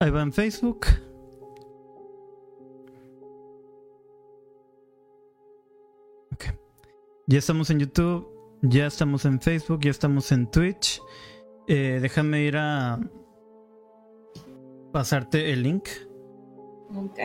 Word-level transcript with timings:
Ahí 0.00 0.10
va 0.10 0.22
en 0.22 0.32
Facebook. 0.32 0.86
Ok. 6.32 6.44
Ya 7.26 7.38
estamos 7.38 7.68
en 7.70 7.80
YouTube, 7.80 8.28
ya 8.62 8.86
estamos 8.86 9.24
en 9.24 9.40
Facebook, 9.40 9.80
ya 9.80 9.90
estamos 9.90 10.30
en 10.30 10.48
Twitch. 10.52 11.02
Eh, 11.66 11.98
déjame 12.00 12.42
ir 12.42 12.56
a 12.56 13.00
pasarte 14.92 15.52
el 15.52 15.64
link. 15.64 15.88
Ok. 16.94 17.18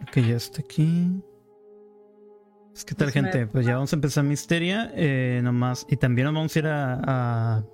Ok, 0.00 0.16
ya 0.26 0.36
está 0.36 0.62
aquí. 0.62 1.22
Que 2.86 2.94
tal, 2.94 3.10
gente. 3.10 3.46
Pues 3.46 3.66
ya 3.66 3.74
vamos 3.74 3.92
a 3.92 3.96
empezar 3.96 4.24
Misteria. 4.24 4.90
Eh, 4.94 5.42
nomás. 5.44 5.86
Y 5.90 5.96
también 5.96 6.24
nos 6.24 6.34
vamos 6.34 6.56
a 6.56 6.58
ir 6.58 6.66
a, 6.66 7.00
a 7.58 7.64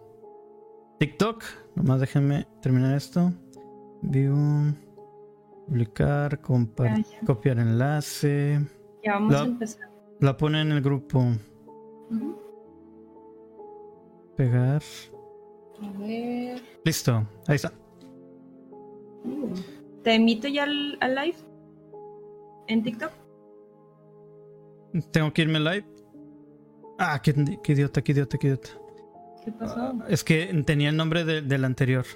TikTok. 1.07 1.43
Nomás 1.75 1.98
déjenme 2.00 2.46
terminar 2.61 2.95
esto. 2.95 3.32
View. 4.03 4.37
Publicar. 5.67 6.40
compa- 6.40 6.95
Ah, 6.96 7.25
copiar 7.26 7.59
enlace. 7.59 8.61
Ya 9.03 9.14
vamos 9.14 9.32
La- 9.32 9.40
a 9.43 9.45
empezar. 9.46 9.89
La 10.21 10.36
pone 10.36 10.61
en 10.61 10.71
el 10.71 10.81
grupo. 10.81 11.25
Pegar. 14.36 14.82
A 15.82 15.99
ver. 15.99 16.62
Listo. 16.85 17.26
Ahí 17.48 17.57
está. 17.57 17.73
Uh, 19.25 19.53
¿Te 20.04 20.14
invito 20.14 20.46
ya 20.46 20.62
al, 20.64 20.98
al 21.00 21.14
live? 21.17 21.37
¿En 22.68 22.82
TikTok? 22.84 23.11
Tengo 25.11 25.32
que 25.32 25.43
irme 25.43 25.59
live. 25.59 25.84
Ah, 26.98 27.21
qué, 27.21 27.34
qué 27.64 27.73
idiota, 27.73 28.03
qué 28.03 28.12
idiota, 28.12 28.39
qué 28.39 28.46
idiota. 28.46 28.71
¿Qué 29.45 29.53
pasó? 29.53 29.77
Ah, 30.01 30.05
es 30.09 30.23
que 30.25 30.46
tenía 30.67 30.91
el 30.91 30.96
nombre 30.96 31.25
de- 31.25 31.43
del 31.43 31.64
anterior. 31.64 32.06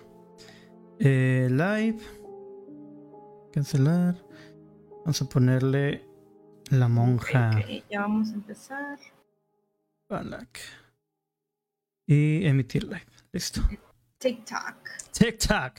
Eh, 0.99 1.49
live. 1.51 1.99
Cancelar. 3.53 4.17
Vamos 5.05 5.23
a 5.23 5.29
ponerle 5.29 6.05
la 6.71 6.89
monja. 6.89 7.51
Ya 7.91 8.01
vamos 8.01 8.31
a 8.31 8.35
empezar. 8.35 8.99
Balak. 10.09 10.59
Y 12.07 12.47
emitir 12.47 12.85
live. 12.85 13.07
Listo. 13.33 13.61
TikTok. 14.19 14.77
TikTok. 15.13 15.73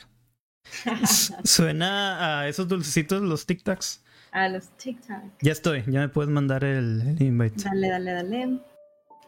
Suena 1.46 2.40
a 2.42 2.48
esos 2.48 2.68
dulcecitos, 2.68 3.22
los 3.22 3.46
TikToks. 3.46 4.04
A 4.32 4.50
los 4.50 4.70
TikTok. 4.78 5.24
Ya 5.42 5.52
estoy, 5.54 5.84
ya 5.88 6.02
me 6.02 6.10
puedes 6.10 6.30
mandar 6.30 6.64
el, 6.66 7.02
el 7.02 7.22
invite. 7.22 7.64
Dale, 7.64 7.90
dale, 7.90 8.12
dale. 8.12 8.60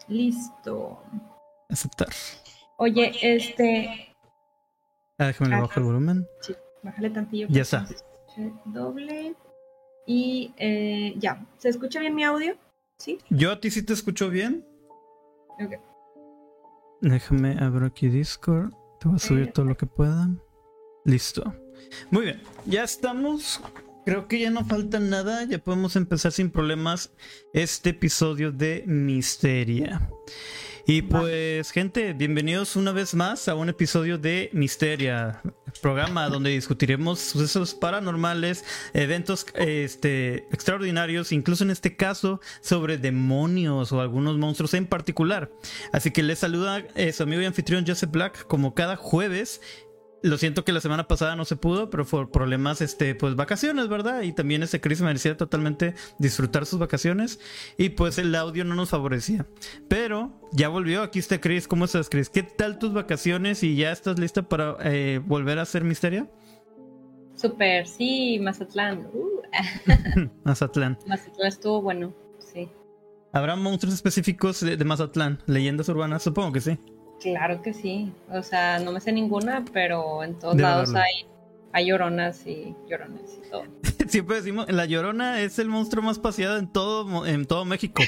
Listo. 0.10 1.02
Aceptar. 1.70 2.10
Oye, 2.78 3.12
este. 3.22 4.16
Ah, 5.18 5.28
déjame 5.28 5.50
le 5.56 5.62
bajo 5.62 5.80
el 5.80 5.86
volumen. 5.86 6.28
Sí, 6.42 6.56
bájale 6.82 7.10
tantillo. 7.10 7.48
Ya 7.50 7.62
está. 7.62 7.88
Doble. 8.66 9.36
Y 10.08 10.54
eh, 10.58 11.14
ya. 11.18 11.46
¿Se 11.58 11.70
escucha 11.70 12.00
bien 12.00 12.16
mi 12.16 12.24
audio? 12.24 12.56
Sí. 12.98 13.20
Yo 13.30 13.52
a 13.52 13.60
ti 13.60 13.70
sí 13.70 13.84
te 13.84 13.94
escucho 13.94 14.30
bien. 14.30 14.66
Ok. 15.60 15.74
Déjame 17.02 17.58
abrir 17.60 17.84
aquí 17.86 18.08
Discord. 18.08 18.72
Te 19.00 19.08
voy 19.08 19.16
a 19.18 19.20
subir 19.20 19.44
Eh. 19.48 19.52
todo 19.54 19.66
lo 19.66 19.78
que 19.78 19.86
pueda. 19.86 20.30
Listo. 21.06 21.54
Muy 22.12 22.24
bien. 22.26 22.42
Ya 22.66 22.84
estamos. 22.84 23.62
Creo 24.06 24.28
que 24.28 24.40
ya 24.40 24.50
no 24.50 24.66
falta 24.66 25.00
nada. 25.00 25.44
Ya 25.46 25.60
podemos 25.60 25.96
empezar 25.96 26.32
sin 26.32 26.50
problemas 26.50 27.12
este 27.54 27.92
episodio 27.92 28.52
de 28.52 28.84
Misteria. 28.88 30.10
Y 30.86 31.02
pues, 31.04 31.72
gente, 31.72 32.14
bienvenidos 32.14 32.76
una 32.76 32.92
vez 32.92 33.14
más 33.14 33.48
a 33.48 33.56
un 33.56 33.70
episodio 33.70 34.18
de 34.18 34.50
Misteria, 34.54 35.42
programa 35.82 36.30
donde 36.30 36.50
discutiremos 36.50 37.20
sucesos 37.20 37.74
paranormales, 37.74 38.66
eventos 38.94 39.46
este, 39.56 40.48
extraordinarios, 40.52 41.32
incluso 41.32 41.64
en 41.64 41.72
este 41.72 41.96
caso 41.96 42.42
sobre 42.62 42.98
demonios 42.98 43.92
o 43.92 44.02
algunos 44.02 44.38
monstruos 44.38 44.74
en 44.74 44.88
particular. 44.88 45.52
Así 45.92 46.12
que 46.12 46.24
les 46.24 46.40
saluda 46.40 46.84
eh, 46.96 47.14
su 47.14 47.24
amigo 47.24 47.42
y 47.42 47.46
anfitrión 47.46 47.86
Joseph 47.86 48.12
Black 48.12 48.48
como 48.48 48.74
cada 48.74 48.96
jueves. 48.96 49.62
Lo 50.22 50.38
siento 50.38 50.66
que 50.66 50.74
la 50.74 50.82
semana 50.82 51.08
pasada 51.08 51.38
no 51.38 51.46
se 51.46 51.56
pudo, 51.56 51.90
pero 51.90 52.06
por 52.06 52.30
problemas, 52.30 52.82
este, 52.82 53.16
pues 53.16 53.36
vacaciones, 53.36 53.88
¿verdad? 53.88 54.24
Y 54.24 54.34
también 54.34 54.64
este 54.64 54.82
Chris 54.82 55.02
merecía 55.02 55.38
totalmente 55.38 55.94
disfrutar 56.18 56.66
sus 56.66 56.78
vacaciones 56.78 57.40
y 57.78 57.90
pues 57.90 58.18
el 58.18 58.36
audio 58.36 58.66
no 58.66 58.76
nos 58.76 58.90
favorecía. 58.90 59.46
Pero 59.88 60.42
ya 60.52 60.68
volvió, 60.68 61.04
aquí 61.04 61.20
está 61.20 61.40
Chris. 61.40 61.70
¿Cómo 61.70 61.86
estás, 61.86 62.10
Chris? 62.10 62.30
¿Qué 62.30 62.44
tal 62.44 62.80
tus 62.80 62.92
vacaciones 62.92 63.64
y 63.64 63.78
ya 63.78 63.94
estás 63.94 64.20
lista 64.20 64.42
para 64.44 64.76
eh, 64.84 65.22
volver 65.26 65.58
a 65.58 65.62
hacer 65.62 65.86
Misteria? 65.86 66.30
Super, 67.36 67.88
sí, 67.88 68.40
Mazatlán. 68.42 69.08
Uh, 69.14 69.42
Mazatlán. 70.44 70.98
Mazatlán 71.08 71.48
estuvo 71.48 71.82
bueno. 71.82 72.14
Sí. 72.40 72.68
¿Habrá 73.32 73.56
monstruos 73.56 73.96
específicos 73.96 74.60
de, 74.60 74.76
de 74.76 74.84
Mazatlán? 74.84 75.40
¿Leyendas 75.46 75.88
urbanas? 75.88 76.24
Supongo 76.24 76.52
que 76.52 76.60
sí. 76.60 76.78
Claro 77.22 77.62
que 77.62 77.74
sí. 77.74 78.12
O 78.32 78.42
sea, 78.44 78.80
no 78.80 78.92
me 78.92 79.00
sé 79.02 79.12
ninguna, 79.12 79.66
pero 79.74 80.24
en 80.24 80.36
todos 80.40 80.56
Debe 80.56 80.70
lados 80.70 80.96
hay, 80.96 81.26
hay 81.74 81.88
lloronas 81.88 82.46
y 82.48 82.76
llorones 82.90 83.40
y 83.46 83.50
todo. 83.50 83.64
Siempre 84.08 84.38
decimos, 84.38 84.72
la 84.72 84.86
Llorona 84.86 85.42
es 85.42 85.60
el 85.60 85.68
monstruo 85.68 86.02
más 86.04 86.18
paseado 86.20 86.58
en 86.58 86.68
todo, 86.72 87.26
en 87.26 87.46
todo 87.46 87.66
México. 87.66 88.02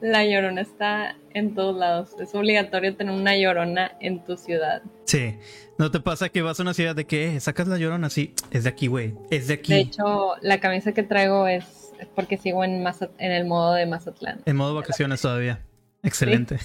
La 0.00 0.24
llorona 0.24 0.60
está 0.60 1.16
en 1.32 1.54
todos 1.54 1.76
lados. 1.76 2.10
Es 2.20 2.34
obligatorio 2.34 2.94
tener 2.94 3.14
una 3.14 3.36
llorona 3.36 3.92
en 4.00 4.22
tu 4.22 4.36
ciudad. 4.36 4.82
Sí. 5.06 5.36
¿No 5.78 5.90
te 5.90 6.00
pasa 6.00 6.28
que 6.28 6.42
vas 6.42 6.58
a 6.60 6.62
una 6.62 6.74
ciudad 6.74 6.94
de 6.94 7.06
que 7.06 7.36
eh, 7.36 7.40
sacas 7.40 7.66
la 7.68 7.78
Llorona? 7.78 8.10
Sí, 8.10 8.34
es 8.50 8.64
de 8.64 8.70
aquí, 8.70 8.86
güey. 8.86 9.14
Es 9.30 9.48
de 9.48 9.54
aquí. 9.54 9.72
De 9.72 9.80
hecho, 9.80 10.34
la 10.42 10.60
camisa 10.60 10.92
que 10.92 11.02
traigo 11.02 11.46
es 11.48 11.64
es 11.98 12.08
porque 12.14 12.36
sigo 12.36 12.64
en, 12.64 12.84
Mazat- 12.84 13.12
en 13.18 13.30
el 13.32 13.46
modo 13.46 13.72
de 13.74 13.86
Mazatlán. 13.86 14.40
En 14.46 14.56
modo 14.56 14.74
vacaciones 14.74 15.20
todavía. 15.22 15.60
Excelente. 16.04 16.58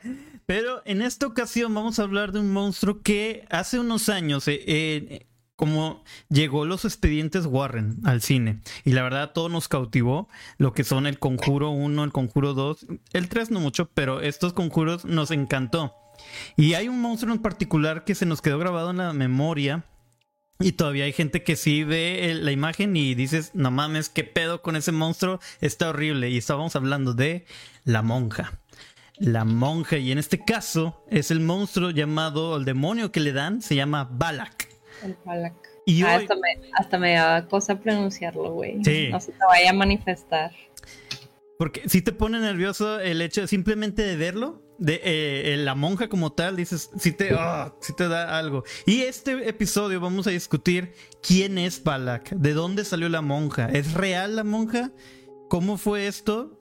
Pero 0.46 0.82
en 0.84 1.02
esta 1.02 1.26
ocasión 1.26 1.74
vamos 1.74 1.98
a 1.98 2.02
hablar 2.02 2.32
de 2.32 2.40
un 2.40 2.52
monstruo 2.52 3.02
que 3.02 3.44
hace 3.50 3.78
unos 3.78 4.08
años, 4.08 4.48
eh, 4.48 4.60
eh, 4.66 5.26
como 5.54 6.02
llegó 6.28 6.64
los 6.66 6.84
expedientes 6.84 7.46
Warren 7.46 7.98
al 8.04 8.20
cine, 8.22 8.60
y 8.84 8.92
la 8.92 9.02
verdad 9.02 9.32
todo 9.32 9.48
nos 9.48 9.68
cautivó, 9.68 10.28
lo 10.58 10.72
que 10.72 10.84
son 10.84 11.06
el 11.06 11.18
Conjuro 11.18 11.70
1, 11.70 12.04
el 12.04 12.12
Conjuro 12.12 12.54
2, 12.54 12.86
el 13.12 13.28
3 13.28 13.50
no 13.50 13.60
mucho, 13.60 13.88
pero 13.94 14.20
estos 14.20 14.52
conjuros 14.52 15.04
nos 15.04 15.30
encantó. 15.30 15.94
Y 16.56 16.74
hay 16.74 16.88
un 16.88 17.00
monstruo 17.00 17.34
en 17.34 17.40
particular 17.42 18.04
que 18.04 18.14
se 18.14 18.26
nos 18.26 18.40
quedó 18.42 18.58
grabado 18.58 18.90
en 18.90 18.98
la 18.98 19.12
memoria. 19.12 19.84
Y 20.58 20.72
todavía 20.72 21.04
hay 21.04 21.12
gente 21.12 21.42
que 21.42 21.54
sí 21.54 21.84
ve 21.84 22.30
el- 22.30 22.46
la 22.46 22.50
imagen 22.52 22.96
y 22.96 23.14
dices, 23.14 23.50
no 23.52 23.70
mames, 23.70 24.08
qué 24.08 24.24
pedo 24.24 24.62
con 24.62 24.74
ese 24.74 24.90
monstruo, 24.90 25.38
está 25.60 25.90
horrible. 25.90 26.30
Y 26.30 26.38
estábamos 26.38 26.74
hablando 26.76 27.12
de 27.12 27.44
la 27.84 28.00
monja. 28.00 28.58
La 29.18 29.44
monja, 29.44 29.96
y 29.96 30.12
en 30.12 30.18
este 30.18 30.38
caso 30.44 31.02
es 31.10 31.30
el 31.30 31.40
monstruo 31.40 31.90
llamado, 31.90 32.56
el 32.56 32.64
demonio 32.64 33.12
que 33.12 33.20
le 33.20 33.32
dan, 33.32 33.62
se 33.62 33.74
llama 33.74 34.08
Balak. 34.10 34.68
El 35.02 35.16
Balak. 35.24 35.54
Y 35.86 36.02
Ah, 36.02 36.16
hoy, 36.16 36.22
hasta, 36.22 36.34
me, 36.34 36.68
hasta 36.78 36.98
me 36.98 37.14
daba 37.14 37.46
cosa 37.48 37.78
pronunciarlo, 37.78 38.52
güey. 38.52 38.82
Sí. 38.84 39.08
No 39.10 39.20
se 39.20 39.32
te 39.32 39.38
vaya 39.48 39.70
a 39.70 39.72
manifestar. 39.72 40.50
porque 41.58 41.88
si 41.88 42.02
te 42.02 42.12
pone 42.12 42.38
nervioso 42.40 43.00
el 43.00 43.22
hecho 43.22 43.46
simplemente 43.46 44.02
de 44.02 44.16
verlo, 44.16 44.62
de 44.78 44.96
eh, 44.96 45.54
eh, 45.54 45.56
la 45.56 45.74
monja 45.74 46.08
como 46.08 46.32
tal, 46.32 46.56
dices, 46.56 46.90
si 46.98 47.12
te, 47.12 47.30
ah, 47.38 47.72
sí 47.80 47.94
te 47.96 48.08
da 48.08 48.36
algo. 48.38 48.64
Y 48.84 49.02
este 49.02 49.48
episodio 49.48 49.98
vamos 50.00 50.26
a 50.26 50.30
discutir 50.30 50.92
quién 51.22 51.56
es 51.56 51.82
Balak, 51.82 52.30
de 52.30 52.52
dónde 52.52 52.84
salió 52.84 53.08
la 53.08 53.22
monja, 53.22 53.68
¿es 53.72 53.94
real 53.94 54.36
la 54.36 54.44
monja? 54.44 54.90
¿Cómo 55.48 55.78
fue 55.78 56.06
esto? 56.08 56.55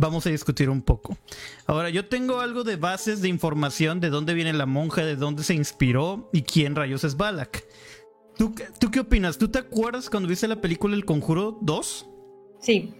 Vamos 0.00 0.24
a 0.26 0.30
discutir 0.30 0.70
un 0.70 0.80
poco. 0.80 1.16
Ahora, 1.66 1.90
yo 1.90 2.06
tengo 2.06 2.38
algo 2.38 2.62
de 2.62 2.76
bases 2.76 3.20
de 3.20 3.28
información 3.28 3.98
de 3.98 4.10
dónde 4.10 4.32
viene 4.32 4.52
la 4.52 4.64
monja, 4.64 5.04
de 5.04 5.16
dónde 5.16 5.42
se 5.42 5.54
inspiró 5.54 6.30
y 6.32 6.42
quién 6.42 6.76
rayos 6.76 7.02
es 7.02 7.16
Balak. 7.16 7.64
¿Tú, 8.36 8.54
qué- 8.54 8.66
¿Tú 8.78 8.92
qué 8.92 9.00
opinas? 9.00 9.38
¿Tú 9.38 9.48
te 9.48 9.58
acuerdas 9.58 10.08
cuando 10.08 10.28
viste 10.28 10.46
la 10.46 10.60
película 10.60 10.94
El 10.94 11.04
Conjuro 11.04 11.58
2? 11.62 12.08
Sí. 12.60 12.94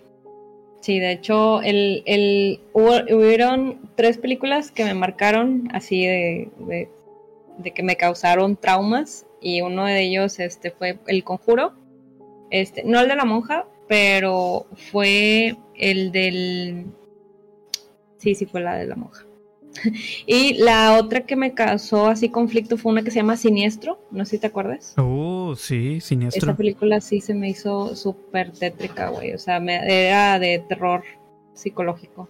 Sí, 0.81 0.99
de 0.99 1.13
hecho, 1.13 1.63
el, 1.63 2.61
hubo- 2.73 3.05
hubieron 3.17 3.91
tres 3.97 4.19
películas 4.19 4.73
que 4.73 4.85
me 4.85 4.95
marcaron 4.95 5.69
así 5.73 6.05
de, 6.05 6.51
de, 6.67 6.91
de 7.59 7.75
que 7.75 7.83
me 7.85 7.97
causaron 7.97 8.57
traumas. 8.57 9.25
Y 9.41 9.61
uno 9.61 9.85
de 9.85 10.03
ellos 10.03 10.41
este, 10.41 10.73
fue 10.73 10.99
El 11.07 11.23
Conjuro. 11.23 11.75
Este, 12.51 12.83
no 12.83 12.99
el 12.99 13.07
de 13.07 13.15
la 13.15 13.25
monja, 13.25 13.67
pero 13.89 14.67
fue 14.91 15.57
el 15.77 16.11
del. 16.11 16.87
Sí, 18.19 18.35
sí, 18.35 18.47
fue 18.47 18.61
la 18.61 18.77
de 18.77 18.87
la 18.87 18.97
monja. 18.97 19.25
y 20.27 20.55
la 20.55 20.99
otra 20.99 21.23
que 21.23 21.37
me 21.37 21.55
causó 21.55 22.07
así 22.07 22.29
conflicto 22.29 22.77
fue 22.77 22.93
una 22.93 23.03
que 23.03 23.11
se 23.11 23.17
llama 23.17 23.37
Siniestro. 23.37 24.01
No 24.11 24.25
sé 24.25 24.33
si 24.33 24.39
te 24.39 24.49
acuerdas. 24.49 24.95
Oh, 24.97 25.55
sí, 25.57 26.01
siniestro. 26.01 26.51
Esa 26.51 26.57
película 26.57 27.01
sí 27.01 27.21
se 27.21 27.35
me 27.35 27.49
hizo 27.49 27.95
súper 27.95 28.53
tétrica, 28.53 29.09
güey. 29.11 29.33
O 29.33 29.39
sea, 29.39 29.61
me, 29.61 29.77
era 29.77 30.39
de 30.39 30.65
terror 30.69 31.05
psicológico. 31.55 32.29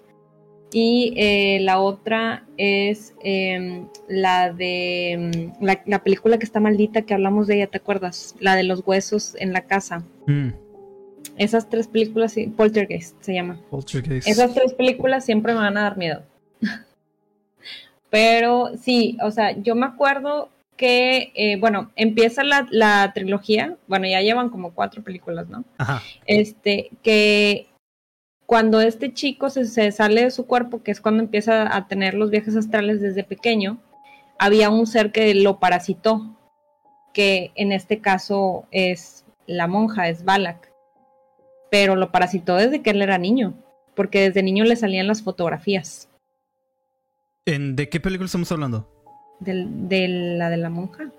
Y 0.70 1.14
eh, 1.16 1.60
la 1.60 1.80
otra 1.80 2.46
es 2.58 3.14
em, 3.22 3.88
la 4.06 4.52
de 4.52 5.50
mm, 5.60 5.64
la, 5.64 6.02
película 6.02 6.38
que 6.38 6.44
está 6.44 6.60
maldita, 6.60 7.02
que 7.02 7.14
hablamos 7.14 7.46
de 7.46 7.56
ella, 7.56 7.68
¿te 7.68 7.78
acuerdas? 7.78 8.34
La 8.38 8.54
de 8.54 8.64
los 8.64 8.82
huesos 8.86 9.34
en 9.38 9.54
la 9.54 9.62
casa. 9.62 10.04
Mm. 10.26 10.50
Esas 11.36 11.68
tres 11.68 11.86
películas, 11.86 12.34
Poltergeist 12.56 13.16
se 13.20 13.34
llama. 13.34 13.60
Poltergeist. 13.70 14.26
Esas 14.26 14.54
tres 14.54 14.74
películas 14.74 15.24
siempre 15.24 15.54
me 15.54 15.60
van 15.60 15.76
a 15.76 15.82
dar 15.82 15.96
miedo. 15.96 16.22
Pero 18.10 18.72
sí, 18.76 19.16
o 19.22 19.30
sea, 19.30 19.56
yo 19.56 19.74
me 19.74 19.86
acuerdo 19.86 20.48
que, 20.76 21.32
eh, 21.34 21.56
bueno, 21.58 21.90
empieza 21.96 22.42
la, 22.44 23.12
trilogía, 23.12 23.76
bueno, 23.86 24.06
ya 24.06 24.20
llevan 24.22 24.48
como 24.48 24.72
cuatro 24.72 25.02
películas, 25.02 25.48
¿no? 25.48 25.64
Ajá. 25.76 26.02
Este, 26.26 26.90
que 27.02 27.66
cuando 28.46 28.80
este 28.80 29.12
chico 29.12 29.50
se, 29.50 29.66
se, 29.66 29.92
sale 29.92 30.22
de 30.22 30.30
su 30.30 30.46
cuerpo, 30.46 30.82
que 30.82 30.90
es 30.90 31.00
cuando 31.00 31.22
empieza 31.22 31.76
a 31.76 31.86
tener 31.88 32.14
los 32.14 32.30
viajes 32.30 32.56
astrales 32.56 33.00
desde 33.00 33.24
pequeño, 33.24 33.78
había 34.38 34.70
un 34.70 34.86
ser 34.86 35.12
que 35.12 35.34
lo 35.34 35.58
parasitó, 35.58 36.36
que 37.12 37.52
en 37.56 37.72
este 37.72 38.00
caso 38.00 38.66
es 38.70 39.24
la 39.46 39.66
monja, 39.66 40.08
es 40.08 40.24
Balak, 40.24 40.67
pero 41.70 41.96
lo 41.96 42.10
parasitó 42.10 42.56
desde 42.56 42.82
que 42.82 42.90
él 42.90 43.02
era 43.02 43.18
niño, 43.18 43.54
porque 43.94 44.20
desde 44.20 44.42
niño 44.42 44.64
le 44.64 44.76
salían 44.76 45.06
las 45.06 45.22
fotografías. 45.22 46.08
¿En, 47.46 47.76
¿De 47.76 47.88
qué 47.88 48.00
película 48.00 48.26
estamos 48.26 48.50
hablando? 48.52 48.88
de 49.40 50.08
la 50.08 50.50
de 50.50 50.56
la 50.56 50.68
monja. 50.68 51.12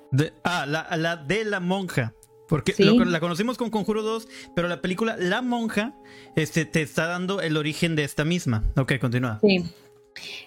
ah, 0.44 0.66
la, 0.66 1.16
de 1.16 1.46
la 1.46 1.60
monja. 1.60 2.14
Porque 2.48 2.74
la 2.80 3.20
conocimos 3.20 3.58
con 3.58 3.70
Conjuro 3.70 4.02
2, 4.02 4.28
pero 4.56 4.68
la 4.68 4.82
película 4.82 5.16
La 5.18 5.44
Monja 5.44 5.94
este, 6.36 6.66
te 6.66 6.82
está 6.82 7.06
dando 7.06 7.42
el 7.42 7.56
origen 7.58 7.96
de 7.96 8.04
esta 8.04 8.26
misma. 8.26 8.64
Ok, 8.76 8.94
continúa. 9.00 9.38
Sí. 9.42 9.64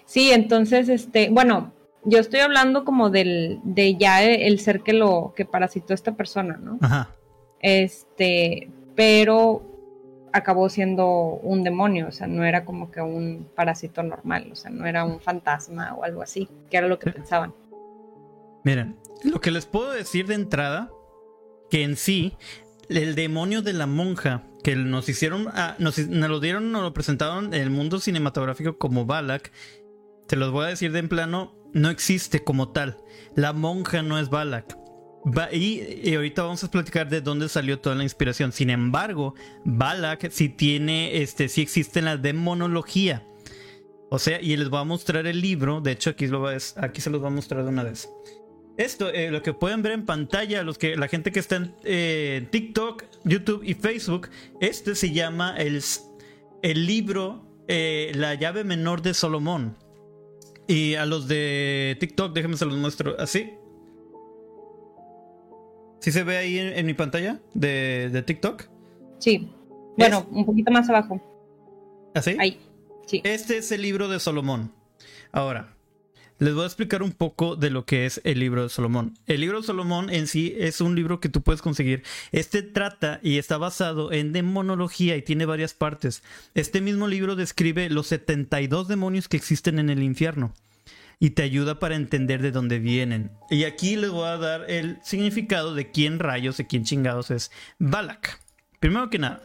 Sí, 0.05 0.31
entonces, 0.31 0.89
este, 0.89 1.29
bueno, 1.29 1.71
yo 2.03 2.19
estoy 2.19 2.41
hablando 2.41 2.83
como 2.83 3.09
del, 3.09 3.61
de 3.63 3.95
ya 3.95 4.21
el 4.21 4.59
ser 4.59 4.81
que 4.81 4.91
lo, 4.91 5.33
que 5.33 5.45
parasitó 5.45 5.93
a 5.93 5.95
esta 5.95 6.15
persona, 6.15 6.57
¿no? 6.61 6.77
Ajá. 6.81 7.15
Este, 7.61 8.69
pero 8.95 9.72
acabó 10.33 10.67
siendo 10.67 11.07
un 11.43 11.63
demonio, 11.63 12.07
o 12.07 12.11
sea, 12.11 12.27
no 12.27 12.43
era 12.43 12.65
como 12.65 12.91
que 12.91 13.01
un 13.01 13.47
parásito 13.55 14.01
normal, 14.01 14.49
o 14.51 14.55
sea, 14.55 14.71
no 14.71 14.85
era 14.85 15.05
un 15.05 15.19
fantasma 15.19 15.93
o 15.93 16.03
algo 16.03 16.23
así, 16.23 16.49
que 16.69 16.77
era 16.77 16.87
lo 16.87 16.97
que 16.97 17.11
pensaban. 17.11 17.53
Miren, 18.63 18.97
lo 19.23 19.39
que 19.39 19.51
les 19.51 19.67
puedo 19.67 19.91
decir 19.91 20.25
de 20.25 20.33
entrada, 20.33 20.89
que 21.69 21.83
en 21.83 21.95
sí, 21.95 22.33
el 22.89 23.13
demonio 23.13 23.61
de 23.61 23.73
la 23.73 23.85
monja, 23.85 24.43
que 24.63 24.75
nos 24.75 25.07
hicieron, 25.07 25.47
ah, 25.53 25.75
nos, 25.77 25.97
lo 25.99 26.39
dieron, 26.39 26.71
nos 26.71 26.81
lo 26.81 26.93
presentaron 26.93 27.53
en 27.53 27.61
el 27.61 27.69
mundo 27.69 27.99
cinematográfico 27.99 28.77
como 28.77 29.05
Balak, 29.05 29.51
te 30.27 30.35
los 30.35 30.51
voy 30.51 30.65
a 30.65 30.69
decir 30.69 30.91
de 30.91 30.99
en 30.99 31.09
plano, 31.09 31.53
no 31.73 31.89
existe 31.89 32.43
como 32.43 32.69
tal. 32.69 32.97
La 33.35 33.53
monja 33.53 34.01
no 34.01 34.17
es 34.17 34.29
Balak. 34.29 34.77
Y, 35.51 36.15
ahorita 36.15 36.43
vamos 36.43 36.63
a 36.63 36.71
platicar 36.71 37.09
de 37.09 37.21
dónde 37.21 37.49
salió 37.49 37.79
toda 37.79 37.95
la 37.95 38.03
inspiración. 38.03 38.51
Sin 38.51 38.69
embargo, 38.69 39.35
Balak 39.63 40.29
sí 40.29 40.49
tiene, 40.49 41.21
este, 41.21 41.47
sí 41.47 41.61
existe 41.61 41.99
en 41.99 42.05
la 42.05 42.17
demonología. 42.17 43.25
O 44.09 44.19
sea, 44.19 44.39
y 44.39 44.55
les 44.55 44.69
voy 44.69 44.79
a 44.79 44.83
mostrar 44.83 45.25
el 45.25 45.41
libro. 45.41 45.81
De 45.81 45.91
hecho, 45.91 46.11
aquí, 46.11 46.27
se 46.27 47.09
los 47.09 47.21
voy 47.21 47.27
a 47.27 47.33
mostrar 47.33 47.63
de 47.63 47.69
una 47.69 47.83
vez. 47.83 48.09
Esto, 48.77 49.09
eh, 49.09 49.31
lo 49.31 49.41
que 49.41 49.53
pueden 49.53 49.81
ver 49.81 49.93
en 49.93 50.05
pantalla, 50.05 50.63
los 50.63 50.77
que, 50.77 50.95
la 50.97 51.07
gente 51.07 51.31
que 51.31 51.39
está 51.39 51.57
en 51.57 51.75
eh, 51.83 52.47
TikTok, 52.51 53.03
YouTube 53.23 53.63
y 53.63 53.75
Facebook, 53.75 54.29
este 54.59 54.95
se 54.95 55.11
llama 55.11 55.55
el, 55.57 55.81
el 56.63 56.85
libro 56.87 57.45
eh, 57.67 58.11
La 58.15 58.33
llave 58.33 58.63
menor 58.63 59.01
de 59.01 59.13
Solomón. 59.13 59.77
Y 60.67 60.95
a 60.95 61.05
los 61.05 61.27
de 61.27 61.97
TikTok, 61.99 62.33
déjenme 62.33 62.57
se 62.57 62.65
los 62.65 62.77
muestro 62.77 63.15
así. 63.19 63.51
¿Sí 66.03 66.11
se 66.11 66.25
ve 66.25 66.35
ahí 66.35 66.59
en, 66.59 66.85
mi 66.85 66.93
pantalla 66.93 67.39
de, 67.53 68.09
de, 68.11 68.23
TikTok? 68.23 68.65
Sí. 69.19 69.49
Bueno, 69.97 70.27
un 70.31 70.45
poquito 70.45 70.69
más 70.69 70.89
abajo. 70.89 71.21
¿Así? 72.13 72.35
Ahí. 72.41 72.59
Sí. 73.07 73.21
Este 73.23 73.59
es 73.59 73.71
el 73.71 73.83
libro 73.83 74.09
de 74.09 74.19
Solomón. 74.19 74.73
Ahora, 75.31 75.77
les 76.39 76.53
voy 76.53 76.63
a 76.63 76.65
explicar 76.65 77.03
un 77.03 77.13
poco 77.13 77.55
de 77.55 77.69
lo 77.69 77.85
que 77.85 78.05
es 78.05 78.19
el 78.25 78.39
libro 78.39 78.63
de 78.63 78.69
Solomón. 78.69 79.17
El 79.27 79.39
libro 79.39 79.61
de 79.61 79.65
Solomón 79.65 80.09
en 80.09 80.27
sí 80.27 80.53
es 80.57 80.81
un 80.81 80.93
libro 80.93 81.21
que 81.21 81.29
tú 81.29 81.41
puedes 81.41 81.61
conseguir. 81.61 82.03
Este 82.33 82.63
trata 82.63 83.21
y 83.23 83.37
está 83.37 83.57
basado 83.57 84.11
en 84.11 84.33
demonología 84.33 85.15
y 85.15 85.21
tiene 85.21 85.45
varias 85.45 85.73
partes. 85.73 86.21
Este 86.53 86.81
mismo 86.81 87.07
libro 87.07 87.37
describe 87.37 87.89
los 87.89 88.07
72 88.07 88.89
demonios 88.89 89.29
que 89.29 89.37
existen 89.37 89.79
en 89.79 89.89
el 89.89 90.03
infierno 90.03 90.53
y 91.19 91.31
te 91.31 91.43
ayuda 91.43 91.79
para 91.79 91.95
entender 91.95 92.41
de 92.41 92.51
dónde 92.51 92.79
vienen. 92.79 93.31
Y 93.49 93.63
aquí 93.63 93.95
les 93.95 94.09
voy 94.09 94.27
a 94.27 94.37
dar 94.37 94.69
el 94.69 94.99
significado 95.03 95.73
de 95.75 95.91
quién 95.91 96.19
rayos, 96.19 96.59
y 96.59 96.65
quién 96.65 96.83
chingados 96.83 97.31
es 97.31 97.51
Balak. 97.79 98.39
Primero 98.79 99.09
que 99.09 99.19
nada, 99.19 99.41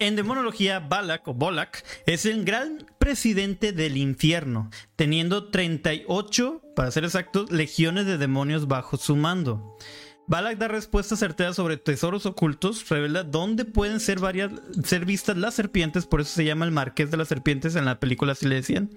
en 0.00 0.16
demonología, 0.16 0.80
Balak 0.80 1.28
o 1.28 1.34
Bolak 1.34 1.84
es 2.06 2.26
el 2.26 2.44
gran 2.44 2.84
presidente 2.98 3.72
del 3.72 3.96
infierno, 3.96 4.70
teniendo 4.96 5.50
38, 5.50 6.62
para 6.74 6.90
ser 6.90 7.04
exactos, 7.04 7.52
legiones 7.52 8.04
de 8.06 8.18
demonios 8.18 8.66
bajo 8.66 8.96
su 8.96 9.14
mando. 9.14 9.78
Balak 10.26 10.58
da 10.58 10.68
respuestas 10.68 11.20
certeras 11.20 11.54
sobre 11.54 11.76
tesoros 11.76 12.26
ocultos, 12.26 12.88
revela 12.88 13.22
dónde 13.22 13.64
pueden 13.64 14.00
ser, 14.00 14.18
varias, 14.18 14.50
ser 14.82 15.04
vistas 15.04 15.36
las 15.36 15.54
serpientes, 15.54 16.06
por 16.06 16.22
eso 16.22 16.32
se 16.32 16.44
llama 16.44 16.64
el 16.64 16.72
marqués 16.72 17.10
de 17.10 17.16
las 17.16 17.28
serpientes 17.28 17.76
en 17.76 17.84
la 17.84 18.00
película, 18.00 18.32
así 18.32 18.46
le 18.46 18.56
decían. 18.56 18.90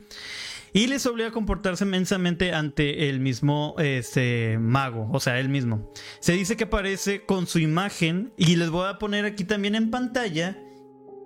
Y 0.77 0.85
les 0.85 1.07
obliga 1.07 1.29
a 1.29 1.31
comportarse 1.31 1.85
mensamente 1.85 2.53
ante 2.53 3.09
el 3.09 3.19
mismo 3.19 3.73
este, 3.79 4.59
mago, 4.59 5.09
o 5.11 5.19
sea, 5.19 5.39
él 5.39 5.49
mismo. 5.49 5.91
Se 6.19 6.33
dice 6.33 6.55
que 6.55 6.65
aparece 6.65 7.25
con 7.25 7.47
su 7.47 7.57
imagen, 7.57 8.31
y 8.37 8.57
les 8.57 8.69
voy 8.69 8.87
a 8.87 8.99
poner 8.99 9.25
aquí 9.25 9.43
también 9.43 9.73
en 9.73 9.89
pantalla 9.89 10.55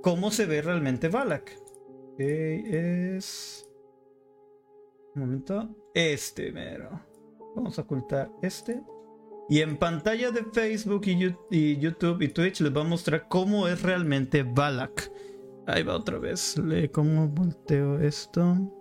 cómo 0.03 0.31
se 0.31 0.45
ve 0.45 0.61
realmente 0.61 1.09
Balak. 1.09 1.51
es. 2.17 3.69
Un 5.15 5.21
momento. 5.21 5.75
Este 5.93 6.53
mero. 6.53 7.01
Vamos 7.53 7.77
a 7.77 7.81
ocultar 7.81 8.31
este. 8.41 8.81
Y 9.49 9.59
en 9.59 9.75
pantalla 9.75 10.31
de 10.31 10.45
Facebook 10.45 11.01
y, 11.07 11.77
YouTube 11.77 12.21
y 12.21 12.29
Twitch 12.29 12.61
les 12.61 12.71
voy 12.71 12.83
a 12.83 12.87
mostrar 12.87 13.27
cómo 13.27 13.67
es 13.67 13.81
realmente 13.81 14.43
Balak. 14.43 15.11
Ahí 15.67 15.83
va 15.83 15.97
otra 15.97 16.19
vez. 16.19 16.55
Cómo 16.93 17.27
volteo 17.27 17.99
esto. 17.99 18.77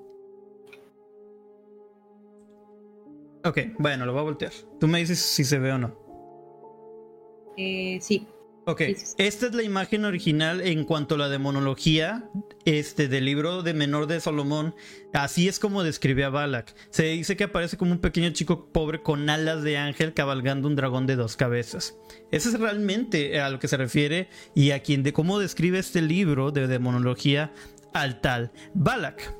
Ok, 3.45 3.59
bueno, 3.79 4.05
lo 4.07 4.13
voy 4.13 4.21
a 4.21 4.25
voltear. 4.25 4.53
Tú 4.79 4.87
me 4.87 4.99
dices 4.99 5.19
si 5.19 5.45
se 5.45 5.59
ve 5.59 5.73
o 5.73 5.79
no. 5.79 5.97
Eh, 7.57 7.99
sí. 8.01 8.27
Ok, 8.67 8.83
esta 9.17 9.47
es 9.47 9.55
la 9.55 9.63
imagen 9.63 10.05
original 10.05 10.61
en 10.61 10.85
cuanto 10.85 11.15
a 11.15 11.19
la 11.19 11.29
demonología 11.29 12.29
este, 12.67 13.09
del 13.09 13.25
libro 13.25 13.63
de 13.63 13.73
Menor 13.73 14.07
de 14.07 14.21
Salomón. 14.21 14.75
Así 15.15 15.49
es 15.49 15.59
como 15.59 15.83
describe 15.83 16.25
a 16.25 16.29
Balak. 16.29 16.75
Se 16.91 17.05
dice 17.05 17.37
que 17.37 17.45
aparece 17.45 17.79
como 17.79 17.93
un 17.93 17.99
pequeño 17.99 18.31
chico 18.31 18.71
pobre 18.71 19.03
con 19.03 19.29
alas 19.31 19.63
de 19.63 19.79
ángel 19.79 20.13
cabalgando 20.13 20.69
un 20.69 20.77
dragón 20.77 21.07
de 21.07 21.17
dos 21.17 21.37
cabezas. 21.37 21.97
Eso 22.31 22.51
es 22.51 22.61
realmente 22.61 23.41
a 23.41 23.49
lo 23.49 23.59
que 23.59 23.67
se 23.67 23.79
refiere 23.79 24.29
y 24.55 24.73
a 24.73 24.83
quien 24.83 25.03
de 25.03 25.15
cómo 25.15 25.39
describe 25.39 25.79
este 25.79 26.03
libro 26.03 26.53
de 26.53 26.69
demonología 26.69 27.53
al 27.95 28.21
tal 28.21 28.53
Balak. 28.75 29.40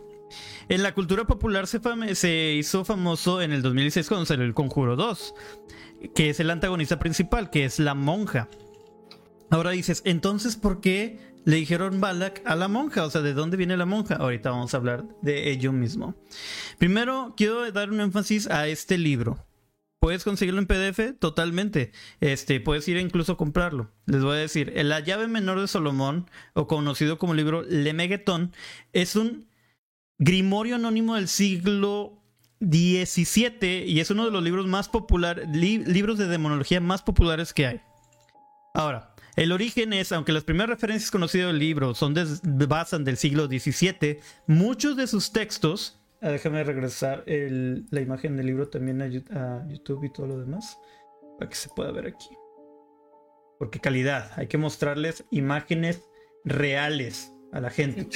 En 0.71 0.85
la 0.85 0.95
cultura 0.95 1.25
popular 1.25 1.67
se, 1.67 2.53
hizo 2.53 2.85
famoso 2.85 3.43
en 3.43 3.51
el 3.51 3.61
2016 3.61 4.07
cuando 4.07 4.25
salió 4.25 4.45
el 4.45 4.55
Conjuro 4.55 4.95
2, 4.95 5.35
que 6.15 6.31
es 6.31 6.39
el 6.39 6.49
antagonista 6.49 7.01
principal, 7.01 7.51
que 7.51 7.65
es 7.65 7.81
la 7.81 7.95
monja. 7.95 8.49
Ahora 9.51 9.71
dices, 9.71 10.01
entonces, 10.05 10.55
¿por 10.55 10.81
qué 10.81 11.19
le 11.45 11.57
dijeron 11.57 12.01
Balak 12.01 12.43
a 12.45 12.55
la 12.55 12.69
monja? 12.69 13.05
O 13.05 13.11
sea, 13.11 13.21
¿de 13.21 13.35
dónde 13.35 13.57
viene 13.57 13.77
la 13.77 13.85
monja? 13.85 14.15
Ahorita 14.15 14.53
vamos 14.53 14.73
a 14.73 14.77
hablar 14.77 15.05
de 15.23 15.51
ello 15.51 15.73
mismo. 15.73 16.15
Primero, 16.79 17.35
quiero 17.37 17.69
dar 17.73 17.91
un 17.91 18.01
énfasis 18.01 18.49
a 18.49 18.69
este 18.69 18.97
libro. 18.97 19.45
¿Puedes 19.99 20.23
conseguirlo 20.23 20.61
en 20.61 20.69
PDF? 20.69 21.19
Totalmente. 21.19 21.91
Este, 22.21 22.61
puedes 22.61 22.87
ir 22.87 22.97
incluso 22.97 23.33
a 23.33 23.37
comprarlo. 23.37 23.91
Les 24.07 24.23
voy 24.23 24.37
a 24.37 24.41
decir, 24.41 24.73
La 24.77 25.01
llave 25.01 25.27
menor 25.27 25.61
de 25.61 25.67
Solomón, 25.67 26.31
o 26.55 26.69
conocido 26.69 27.19
como 27.19 27.35
libro 27.35 27.63
Lemegetón, 27.63 28.53
es 28.93 29.17
un 29.17 29.50
grimorio 30.21 30.77
anónimo 30.77 31.17
del 31.17 31.29
siglo 31.29 32.23
XVII 32.61 33.85
y 33.87 34.01
es 34.01 34.11
uno 34.11 34.27
de 34.27 34.31
los 34.31 34.43
libros 34.43 34.67
más 34.67 34.89
populares, 34.89 35.49
libros 35.49 36.19
de 36.19 36.29
demonología 36.29 36.81
más 36.81 37.03
populares 37.03 37.53
que 37.55 37.67
hay. 37.67 37.81
Ahora, 38.75 39.15
el 39.35 39.51
origen 39.51 39.95
es, 39.95 40.13
aunque 40.13 40.33
las 40.33 40.45
primeras 40.45 40.69
referencias 40.69 41.11
conocidas 41.11 41.49
del 41.49 41.59
libro 41.59 41.95
son 41.95 42.15
basan 42.45 43.03
del 43.03 43.17
siglo 43.17 43.47
XVII, 43.47 44.21
muchos 44.47 44.97
de 44.97 45.07
sus 45.07 45.33
textos, 45.33 45.99
ah, 46.21 46.29
déjame 46.29 46.63
regresar 46.65 47.25
la 47.27 48.01
imagen 48.01 48.37
del 48.37 48.47
libro 48.47 48.69
también 48.69 49.01
a, 49.01 49.07
YouTube 49.07 50.05
y 50.05 50.13
todo 50.13 50.27
lo 50.27 50.39
demás, 50.39 50.79
para 51.39 51.49
que 51.49 51.57
se 51.57 51.71
pueda 51.71 51.93
ver 51.93 52.09
aquí. 52.09 52.29
Porque 53.59 53.81
calidad, 53.81 54.33
hay 54.37 54.49
que 54.49 54.59
mostrarles 54.59 55.25
imágenes 55.31 56.03
reales 56.45 57.33
a 57.53 57.61
la 57.61 57.71
gente. 57.71 58.07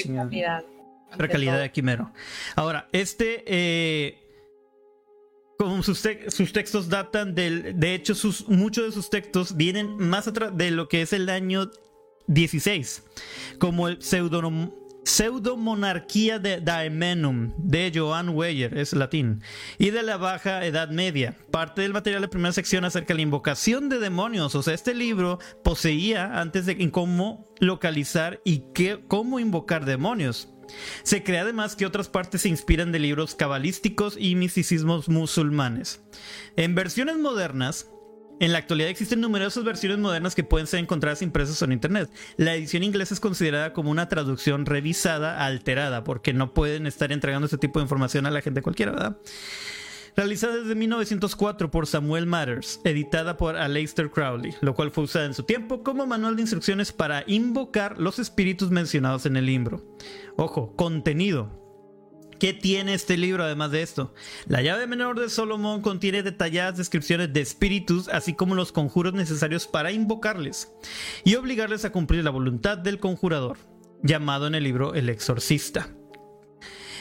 Otra 1.14 1.28
calidad 1.28 1.60
de 1.60 1.70
quimero. 1.70 2.12
Ahora, 2.56 2.88
este, 2.92 3.44
eh, 3.46 4.18
como 5.58 5.82
sus, 5.82 6.02
textos 6.52 6.88
datan 6.88 7.34
del, 7.34 7.78
de 7.78 7.94
hecho, 7.94 8.14
sus, 8.14 8.48
muchos 8.48 8.86
de 8.86 8.92
sus 8.92 9.10
textos 9.10 9.56
vienen 9.56 9.96
más 9.96 10.26
atrás 10.28 10.56
de 10.56 10.70
lo 10.70 10.88
que 10.88 11.02
es 11.02 11.12
el 11.12 11.28
año 11.28 11.70
16, 12.26 13.04
como 13.58 13.88
el 13.88 14.02
pseudónimo 14.02 14.84
Pseudomonarquía 15.04 16.38
de 16.38 16.60
Daemenum 16.60 17.52
de 17.58 17.92
Joan 17.94 18.30
Weyer, 18.30 18.76
es 18.76 18.94
latín, 18.94 19.42
y 19.78 19.90
de 19.90 20.02
la 20.02 20.16
Baja 20.16 20.64
Edad 20.64 20.88
Media. 20.88 21.36
Parte 21.50 21.82
del 21.82 21.92
material 21.92 22.22
de 22.22 22.28
primera 22.28 22.52
sección 22.52 22.84
acerca 22.84 23.08
de 23.08 23.16
la 23.16 23.22
invocación 23.22 23.88
de 23.88 23.98
demonios. 23.98 24.54
O 24.54 24.62
sea, 24.62 24.74
este 24.74 24.94
libro 24.94 25.38
poseía 25.62 26.40
antes 26.40 26.66
de 26.66 26.90
cómo 26.90 27.44
localizar 27.60 28.40
y 28.44 28.64
qué, 28.74 29.04
cómo 29.06 29.38
invocar 29.40 29.84
demonios. 29.84 30.53
Se 31.02 31.22
cree 31.22 31.40
además 31.40 31.76
que 31.76 31.86
otras 31.86 32.08
partes 32.08 32.42
se 32.42 32.48
inspiran 32.48 32.92
de 32.92 32.98
libros 32.98 33.34
cabalísticos 33.34 34.16
y 34.18 34.34
misticismos 34.34 35.08
musulmanes. 35.08 36.02
En 36.56 36.74
versiones 36.74 37.16
modernas, 37.18 37.88
en 38.40 38.52
la 38.52 38.58
actualidad 38.58 38.90
existen 38.90 39.20
numerosas 39.20 39.64
versiones 39.64 39.98
modernas 39.98 40.34
que 40.34 40.42
pueden 40.42 40.66
ser 40.66 40.80
encontradas 40.80 41.22
impresas 41.22 41.60
en 41.62 41.72
internet. 41.72 42.10
La 42.36 42.54
edición 42.54 42.82
inglesa 42.82 43.14
es 43.14 43.20
considerada 43.20 43.72
como 43.72 43.90
una 43.90 44.08
traducción 44.08 44.66
revisada, 44.66 45.44
alterada, 45.46 46.02
porque 46.04 46.32
no 46.32 46.52
pueden 46.52 46.86
estar 46.86 47.12
entregando 47.12 47.46
este 47.46 47.58
tipo 47.58 47.78
de 47.78 47.84
información 47.84 48.26
a 48.26 48.30
la 48.30 48.42
gente 48.42 48.62
cualquiera, 48.62 48.92
¿verdad? 48.92 49.18
Realizada 50.16 50.58
desde 50.58 50.76
1904 50.76 51.72
por 51.72 51.88
Samuel 51.88 52.26
Matters, 52.26 52.80
editada 52.84 53.36
por 53.36 53.56
Aleister 53.56 54.10
Crowley, 54.10 54.54
lo 54.60 54.74
cual 54.74 54.92
fue 54.92 55.04
usada 55.04 55.24
en 55.24 55.34
su 55.34 55.42
tiempo 55.42 55.82
como 55.82 56.06
manual 56.06 56.36
de 56.36 56.42
instrucciones 56.42 56.92
para 56.92 57.24
invocar 57.26 57.98
los 57.98 58.20
espíritus 58.20 58.70
mencionados 58.70 59.26
en 59.26 59.36
el 59.36 59.46
libro. 59.46 59.82
Ojo, 60.36 60.76
contenido. 60.76 61.60
¿Qué 62.38 62.52
tiene 62.52 62.94
este 62.94 63.16
libro 63.16 63.42
además 63.42 63.72
de 63.72 63.82
esto? 63.82 64.14
La 64.46 64.62
llave 64.62 64.86
menor 64.86 65.18
de 65.18 65.28
Solomón 65.28 65.82
contiene 65.82 66.22
detalladas 66.22 66.76
descripciones 66.76 67.32
de 67.32 67.40
espíritus, 67.40 68.08
así 68.08 68.34
como 68.34 68.54
los 68.54 68.70
conjuros 68.70 69.14
necesarios 69.14 69.66
para 69.66 69.90
invocarles 69.90 70.72
y 71.24 71.34
obligarles 71.34 71.84
a 71.84 71.90
cumplir 71.90 72.22
la 72.22 72.30
voluntad 72.30 72.78
del 72.78 73.00
conjurador, 73.00 73.58
llamado 74.02 74.46
en 74.46 74.54
el 74.54 74.62
libro 74.62 74.94
El 74.94 75.08
Exorcista. 75.08 75.90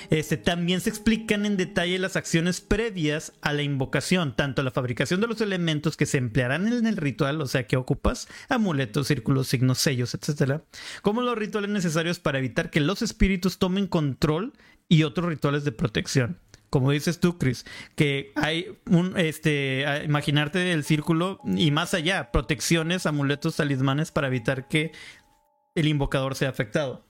Este, 0.09 0.37
también 0.37 0.81
se 0.81 0.89
explican 0.89 1.45
en 1.45 1.57
detalle 1.57 1.99
las 1.99 2.15
acciones 2.15 2.61
previas 2.61 3.33
a 3.41 3.53
la 3.53 3.61
invocación, 3.61 4.35
tanto 4.35 4.63
la 4.63 4.71
fabricación 4.71 5.21
de 5.21 5.27
los 5.27 5.41
elementos 5.41 5.97
que 5.97 6.05
se 6.05 6.17
emplearán 6.17 6.67
en 6.67 6.85
el 6.85 6.97
ritual, 6.97 7.41
o 7.41 7.47
sea 7.47 7.67
que 7.67 7.77
ocupas 7.77 8.27
amuletos, 8.49 9.07
círculos, 9.07 9.47
signos, 9.47 9.79
sellos, 9.79 10.13
etc., 10.13 10.61
como 11.01 11.21
los 11.21 11.37
rituales 11.37 11.69
necesarios 11.69 12.19
para 12.19 12.39
evitar 12.39 12.69
que 12.69 12.79
los 12.79 13.01
espíritus 13.01 13.57
tomen 13.57 13.87
control 13.87 14.53
y 14.89 15.03
otros 15.03 15.27
rituales 15.27 15.63
de 15.63 15.71
protección. 15.71 16.39
Como 16.69 16.89
dices 16.89 17.19
tú, 17.19 17.37
Chris, 17.37 17.65
que 17.95 18.31
hay 18.35 18.79
un, 18.89 19.15
este, 19.15 19.85
imaginarte 20.05 20.71
el 20.71 20.83
círculo 20.83 21.39
y 21.45 21.69
más 21.69 21.93
allá, 21.93 22.31
protecciones, 22.31 23.05
amuletos, 23.05 23.57
talismanes 23.57 24.11
para 24.11 24.25
evitar 24.25 24.67
que 24.67 24.91
el 25.75 25.87
invocador 25.87 26.33
sea 26.33 26.49
afectado. 26.49 27.05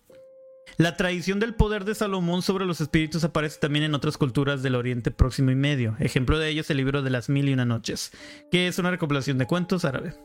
La 0.77 0.97
tradición 0.97 1.39
del 1.39 1.53
poder 1.53 1.85
de 1.85 1.93
Salomón 1.93 2.41
sobre 2.41 2.65
los 2.65 2.81
espíritus 2.81 3.23
aparece 3.23 3.59
también 3.59 3.85
en 3.85 3.93
otras 3.93 4.17
culturas 4.17 4.63
del 4.63 4.75
Oriente 4.75 5.11
Próximo 5.11 5.51
y 5.51 5.55
Medio. 5.55 5.95
Ejemplo 5.99 6.39
de 6.39 6.49
ello 6.49 6.61
es 6.61 6.69
el 6.71 6.77
libro 6.77 7.01
de 7.01 7.09
las 7.11 7.29
mil 7.29 7.47
y 7.47 7.53
una 7.53 7.65
noches, 7.65 8.11
que 8.51 8.67
es 8.67 8.79
una 8.79 8.89
recopilación 8.89 9.37
de 9.37 9.45
cuentos 9.45 9.85
árabe. 9.85 10.15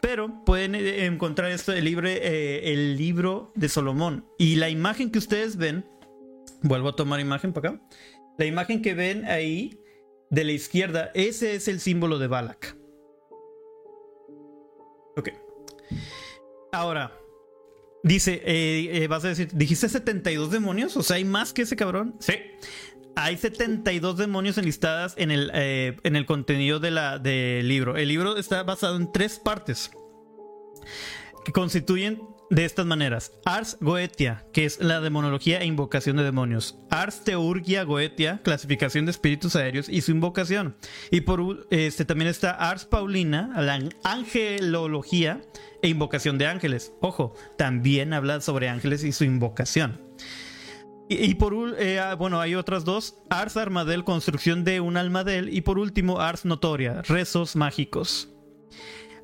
Pero 0.00 0.42
pueden 0.44 0.74
eh, 0.74 1.04
encontrar 1.04 1.50
esto, 1.50 1.72
el 1.72 1.84
libro, 1.84 2.08
eh, 2.08 2.72
el 2.72 2.96
libro 2.96 3.52
de 3.54 3.68
Salomón. 3.68 4.26
Y 4.38 4.56
la 4.56 4.70
imagen 4.70 5.10
que 5.10 5.18
ustedes 5.18 5.56
ven 5.56 5.84
Vuelvo 6.62 6.90
a 6.90 6.96
tomar 6.96 7.20
imagen 7.20 7.52
para 7.52 7.70
acá. 7.70 7.80
La 8.38 8.44
imagen 8.44 8.82
que 8.82 8.94
ven 8.94 9.24
ahí 9.24 9.80
de 10.30 10.44
la 10.44 10.52
izquierda, 10.52 11.10
ese 11.14 11.54
es 11.54 11.68
el 11.68 11.80
símbolo 11.80 12.18
de 12.18 12.26
Balak. 12.26 12.76
Ok. 15.16 15.30
Ahora, 16.72 17.12
dice, 18.02 18.42
eh, 18.44 19.02
eh, 19.02 19.08
vas 19.08 19.24
a 19.24 19.28
decir, 19.28 19.48
¿dijiste 19.52 19.88
72 19.88 20.50
demonios? 20.50 20.96
O 20.96 21.02
sea, 21.02 21.16
¿hay 21.16 21.24
más 21.24 21.52
que 21.52 21.62
ese 21.62 21.76
cabrón? 21.76 22.16
Sí. 22.20 22.34
Hay 23.16 23.36
72 23.36 24.16
demonios 24.16 24.56
enlistadas 24.56 25.14
en 25.16 25.30
el, 25.30 25.50
eh, 25.54 25.96
en 26.04 26.16
el 26.16 26.26
contenido 26.26 26.78
de 26.78 26.90
del 27.22 27.68
libro. 27.68 27.96
El 27.96 28.08
libro 28.08 28.36
está 28.36 28.62
basado 28.62 28.96
en 28.96 29.12
tres 29.12 29.38
partes 29.38 29.90
que 31.44 31.52
constituyen 31.52 32.22
de 32.50 32.64
estas 32.64 32.84
maneras. 32.84 33.32
Ars 33.44 33.78
Goetia, 33.80 34.44
que 34.52 34.64
es 34.64 34.80
la 34.80 35.00
demonología 35.00 35.60
e 35.60 35.66
invocación 35.66 36.16
de 36.16 36.24
demonios. 36.24 36.76
Ars 36.90 37.22
Teurgia 37.24 37.84
Goetia, 37.84 38.40
clasificación 38.42 39.06
de 39.06 39.12
espíritus 39.12 39.56
aéreos 39.56 39.88
y 39.88 40.02
su 40.02 40.10
invocación. 40.10 40.76
Y 41.10 41.22
por 41.22 41.66
este 41.70 42.04
también 42.04 42.28
está 42.28 42.50
Ars 42.50 42.84
Paulina, 42.84 43.52
la 43.56 43.78
angelología 44.04 45.40
e 45.80 45.88
invocación 45.88 46.36
de 46.36 46.46
ángeles. 46.46 46.92
Ojo, 47.00 47.34
también 47.56 48.12
habla 48.12 48.40
sobre 48.40 48.68
ángeles 48.68 49.04
y 49.04 49.12
su 49.12 49.24
invocación. 49.24 50.00
Y, 51.12 51.34
por 51.34 51.74
eh, 51.76 51.98
ah, 51.98 52.14
bueno, 52.14 52.40
hay 52.40 52.54
otras 52.54 52.84
dos. 52.84 53.16
Ars 53.30 53.56
Armadel, 53.56 54.04
construcción 54.04 54.62
de 54.62 54.80
un 54.80 54.96
almadel. 54.96 55.52
Y 55.52 55.62
por 55.62 55.80
último, 55.80 56.20
Ars 56.20 56.44
Notoria, 56.44 57.02
rezos 57.02 57.56
mágicos. 57.56 58.28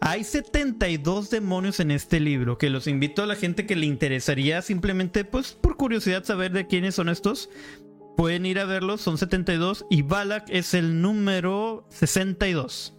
Hay 0.00 0.25
72 0.25 1.31
demonios 1.31 1.81
en 1.81 1.91
este 1.91 2.21
libro 2.21 2.59
que 2.59 2.71
los 2.71 2.87
invito 2.87 3.23
a 3.23 3.26
la 3.26 3.35
gente 3.35 3.67
que 3.67 3.76
le 3.76 3.87
interesaría 3.87 4.62
simplemente, 4.62 5.25
pues 5.25 5.53
por 5.53 5.76
curiosidad, 5.76 6.25
saber 6.25 6.53
de 6.53 6.67
quiénes 6.67 6.95
son 6.95 7.09
estos. 7.09 7.50
Pueden 8.17 8.47
ir 8.47 8.59
a 8.59 8.65
verlos, 8.65 9.00
son 9.00 9.19
72 9.19 9.85
y 9.91 10.03
Balak 10.03 10.45
es 10.49 10.75
el 10.75 11.03
número 11.03 11.87
62. 11.91 12.95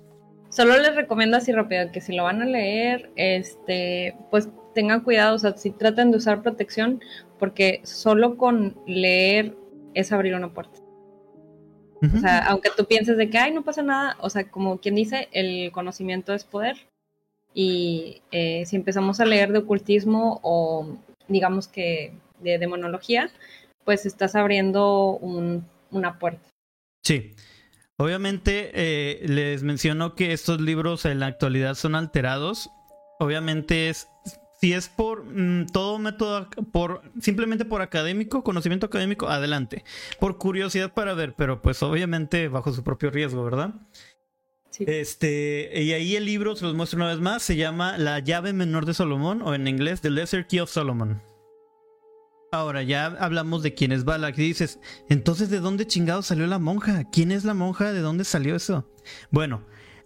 Solo 0.50 0.77
les 0.77 0.96
recomiendo 0.96 1.38
así 1.38 1.51
rápido 1.51 1.92
que 1.92 2.01
si 2.01 2.16
lo 2.16 2.24
van 2.24 2.42
a 2.42 2.46
leer, 2.46 3.12
este, 3.16 4.16
pues 4.32 4.50
tengan 4.74 5.01
cuidado, 5.01 5.36
o 5.36 5.39
sea, 5.39 5.58
si 5.58 5.72
tratan 5.72 6.12
de 6.12 6.18
usar 6.18 6.42
protección, 6.42 7.01
porque 7.39 7.82
solo 7.84 8.38
con 8.38 8.75
leer 8.86 9.56
es 9.94 10.12
abrir 10.12 10.36
una 10.36 10.54
puerta. 10.54 10.80
O 12.16 12.20
sea, 12.20 12.46
aunque 12.46 12.70
tú 12.77 12.86
pienses 12.86 13.18
de 13.18 13.30
que, 13.30 13.39
ay, 13.39 13.51
no 13.51 13.63
pasa 13.63 13.82
nada, 13.82 14.18
o 14.20 14.30
sea, 14.30 14.50
como 14.50 14.77
quien 14.80 14.94
dice, 14.94 15.30
el 15.32 15.72
conocimiento 15.72 16.34
es 16.34 16.44
poder. 16.44 16.87
Y 17.59 18.21
eh, 18.31 18.67
si 18.67 18.75
empezamos 18.75 19.19
a 19.19 19.25
leer 19.25 19.51
de 19.51 19.57
ocultismo 19.57 20.39
o 20.43 20.95
digamos 21.27 21.67
que 21.67 22.13
de 22.39 22.59
demonología, 22.59 23.31
pues 23.83 24.05
estás 24.05 24.35
abriendo 24.35 25.17
una 25.89 26.19
puerta. 26.19 26.47
Sí. 27.03 27.33
Obviamente 27.97 28.69
eh, 28.75 29.27
les 29.27 29.63
menciono 29.63 30.13
que 30.13 30.33
estos 30.33 30.61
libros 30.61 31.05
en 31.05 31.19
la 31.19 31.25
actualidad 31.25 31.73
son 31.73 31.95
alterados. 31.95 32.69
Obviamente 33.17 33.89
es 33.89 34.07
si 34.61 34.73
es 34.73 34.87
por 34.87 35.25
mm, 35.25 35.65
todo 35.73 35.97
método, 35.97 36.47
por 36.71 37.01
simplemente 37.19 37.65
por 37.65 37.81
académico, 37.81 38.43
conocimiento 38.43 38.85
académico, 38.85 39.29
adelante. 39.29 39.83
Por 40.19 40.37
curiosidad 40.37 40.93
para 40.93 41.15
ver, 41.15 41.33
pero 41.35 41.63
pues 41.63 41.81
obviamente 41.81 42.49
bajo 42.49 42.71
su 42.71 42.83
propio 42.83 43.09
riesgo, 43.09 43.43
¿verdad? 43.43 43.73
Este, 44.79 45.72
y 45.81 45.93
ahí 45.93 46.15
el 46.15 46.25
libro, 46.25 46.55
se 46.55 46.65
los 46.65 46.75
muestro 46.75 46.98
una 46.98 47.07
vez 47.07 47.19
más, 47.19 47.43
se 47.43 47.55
llama 47.55 47.98
La 47.98 48.19
llave 48.19 48.53
menor 48.53 48.86
de 48.86 48.93
Salomón, 48.93 49.41
o 49.41 49.53
en 49.53 49.67
inglés, 49.67 50.01
The 50.01 50.10
Lesser 50.10 50.48
Key 50.48 50.60
of 50.60 50.69
Solomon. 50.69 51.22
Ahora 52.51 52.84
ya 52.84 53.05
hablamos 53.05 53.63
de 53.63 53.74
quién 53.74 53.91
es 53.91 54.05
Balak. 54.05 54.38
Y 54.38 54.41
dices, 54.43 54.79
entonces, 55.10 55.50
¿de 55.50 55.60
dónde 55.60 55.86
chingado 55.86 56.22
salió 56.22 56.48
la 56.48 56.60
monja? 56.60 57.03
¿Quién 57.12 57.31
es 57.31 57.43
la 57.43 57.53
monja? 57.53 57.91
¿De 57.91 58.00
dónde 58.00 58.24
salió 58.24 58.55
eso? 58.55 58.89
Bueno, 59.31 59.65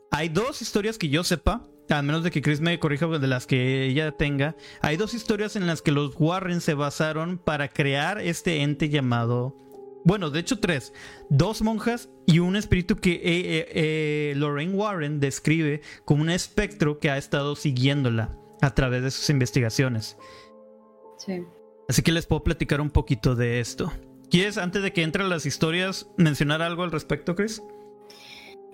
hay 0.10 0.30
dos 0.30 0.62
historias 0.62 0.98
que 0.98 1.10
yo 1.10 1.24
sepa 1.24 1.68
a 1.98 2.01
menos 2.01 2.24
de 2.24 2.32
que 2.32 2.42
Chris 2.42 2.62
me 2.62 2.80
corrija 2.80 3.08
de 3.08 3.28
las 3.28 3.48
que 3.48 3.86
ella 3.86 4.12
tenga, 4.12 4.56
hay 4.82 4.98
dos 4.98 5.13
historias 5.13 5.56
en 5.56 5.68
las 5.68 5.82
que 5.82 5.92
los 5.92 6.16
Warren 6.18 6.62
se 6.62 6.74
basaron 6.74 7.38
para 7.38 7.68
crear 7.68 8.20
este 8.20 8.62
ente 8.62 8.90
llamado... 8.90 9.58
Bueno, 10.03 10.29
de 10.29 10.39
hecho 10.39 10.60
tres. 10.60 10.93
Dos 11.29 11.62
monjas 11.62 12.10
y 12.25 12.39
un 12.39 12.55
espíritu 12.55 12.96
que 12.98 13.13
eh, 13.13 13.22
eh, 13.24 13.67
eh, 13.74 14.34
Lorraine 14.36 14.74
Warren 14.74 15.20
describe 15.20 15.81
como 16.05 16.22
un 16.22 16.29
espectro 16.29 17.00
que 17.00 17.10
ha 17.10 17.17
estado 17.17 17.55
siguiéndola 17.55 18.38
a 18.62 18.74
través 18.74 19.03
de 19.03 19.12
sus 19.12 19.29
investigaciones. 19.29 20.17
Sí. 21.17 21.43
Así 21.88 22.01
que 22.01 22.12
les 22.12 22.25
puedo 22.25 22.43
platicar 22.43 22.81
un 22.81 22.89
poquito 22.89 23.36
de 23.36 23.60
esto. 23.60 23.91
¿Quieres, 24.29 24.58
antes 24.58 24.81
de 24.81 24.93
que 24.93 25.03
entren 25.03 25.29
las 25.29 25.46
historias, 25.46 26.08
mencionar 26.17 26.62
algo 26.62 26.84
al 26.84 26.91
respecto, 26.91 27.36
Chris? 27.36 27.62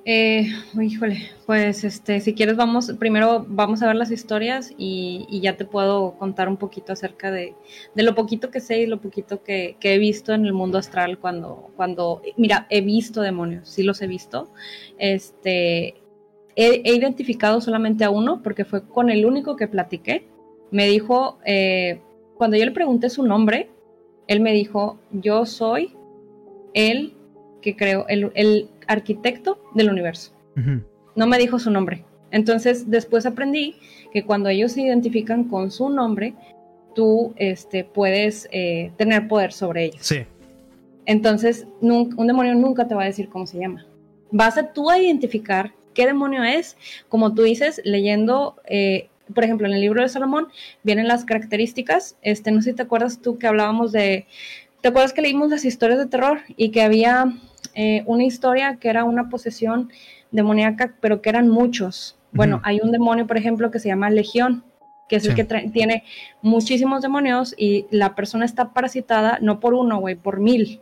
Eh, 0.09 0.47
híjole, 0.81 1.31
pues 1.45 1.83
este, 1.83 2.21
si 2.21 2.33
quieres 2.33 2.55
vamos, 2.55 2.93
primero 2.97 3.45
vamos 3.45 3.81
a 3.81 3.87
ver 3.87 3.97
las 3.97 4.09
historias 4.09 4.73
y, 4.77 5.27
ya 5.41 5.57
te 5.57 5.65
puedo 5.65 6.13
contar 6.17 6.47
un 6.47 6.55
poquito 6.55 6.93
acerca 6.93 7.29
de, 7.29 7.55
lo 7.93 8.15
poquito 8.15 8.49
que 8.49 8.61
sé 8.61 8.79
y 8.79 8.85
lo 8.85 9.01
poquito 9.01 9.43
que, 9.43 9.75
he 9.81 9.97
visto 9.97 10.33
en 10.33 10.45
el 10.45 10.53
mundo 10.53 10.77
astral 10.77 11.19
cuando, 11.19 11.71
cuando, 11.75 12.21
mira, 12.37 12.67
he 12.69 12.79
visto 12.79 13.19
demonios, 13.19 13.67
sí 13.67 13.83
los 13.83 14.01
he 14.01 14.07
visto. 14.07 14.49
Este, 14.97 15.95
he, 16.55 16.95
identificado 16.95 17.59
solamente 17.59 18.05
a 18.05 18.09
uno 18.09 18.41
porque 18.41 18.63
fue 18.63 18.87
con 18.87 19.09
el 19.09 19.25
único 19.25 19.57
que 19.57 19.67
platiqué. 19.67 20.25
Me 20.71 20.87
dijo, 20.87 21.37
eh, 21.43 21.99
cuando 22.37 22.55
yo 22.55 22.63
le 22.63 22.71
pregunté 22.71 23.09
su 23.09 23.23
nombre, 23.23 23.69
Él 24.27 24.39
me 24.39 24.53
dijo, 24.53 24.99
yo 25.11 25.45
soy 25.45 25.97
el 26.73 27.13
que 27.61 27.75
creó, 27.75 28.05
el, 28.07 28.69
arquitecto 28.87 29.61
del 29.75 29.89
universo. 29.89 30.33
No 31.15 31.27
me 31.27 31.37
dijo 31.37 31.59
su 31.59 31.69
nombre. 31.69 32.03
Entonces 32.31 32.89
después 32.89 33.25
aprendí 33.25 33.75
que 34.11 34.25
cuando 34.25 34.49
ellos 34.49 34.73
se 34.73 34.81
identifican 34.81 35.45
con 35.45 35.71
su 35.71 35.89
nombre, 35.89 36.33
tú 36.95 37.33
este, 37.37 37.83
puedes 37.83 38.49
eh, 38.51 38.91
tener 38.97 39.27
poder 39.27 39.53
sobre 39.53 39.85
ellos. 39.85 39.99
Sí. 40.01 40.25
Entonces, 41.05 41.65
un 41.79 42.27
demonio 42.27 42.53
nunca 42.55 42.87
te 42.87 42.93
va 42.93 43.03
a 43.03 43.05
decir 43.05 43.29
cómo 43.29 43.47
se 43.47 43.59
llama. 43.59 43.85
Vas 44.29 44.57
a 44.57 44.73
tú 44.73 44.89
a 44.89 44.99
identificar 44.99 45.73
qué 45.93 46.05
demonio 46.05 46.43
es, 46.43 46.75
como 47.07 47.33
tú 47.33 47.43
dices, 47.43 47.79
leyendo, 47.85 48.57
eh, 48.65 49.09
por 49.33 49.45
ejemplo, 49.45 49.67
en 49.67 49.73
el 49.73 49.81
libro 49.81 50.01
de 50.01 50.09
Salomón 50.09 50.47
vienen 50.83 51.07
las 51.07 51.23
características. 51.23 52.17
Este, 52.21 52.51
no 52.51 52.61
sé 52.61 52.71
si 52.71 52.75
te 52.75 52.83
acuerdas 52.83 53.21
tú 53.21 53.37
que 53.37 53.47
hablábamos 53.47 53.93
de, 53.93 54.27
¿te 54.81 54.89
acuerdas 54.89 55.13
que 55.13 55.21
leímos 55.21 55.49
las 55.49 55.63
historias 55.63 55.97
de 55.97 56.07
terror 56.07 56.41
y 56.57 56.71
que 56.71 56.81
había 56.81 57.33
eh, 57.77 58.03
una 58.07 58.23
historia 58.23 58.77
que 58.77 58.89
era 58.89 59.03
una 59.03 59.29
posesión 59.29 59.91
demoníaca, 60.31 60.95
pero 60.99 61.21
que 61.21 61.29
eran 61.29 61.47
muchos? 61.47 62.17
Bueno, 62.31 62.59
hay 62.63 62.79
un 62.81 62.91
demonio, 62.91 63.27
por 63.27 63.37
ejemplo, 63.37 63.69
que 63.69 63.79
se 63.79 63.87
llama 63.87 64.09
Legión, 64.09 64.63
que 65.07 65.17
es 65.17 65.25
el 65.25 65.35
que 65.35 65.43
tiene 65.43 66.03
muchísimos 66.41 67.03
demonios 67.03 67.53
y 67.55 67.85
la 67.91 68.15
persona 68.15 68.45
está 68.45 68.73
parasitada 68.73 69.37
no 69.41 69.59
por 69.59 69.75
uno, 69.75 69.99
güey, 69.99 70.15
por 70.15 70.39
mil. 70.39 70.81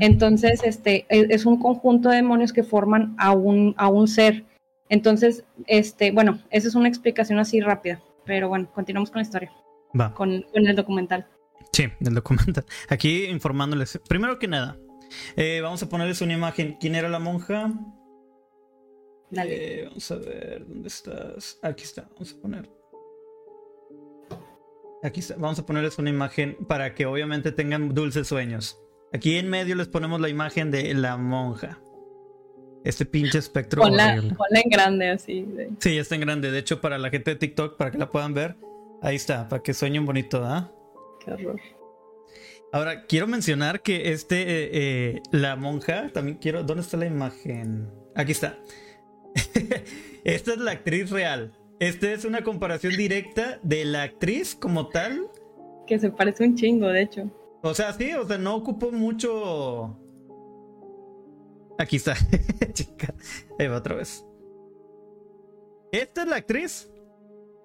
Entonces, 0.00 0.62
este, 0.64 1.04
e, 1.08 1.26
es, 1.30 1.44
un 1.44 1.58
conjunto 1.58 2.08
de 2.08 2.16
demonios 2.16 2.52
que 2.52 2.62
forman 2.62 3.14
a 3.18 3.32
un, 3.32 3.74
a 3.76 3.88
un 3.88 4.06
ser. 4.06 4.44
Entonces, 4.88 5.44
este, 5.66 6.12
bueno, 6.12 6.38
esa 6.50 6.68
es 6.68 6.76
una 6.76 6.88
explicación 6.88 7.40
así 7.40 7.60
rápida, 7.60 8.00
pero 8.24 8.48
bueno, 8.48 8.70
continuamos 8.72 9.10
con 9.10 9.18
la 9.18 9.24
historia. 9.24 9.52
Va. 9.98 10.14
Con, 10.14 10.44
el 10.54 10.76
documental. 10.76 11.26
Sí, 11.72 11.88
el 12.00 12.14
documental. 12.14 12.64
Aquí 12.88 13.24
informándoles. 13.24 14.00
Primero 14.08 14.38
que 14.38 14.48
nada, 14.48 14.78
eh, 15.36 15.60
vamos 15.62 15.82
a 15.82 15.88
ponerles 15.88 16.20
una 16.20 16.32
imagen. 16.32 16.76
¿Quién 16.80 16.94
era 16.94 17.08
la 17.08 17.18
monja? 17.18 17.72
Dale. 19.30 19.80
Eh, 19.80 19.84
vamos 19.86 20.10
a 20.10 20.16
ver, 20.16 20.66
¿dónde 20.66 20.88
estás? 20.88 21.58
Aquí 21.62 21.84
está, 21.84 22.08
vamos 22.12 22.32
a 22.32 22.40
poner. 22.40 22.70
Aquí 25.02 25.20
está, 25.20 25.34
vamos 25.36 25.58
a 25.58 25.66
ponerles 25.66 25.98
una 25.98 26.10
imagen 26.10 26.56
para 26.66 26.94
que 26.94 27.06
obviamente 27.06 27.52
tengan 27.52 27.94
dulces 27.94 28.26
sueños. 28.26 28.80
Aquí 29.12 29.36
en 29.36 29.48
medio 29.48 29.76
les 29.76 29.88
ponemos 29.88 30.20
la 30.20 30.28
imagen 30.28 30.70
de 30.70 30.94
la 30.94 31.16
monja. 31.16 31.78
Este 32.84 33.06
pinche 33.06 33.38
espectro. 33.38 33.82
Ponla, 33.82 34.14
en 34.16 34.70
grande 34.70 35.10
así. 35.10 35.46
Sí, 35.78 35.96
está 35.96 36.16
en 36.16 36.20
grande. 36.20 36.50
De 36.50 36.58
hecho, 36.58 36.80
para 36.80 36.98
la 36.98 37.10
gente 37.10 37.30
de 37.30 37.36
TikTok, 37.36 37.76
para 37.76 37.90
que 37.90 37.98
la 37.98 38.10
puedan 38.10 38.34
ver, 38.34 38.56
ahí 39.02 39.16
está, 39.16 39.48
para 39.48 39.62
que 39.62 39.72
sueñen 39.72 40.04
bonito, 40.04 40.44
¿ah? 40.44 40.70
Qué 41.24 41.32
horror. 41.32 41.60
Ahora, 42.74 43.06
quiero 43.06 43.28
mencionar 43.28 43.82
que 43.82 44.10
este, 44.10 44.42
eh, 44.42 44.70
eh, 44.72 45.22
la 45.30 45.54
monja, 45.54 46.10
también 46.12 46.38
quiero, 46.38 46.64
¿dónde 46.64 46.82
está 46.82 46.96
la 46.96 47.06
imagen? 47.06 47.88
Aquí 48.16 48.32
está. 48.32 48.58
Esta 50.24 50.52
es 50.54 50.58
la 50.58 50.72
actriz 50.72 51.10
real. 51.10 51.56
Esta 51.78 52.10
es 52.10 52.24
una 52.24 52.42
comparación 52.42 52.96
directa 52.96 53.60
de 53.62 53.84
la 53.84 54.02
actriz 54.02 54.56
como 54.56 54.88
tal. 54.88 55.30
Que 55.86 56.00
se 56.00 56.10
parece 56.10 56.42
un 56.42 56.56
chingo, 56.56 56.88
de 56.88 57.02
hecho. 57.02 57.30
O 57.62 57.74
sea, 57.74 57.92
sí, 57.92 58.12
o 58.14 58.26
sea, 58.26 58.38
no 58.38 58.56
ocupó 58.56 58.90
mucho. 58.90 59.96
Aquí 61.78 61.94
está, 61.94 62.16
chica. 62.72 63.14
Ahí 63.56 63.68
va 63.68 63.76
otra 63.76 63.94
vez. 63.94 64.26
Esta 65.92 66.22
es 66.22 66.28
la 66.28 66.36
actriz. 66.36 66.90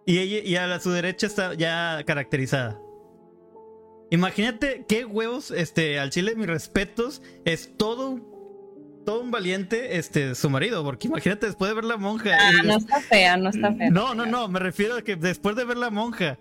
Y, 0.06 0.20
ella, 0.20 0.40
y 0.44 0.56
a 0.56 0.80
su 0.80 0.92
derecha 0.92 1.26
está 1.26 1.56
ya 1.56 2.04
caracterizada. 2.06 2.80
Imagínate 4.12 4.86
qué 4.88 5.06
huevos, 5.06 5.52
este, 5.52 6.00
al 6.00 6.10
chile, 6.10 6.36
mis 6.36 6.48
respetos, 6.48 7.22
es 7.46 7.78
todo, 7.78 8.20
todo 9.06 9.22
un 9.22 9.32
valiente, 9.32 9.98
este, 9.98 10.34
su 10.36 10.50
marido, 10.50 10.84
porque 10.84 11.08
imagínate 11.08 11.46
después 11.46 11.70
de 11.70 11.76
ver 11.76 11.86
la 11.86 11.98
monja. 11.98 12.38
Ah, 12.40 12.64
no 12.64 12.78
está 12.78 13.00
fea, 13.02 13.38
no 13.38 13.50
está 13.50 13.74
fea. 13.74 13.90
No, 13.92 14.16
no, 14.16 14.26
no, 14.26 14.48
me 14.48 14.60
refiero 14.60 14.96
a 14.96 15.04
que 15.04 15.16
después 15.16 15.56
de 15.56 15.66
ver 15.66 15.78
la 15.78 15.92
monja 15.92 16.40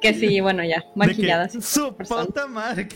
que 0.00 0.14
sí, 0.14 0.40
bueno, 0.40 0.64
ya, 0.64 0.84
maquillada. 0.94 1.48
Su 1.48 1.96
puta 1.96 2.46
madre. 2.46 2.88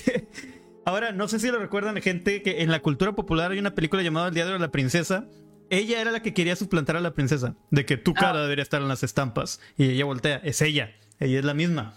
Ahora, 0.84 1.12
no 1.12 1.28
sé 1.28 1.38
si 1.38 1.50
lo 1.50 1.58
recuerdan, 1.58 2.00
gente, 2.02 2.42
que 2.42 2.62
en 2.62 2.70
la 2.70 2.80
cultura 2.80 3.12
popular 3.12 3.52
hay 3.52 3.58
una 3.58 3.74
película 3.74 4.02
llamada 4.02 4.28
El 4.28 4.34
Diario 4.34 4.52
de 4.54 4.58
la 4.58 4.70
Princesa. 4.70 5.28
Ella 5.68 6.00
era 6.00 6.12
la 6.12 6.20
que 6.20 6.32
quería 6.32 6.54
suplantar 6.54 6.96
a 6.96 7.00
la 7.00 7.12
princesa, 7.12 7.56
de 7.70 7.84
que 7.84 7.96
tu 7.96 8.14
cara 8.14 8.38
ah. 8.38 8.42
debería 8.42 8.62
estar 8.62 8.80
en 8.80 8.88
las 8.88 9.02
estampas. 9.02 9.60
Y 9.76 9.90
ella 9.90 10.04
voltea, 10.04 10.36
es 10.44 10.62
ella, 10.62 10.92
ella 11.18 11.40
es 11.40 11.44
la 11.44 11.54
misma. 11.54 11.94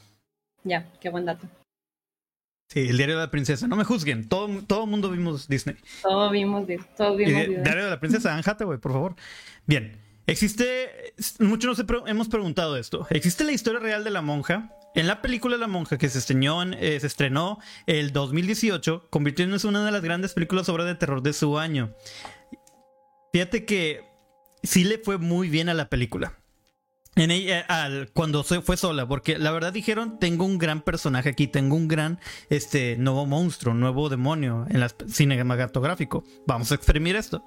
Ya, 0.64 0.92
qué 1.00 1.10
buen 1.10 1.26
dato. 1.26 1.48
Sí, 2.70 2.82
el 2.88 2.98
diario 2.98 3.16
de 3.16 3.22
la 3.24 3.32
princesa. 3.32 3.68
No 3.68 3.76
me 3.76 3.84
juzguen. 3.84 4.30
Todo, 4.30 4.48
todo 4.68 4.86
mundo 4.86 5.10
vimos 5.10 5.48
Disney. 5.48 5.76
Todo 6.04 6.30
vimos, 6.30 6.68
todo 6.96 7.16
vimos. 7.16 7.42
El 7.42 7.64
diario 7.64 7.86
de 7.86 7.90
la 7.90 8.00
princesa, 8.00 8.36
Anjate, 8.36 8.64
güey, 8.64 8.80
por 8.80 8.92
favor. 8.92 9.16
Bien. 9.66 10.00
Existe, 10.28 11.16
muchos 11.40 11.80
nos 11.80 12.08
hemos 12.08 12.30
preguntado 12.30 12.78
esto. 12.78 13.08
¿Existe 13.10 13.44
la 13.44 13.52
historia 13.52 13.80
real 13.80 14.04
de 14.04 14.12
la 14.12 14.22
monja? 14.22 14.76
En 14.96 15.08
la 15.08 15.22
película 15.22 15.58
La 15.58 15.68
Monja, 15.68 15.98
que 15.98 16.10
se 16.10 16.18
estrenó, 16.18 16.64
eh, 16.64 17.00
se 17.00 17.08
estrenó 17.08 17.60
el 17.86 18.12
2018, 18.12 19.08
convirtiéndose 19.10 19.68
en 19.68 19.76
una 19.76 19.86
de 19.86 19.92
las 19.92 20.02
grandes 20.02 20.34
películas 20.34 20.66
sobre 20.66 20.84
de 20.84 20.96
terror 20.96 21.22
de 21.22 21.34
su 21.34 21.60
año. 21.60 21.94
Fíjate 23.32 23.66
que 23.66 24.04
sí 24.64 24.84
le 24.84 24.98
fue 24.98 25.18
muy 25.20 25.48
bien 25.50 25.70
a 25.70 25.76
la 25.76 25.90
película. 25.90 26.39
En 27.20 27.32
ella, 27.32 27.66
cuando 28.14 28.44
se 28.44 28.62
fue 28.62 28.78
sola, 28.78 29.06
porque 29.06 29.38
la 29.38 29.52
verdad 29.52 29.74
dijeron, 29.74 30.20
tengo 30.20 30.46
un 30.46 30.58
gran 30.58 30.82
personaje 30.82 31.28
aquí, 31.28 31.48
tengo 31.48 31.76
un 31.76 31.90
gran 31.90 32.18
este, 32.50 32.96
nuevo 32.96 33.26
monstruo, 33.26 33.74
nuevo 33.74 34.08
demonio 34.08 34.66
en 34.70 34.82
el 34.82 34.90
cinematográfico. 35.06 36.24
Vamos 36.48 36.72
a 36.72 36.76
exprimir 36.76 37.18
esto. 37.18 37.44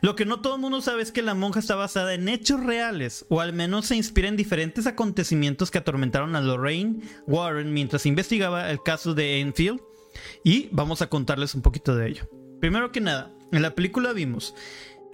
Lo 0.00 0.16
que 0.16 0.24
no 0.24 0.40
todo 0.40 0.56
el 0.56 0.60
mundo 0.60 0.80
sabe 0.80 1.04
es 1.04 1.12
que 1.12 1.22
la 1.22 1.34
monja 1.34 1.60
está 1.60 1.76
basada 1.76 2.12
en 2.12 2.28
hechos 2.28 2.64
reales, 2.64 3.24
o 3.28 3.40
al 3.40 3.52
menos 3.52 3.86
se 3.86 3.94
inspira 3.94 4.26
en 4.26 4.36
diferentes 4.36 4.84
acontecimientos 4.88 5.70
que 5.70 5.78
atormentaron 5.78 6.34
a 6.34 6.40
Lorraine 6.40 7.00
Warren 7.28 7.72
mientras 7.72 8.06
investigaba 8.06 8.68
el 8.68 8.82
caso 8.82 9.14
de 9.14 9.38
Enfield. 9.38 9.80
Y 10.42 10.70
vamos 10.72 11.02
a 11.02 11.08
contarles 11.08 11.54
un 11.54 11.62
poquito 11.62 11.94
de 11.94 12.08
ello. 12.08 12.28
Primero 12.60 12.90
que 12.90 13.00
nada, 13.00 13.30
en 13.52 13.62
la 13.62 13.76
película 13.76 14.12
vimos 14.12 14.56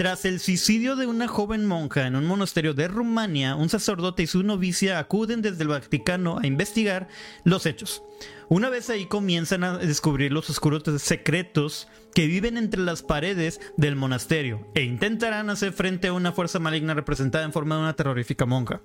tras 0.00 0.24
el 0.24 0.40
suicidio 0.40 0.96
de 0.96 1.06
una 1.06 1.28
joven 1.28 1.66
monja 1.66 2.06
en 2.06 2.16
un 2.16 2.24
monasterio 2.24 2.72
de 2.72 2.88
Rumania, 2.88 3.54
un 3.54 3.68
sacerdote 3.68 4.22
y 4.22 4.26
su 4.26 4.42
novicia 4.42 4.98
acuden 4.98 5.42
desde 5.42 5.60
el 5.60 5.68
Vaticano 5.68 6.38
a 6.38 6.46
investigar 6.46 7.08
los 7.44 7.66
hechos. 7.66 8.02
Una 8.48 8.70
vez 8.70 8.88
ahí 8.88 9.04
comienzan 9.04 9.62
a 9.62 9.76
descubrir 9.76 10.32
los 10.32 10.48
oscuros 10.48 10.84
secretos 11.02 11.86
que 12.14 12.26
viven 12.26 12.56
entre 12.56 12.80
las 12.80 13.02
paredes 13.02 13.60
del 13.76 13.94
monasterio 13.94 14.66
e 14.74 14.84
intentarán 14.84 15.50
hacer 15.50 15.74
frente 15.74 16.08
a 16.08 16.14
una 16.14 16.32
fuerza 16.32 16.58
maligna 16.58 16.94
representada 16.94 17.44
en 17.44 17.52
forma 17.52 17.74
de 17.74 17.82
una 17.82 17.94
terrorífica 17.94 18.46
monja. 18.46 18.80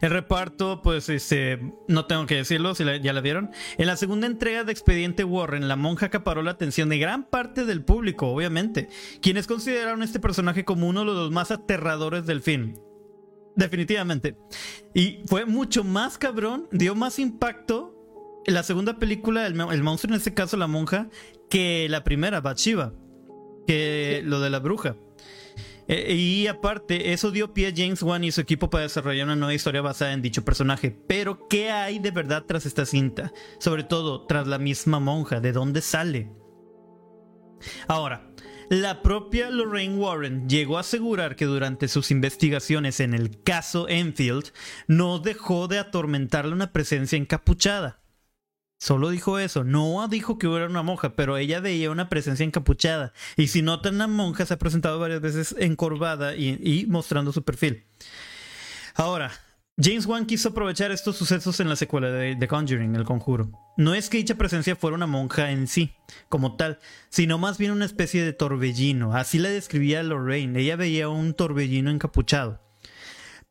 El 0.00 0.10
reparto, 0.10 0.82
pues, 0.82 1.08
este, 1.08 1.60
no 1.88 2.06
tengo 2.06 2.26
que 2.26 2.36
decirlo, 2.36 2.74
si 2.74 2.84
ya 3.02 3.12
la 3.12 3.20
vieron. 3.20 3.50
En 3.78 3.86
la 3.86 3.96
segunda 3.96 4.26
entrega 4.26 4.64
de 4.64 4.72
Expediente 4.72 5.24
Warren, 5.24 5.68
la 5.68 5.76
monja 5.76 6.06
acaparó 6.06 6.42
la 6.42 6.52
atención 6.52 6.88
de 6.88 6.98
gran 6.98 7.24
parte 7.24 7.64
del 7.64 7.84
público, 7.84 8.28
obviamente, 8.28 8.88
quienes 9.20 9.46
consideraron 9.46 10.02
este 10.02 10.20
personaje 10.20 10.64
como 10.64 10.88
uno 10.88 11.00
de 11.00 11.06
los 11.06 11.30
más 11.30 11.50
aterradores 11.50 12.26
del 12.26 12.42
film. 12.42 12.74
Definitivamente. 13.56 14.36
Y 14.94 15.22
fue 15.26 15.46
mucho 15.46 15.84
más 15.84 16.18
cabrón, 16.18 16.68
dio 16.72 16.94
más 16.94 17.18
impacto 17.18 17.94
en 18.46 18.54
la 18.54 18.62
segunda 18.62 18.98
película, 18.98 19.46
el, 19.46 19.54
monstruo, 19.54 20.12
en 20.12 20.18
este 20.18 20.34
caso 20.34 20.56
la 20.56 20.66
monja, 20.66 21.08
que 21.48 21.86
la 21.88 22.04
primera, 22.04 22.40
Bathsheba, 22.40 22.92
que 23.66 24.22
lo 24.24 24.40
de 24.40 24.50
la 24.50 24.58
bruja. 24.58 24.96
Eh, 25.88 26.14
y 26.14 26.46
aparte, 26.46 27.12
eso 27.12 27.30
dio 27.30 27.52
pie 27.52 27.68
a 27.68 27.72
James 27.74 28.02
Wan 28.02 28.24
y 28.24 28.32
su 28.32 28.40
equipo 28.40 28.70
para 28.70 28.84
desarrollar 28.84 29.26
una 29.26 29.36
nueva 29.36 29.54
historia 29.54 29.82
basada 29.82 30.12
en 30.12 30.22
dicho 30.22 30.44
personaje. 30.44 30.96
Pero, 31.06 31.46
¿qué 31.48 31.70
hay 31.70 31.98
de 31.98 32.10
verdad 32.10 32.44
tras 32.46 32.66
esta 32.66 32.86
cinta? 32.86 33.32
Sobre 33.58 33.84
todo, 33.84 34.26
tras 34.26 34.46
la 34.46 34.58
misma 34.58 35.00
monja, 35.00 35.40
¿de 35.40 35.52
dónde 35.52 35.82
sale? 35.82 36.30
Ahora, 37.86 38.30
la 38.70 39.02
propia 39.02 39.50
Lorraine 39.50 39.96
Warren 39.96 40.48
llegó 40.48 40.78
a 40.78 40.80
asegurar 40.80 41.36
que 41.36 41.44
durante 41.44 41.88
sus 41.88 42.10
investigaciones 42.10 43.00
en 43.00 43.12
el 43.12 43.42
caso 43.42 43.88
Enfield 43.88 44.52
no 44.86 45.18
dejó 45.18 45.68
de 45.68 45.78
atormentarle 45.78 46.54
una 46.54 46.72
presencia 46.72 47.18
encapuchada. 47.18 48.03
Solo 48.78 49.10
dijo 49.10 49.38
eso, 49.38 49.64
no 49.64 50.06
dijo 50.08 50.36
que 50.36 50.46
hubiera 50.46 50.66
una 50.66 50.82
monja, 50.82 51.14
pero 51.16 51.36
ella 51.36 51.60
veía 51.60 51.90
una 51.90 52.08
presencia 52.08 52.44
encapuchada. 52.44 53.12
Y 53.36 53.46
si 53.46 53.62
notan, 53.62 53.98
la 53.98 54.06
monja 54.06 54.44
se 54.44 54.54
ha 54.54 54.58
presentado 54.58 54.98
varias 54.98 55.20
veces 55.20 55.54
encorvada 55.58 56.36
y, 56.36 56.86
mostrando 56.88 57.32
su 57.32 57.42
perfil. 57.44 57.84
Ahora, 58.94 59.32
James 59.80 60.06
Wan 60.06 60.26
quiso 60.26 60.50
aprovechar 60.50 60.92
estos 60.92 61.16
sucesos 61.16 61.58
en 61.60 61.68
la 61.68 61.76
secuela 61.76 62.08
de 62.08 62.36
The 62.36 62.46
Conjuring, 62.46 62.94
El 62.94 63.04
Conjuro. 63.04 63.50
No 63.76 63.94
es 63.94 64.08
que 64.08 64.18
dicha 64.18 64.36
presencia 64.36 64.76
fuera 64.76 64.96
una 64.96 65.06
monja 65.06 65.50
en 65.50 65.66
sí, 65.66 65.94
como 66.28 66.56
tal, 66.56 66.78
sino 67.08 67.38
más 67.38 67.58
bien 67.58 67.72
una 67.72 67.84
especie 67.84 68.22
de 68.24 68.32
torbellino. 68.32 69.16
Así 69.16 69.38
la 69.38 69.48
describía 69.48 70.02
Lorraine. 70.02 70.60
Ella 70.60 70.76
veía 70.76 71.08
un 71.08 71.34
torbellino 71.34 71.90
encapuchado. 71.90 72.60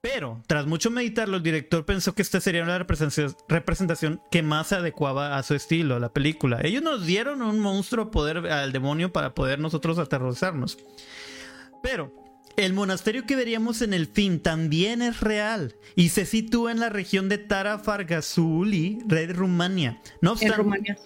Pero, 0.04 0.44
tras 0.48 0.66
mucho 0.66 0.92
meditarlo, 0.92 1.38
el 1.38 1.44
director 1.44 1.86
pensó 1.86 2.14
que 2.14 2.24
esta 2.24 2.42
sería 2.42 2.62
una 2.62 2.78
representación 2.78 4.22
que 4.30 4.44
más 4.44 4.68
se 4.68 4.76
adecuaba 4.76 5.38
a 5.38 5.44
su 5.44 5.56
estilo, 5.56 5.96
a 5.96 6.00
la 6.02 6.12
película. 6.12 6.60
Ellos 6.62 6.84
nos 6.84 7.06
dieron 7.06 7.42
un 7.42 7.62
monstruo 7.62 8.12
poder 8.12 8.40
al 8.52 8.74
demonio 8.74 9.14
para 9.14 9.34
poder 9.34 9.60
nosotros 9.60 9.98
aterrorizarnos. 10.00 10.78
Pero, 11.82 12.14
el 12.58 12.74
monasterio 12.74 13.26
que 13.26 13.38
veríamos 13.38 13.82
en 13.82 13.94
el 13.94 14.08
fin 14.08 14.42
también 14.42 15.02
es 15.02 15.22
real 15.22 15.78
y 15.96 16.10
se 16.10 16.26
sitúa 16.26 16.74
en 16.74 16.82
la 16.82 16.90
región 16.90 17.30
de 17.30 17.38
Tara 17.38 17.80
Fargasuli, 17.80 19.00
de 19.06 19.28
Rumania. 19.28 20.02
No 20.20 20.34
obstante, 20.34 20.58
Rumania. 20.58 20.98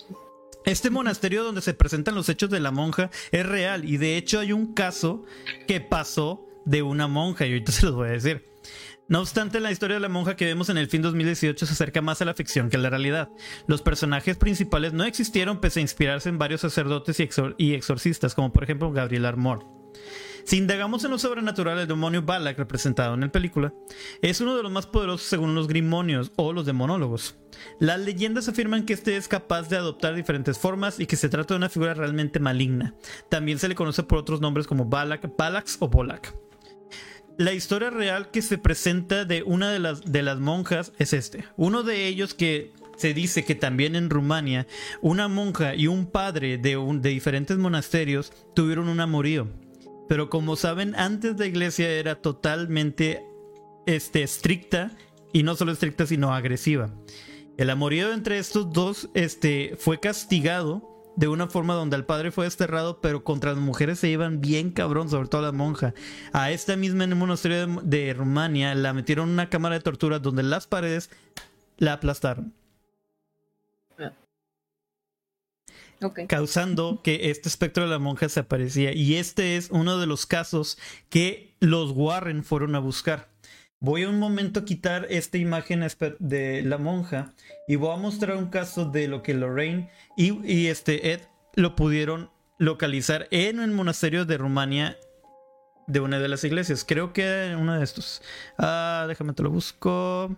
Este 0.65 0.89
monasterio 0.89 1.43
donde 1.43 1.62
se 1.62 1.75
presentan 1.75 2.15
los 2.15 2.29
hechos 2.29 2.49
de 2.49 2.60
la 2.60 2.71
monja 2.71 3.12
es 3.31 3.45
real 3.45 3.86
y 3.86 3.97
de 3.97 4.17
hecho 4.17 4.39
hay 4.39 4.53
un 4.53 4.73
caso 4.73 5.23
que 5.67 5.81
pasó 5.81 6.47
de 6.65 6.81
una 6.81 7.07
monja 7.07 7.45
y 7.45 7.51
ahorita 7.51 7.71
se 7.73 7.86
los 7.86 7.93
voy 7.93 8.10
a 8.10 8.13
decir. 8.13 8.46
No 9.09 9.21
obstante, 9.21 9.61
la 9.61 9.71
historia 9.71 9.95
de 9.95 10.01
la 10.01 10.09
monja 10.09 10.35
que 10.35 10.43
vemos 10.43 10.67
en 10.67 10.77
el 10.77 10.89
fin 10.89 11.01
2018 11.01 11.65
se 11.65 11.71
acerca 11.71 12.01
más 12.01 12.21
a 12.21 12.25
la 12.25 12.33
ficción 12.33 12.69
que 12.69 12.75
a 12.75 12.79
la 12.79 12.89
realidad. 12.89 13.29
Los 13.65 13.81
personajes 13.81 14.35
principales 14.35 14.91
no 14.91 15.05
existieron 15.05 15.61
pese 15.61 15.79
a 15.79 15.83
inspirarse 15.83 16.27
en 16.27 16.37
varios 16.37 16.59
sacerdotes 16.59 17.17
y, 17.57 17.73
exorcistas, 17.73 18.35
como 18.35 18.51
por 18.51 18.65
ejemplo 18.65 18.91
Gabriel 18.91 19.25
Armor. 19.25 19.65
Si 20.43 20.57
indagamos 20.57 21.05
en 21.05 21.11
lo 21.11 21.19
sobrenatural, 21.19 21.79
el 21.79 21.87
demonio 21.87 22.21
Balak, 22.21 22.57
representado 22.57 23.13
en 23.13 23.21
la 23.21 23.31
película, 23.31 23.73
es 24.21 24.41
uno 24.41 24.57
de 24.57 24.63
los 24.63 24.71
más 24.73 24.87
poderosos 24.87 25.27
según 25.27 25.55
los 25.55 25.67
grimonios 25.69 26.33
o 26.35 26.51
los 26.51 26.65
demonólogos. 26.65 27.37
Las 27.79 28.01
leyendas 28.01 28.49
afirman 28.49 28.85
que 28.85 28.93
este 28.93 29.15
es 29.15 29.29
capaz 29.29 29.69
de 29.69 29.77
adoptar 29.77 30.15
diferentes 30.15 30.57
formas 30.57 30.99
y 30.99 31.05
que 31.05 31.15
se 31.15 31.29
trata 31.29 31.53
de 31.53 31.59
una 31.59 31.69
figura 31.69 31.93
realmente 31.93 32.41
maligna. 32.41 32.93
También 33.29 33.57
se 33.57 33.69
le 33.69 33.75
conoce 33.75 34.03
por 34.03 34.19
otros 34.19 34.41
nombres 34.41 34.67
como 34.67 34.85
Balak, 34.85 35.35
Balax 35.37 35.77
o 35.79 35.87
Bolak. 35.87 36.33
La 37.38 37.54
historia 37.54 37.89
real 37.89 38.32
que 38.32 38.41
se 38.41 38.58
presenta 38.58 39.26
de 39.26 39.43
una 39.43 39.71
de 39.71 39.80
las, 39.80 40.02
de 40.02 40.23
las 40.23 40.39
monjas 40.39 40.91
es 40.97 41.13
este. 41.13 41.43
Uno 41.56 41.84
de 41.84 42.08
ellos 42.08 42.34
que 42.34 42.71
se 42.97 43.13
dice 43.13 43.45
que 43.45 43.54
también 43.54 43.95
en 43.95 44.10
Rumania 44.10 44.65
una 45.02 45.28
monja 45.28 45.76
y 45.76 45.88
un 45.88 46.08
padre 46.08 46.58
de, 46.58 46.76
de 46.76 47.10
diferentes 47.10 47.58
monasterios 47.58 48.34
tuvieron 48.56 48.89
un 48.89 49.00
amorío 49.00 49.47
pero 50.08 50.30
como 50.30 50.56
saben, 50.56 50.95
antes 50.95 51.38
la 51.38 51.45
iglesia 51.45 51.89
era 51.89 52.15
totalmente 52.15 53.26
este, 53.86 54.23
estricta, 54.23 54.91
y 55.34 55.43
no 55.43 55.56
solo 55.56 55.73
estricta, 55.73 56.06
sino 56.06 56.34
agresiva. 56.34 56.89
El 57.58 57.69
amorío 57.69 58.13
entre 58.13 58.38
estos 58.38 58.71
dos 58.71 59.10
este, 59.13 59.76
fue 59.78 60.00
castigado 60.00 60.96
de 61.17 61.27
una 61.27 61.47
forma 61.47 61.73
donde 61.73 61.97
el 61.97 62.06
padre 62.06 62.32
fue 62.32 62.45
desterrado, 62.45 63.01
pero 63.01 63.23
contra 63.23 63.51
las 63.51 63.60
mujeres 63.60 63.99
se 63.99 64.08
iban 64.08 64.39
bien 64.39 64.71
cabrón, 64.71 65.10
sobre 65.10 65.27
todo 65.27 65.41
la 65.41 65.51
monja. 65.51 65.93
A 66.32 66.51
esta 66.51 66.77
misma 66.77 67.03
en 67.03 67.12
el 67.12 67.17
monasterio 67.17 67.67
de, 67.67 67.82
de 67.84 68.13
Rumania 68.13 68.73
la 68.75 68.93
metieron 68.93 69.27
en 69.27 69.34
una 69.34 69.49
cámara 69.49 69.75
de 69.75 69.82
tortura 69.82 70.19
donde 70.19 70.43
las 70.43 70.67
paredes 70.67 71.10
la 71.77 71.93
aplastaron. 71.93 72.53
causando 76.27 77.01
que 77.03 77.32
este 77.32 77.49
espectro 77.49 77.84
de 77.84 77.89
la 77.89 77.99
monja 77.99 78.30
se 78.30 78.39
aparecía. 78.39 78.93
Y 78.93 79.15
este 79.15 79.58
es 79.58 79.69
uno 79.71 79.97
de 79.97 80.06
los 80.06 80.25
casos 80.25 80.77
que 81.10 81.56
los 81.60 81.91
Warren 81.91 82.43
fueron 82.43 82.75
a 82.75 82.80
buscar. 82.80 83.30
Voy 83.79 84.03
a 84.03 84.09
un 84.09 84.17
momento 84.17 84.61
a 84.61 84.65
quitar 84.65 85.05
esta 85.09 85.37
imagen 85.37 85.85
de 86.19 86.63
la 86.63 86.79
monja 86.79 87.33
y 87.67 87.75
voy 87.75 87.93
a 87.93 87.97
mostrar 87.97 88.35
un 88.35 88.47
caso 88.47 88.85
de 88.85 89.07
lo 89.07 89.21
que 89.21 89.35
Lorraine 89.35 89.91
y, 90.15 90.67
este 90.67 91.11
Ed 91.13 91.21
lo 91.53 91.75
pudieron 91.75 92.31
localizar 92.57 93.27
en 93.29 93.59
el 93.59 93.71
monasterio 93.71 94.25
de 94.25 94.37
Rumania 94.37 94.97
de 95.85 95.99
una 95.99 96.17
de 96.17 96.27
las 96.27 96.43
iglesias. 96.43 96.85
Creo 96.87 97.13
que 97.13 97.55
uno 97.57 97.77
de 97.77 97.83
estos. 97.83 98.23
Ah, 98.57 99.05
déjame 99.07 99.33
te 99.33 99.43
lo 99.43 99.51
busco. 99.51 100.35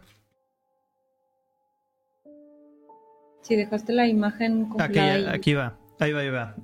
Si 3.41 3.56
dejaste 3.56 3.93
la 3.93 4.06
imagen 4.06 4.67
aquí, 4.80 4.99
aquí 4.99 5.54
va. 5.54 5.80
Ahí 5.99 6.12
va, 6.12 6.19
ahí 6.19 6.30
va. 6.30 6.56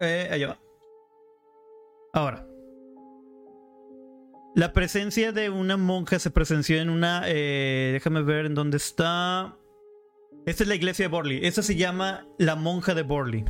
Eh, 0.00 0.28
ahí 0.30 0.44
va. 0.44 0.58
Ahora. 2.12 2.49
La 4.54 4.72
presencia 4.72 5.32
de 5.32 5.48
una 5.48 5.76
monja 5.76 6.18
se 6.18 6.30
presenció 6.30 6.80
en 6.80 6.90
una. 6.90 7.22
Eh, 7.26 7.90
déjame 7.92 8.22
ver 8.22 8.46
en 8.46 8.54
dónde 8.54 8.76
está. 8.76 9.56
Esta 10.46 10.64
es 10.64 10.68
la 10.68 10.74
iglesia 10.74 11.04
de 11.04 11.08
Borley. 11.08 11.40
Esta 11.42 11.62
se 11.62 11.76
llama 11.76 12.26
la 12.38 12.56
monja 12.56 12.94
de 12.94 13.02
Borley. 13.02 13.44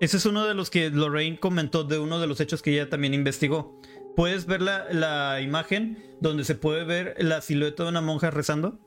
Ese 0.00 0.18
es 0.18 0.26
uno 0.26 0.44
de 0.46 0.54
los 0.54 0.70
que 0.70 0.90
Lorraine 0.90 1.40
comentó 1.40 1.84
de 1.84 1.98
uno 1.98 2.20
de 2.20 2.26
los 2.26 2.40
hechos 2.40 2.62
que 2.62 2.72
ella 2.72 2.88
también 2.88 3.14
investigó. 3.14 3.80
¿Puedes 4.14 4.46
ver 4.46 4.62
la, 4.62 4.86
la 4.92 5.40
imagen 5.40 6.16
donde 6.20 6.44
se 6.44 6.54
puede 6.54 6.84
ver 6.84 7.14
la 7.18 7.40
silueta 7.40 7.84
de 7.84 7.88
una 7.88 8.00
monja 8.00 8.30
rezando? 8.30 8.78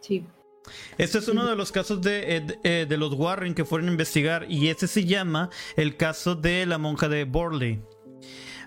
Sí. 0.00 0.26
Este 0.98 1.18
es 1.18 1.28
uno 1.28 1.46
de 1.46 1.56
los 1.56 1.72
casos 1.72 2.00
de, 2.02 2.42
eh, 2.62 2.86
de, 2.88 2.96
los 2.96 3.14
Warren 3.14 3.54
que 3.54 3.64
fueron 3.64 3.88
a 3.88 3.92
investigar 3.92 4.46
y 4.48 4.68
este 4.68 4.86
se 4.86 5.04
llama 5.04 5.50
el 5.76 5.96
caso 5.96 6.34
de 6.34 6.66
la 6.66 6.78
monja 6.78 7.08
de 7.08 7.24
Borley. 7.24 7.82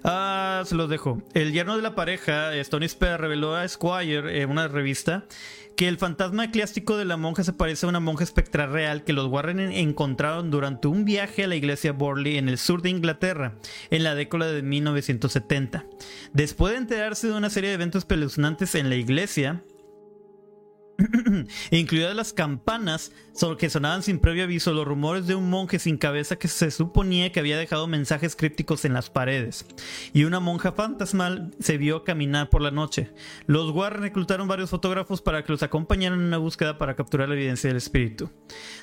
Ah, 0.09 0.63
se 0.65 0.75
los 0.75 0.89
dejo. 0.89 1.21
El 1.33 1.51
yerno 1.51 1.75
de 1.75 1.81
la 1.81 1.93
pareja, 1.93 2.55
Stony 2.55 2.87
Spear, 2.87 3.19
reveló 3.19 3.57
a 3.57 3.67
Squire 3.67 4.41
en 4.41 4.49
una 4.49 4.69
revista 4.69 5.25
que 5.75 5.89
el 5.89 5.97
fantasma 5.97 6.45
eclesiástico 6.45 6.95
de 6.95 7.03
la 7.03 7.17
monja 7.17 7.43
se 7.43 7.51
parece 7.51 7.85
a 7.85 7.89
una 7.89 7.99
monja 7.99 8.23
espectral 8.23 8.71
real 8.71 9.03
que 9.03 9.11
los 9.11 9.27
Warren 9.27 9.59
encontraron 9.59 10.49
durante 10.49 10.87
un 10.87 11.03
viaje 11.03 11.43
a 11.43 11.47
la 11.47 11.57
iglesia 11.57 11.91
Borley 11.91 12.37
en 12.37 12.47
el 12.47 12.57
sur 12.57 12.81
de 12.81 12.89
Inglaterra 12.89 13.55
en 13.89 14.05
la 14.05 14.15
década 14.15 14.49
de 14.49 14.61
1970. 14.61 15.85
Después 16.31 16.71
de 16.71 16.79
enterarse 16.79 17.27
de 17.27 17.33
una 17.33 17.49
serie 17.49 17.71
de 17.71 17.75
eventos 17.75 18.03
espeluznantes 18.03 18.75
en 18.75 18.89
la 18.89 18.95
iglesia, 18.95 19.61
incluidas 21.71 22.15
las 22.15 22.33
campanas 22.33 23.11
que 23.59 23.69
sonaban 23.69 24.01
sin 24.01 24.17
previo 24.17 24.45
aviso, 24.45 24.73
los 24.73 24.87
rumores 24.87 25.27
de 25.27 25.35
un 25.35 25.49
monje 25.49 25.77
sin 25.77 25.97
cabeza 25.97 26.37
que 26.37 26.47
se 26.47 26.71
suponía 26.71 27.31
que 27.31 27.39
había 27.39 27.57
dejado 27.57 27.85
mensajes 27.85 28.35
crípticos 28.35 28.83
en 28.83 28.93
las 28.93 29.11
paredes, 29.11 29.65
y 30.11 30.23
una 30.23 30.39
monja 30.39 30.71
fantasmal 30.71 31.53
se 31.59 31.77
vio 31.77 32.03
caminar 32.03 32.49
por 32.49 32.63
la 32.63 32.71
noche. 32.71 33.11
Los 33.45 33.69
Warren 33.71 34.01
reclutaron 34.01 34.47
varios 34.47 34.71
fotógrafos 34.71 35.21
para 35.21 35.43
que 35.43 35.51
los 35.51 35.61
acompañaran 35.61 36.19
en 36.19 36.25
una 36.25 36.39
búsqueda 36.39 36.79
para 36.79 36.95
capturar 36.95 37.29
la 37.29 37.35
evidencia 37.35 37.67
del 37.67 37.77
espíritu. 37.77 38.31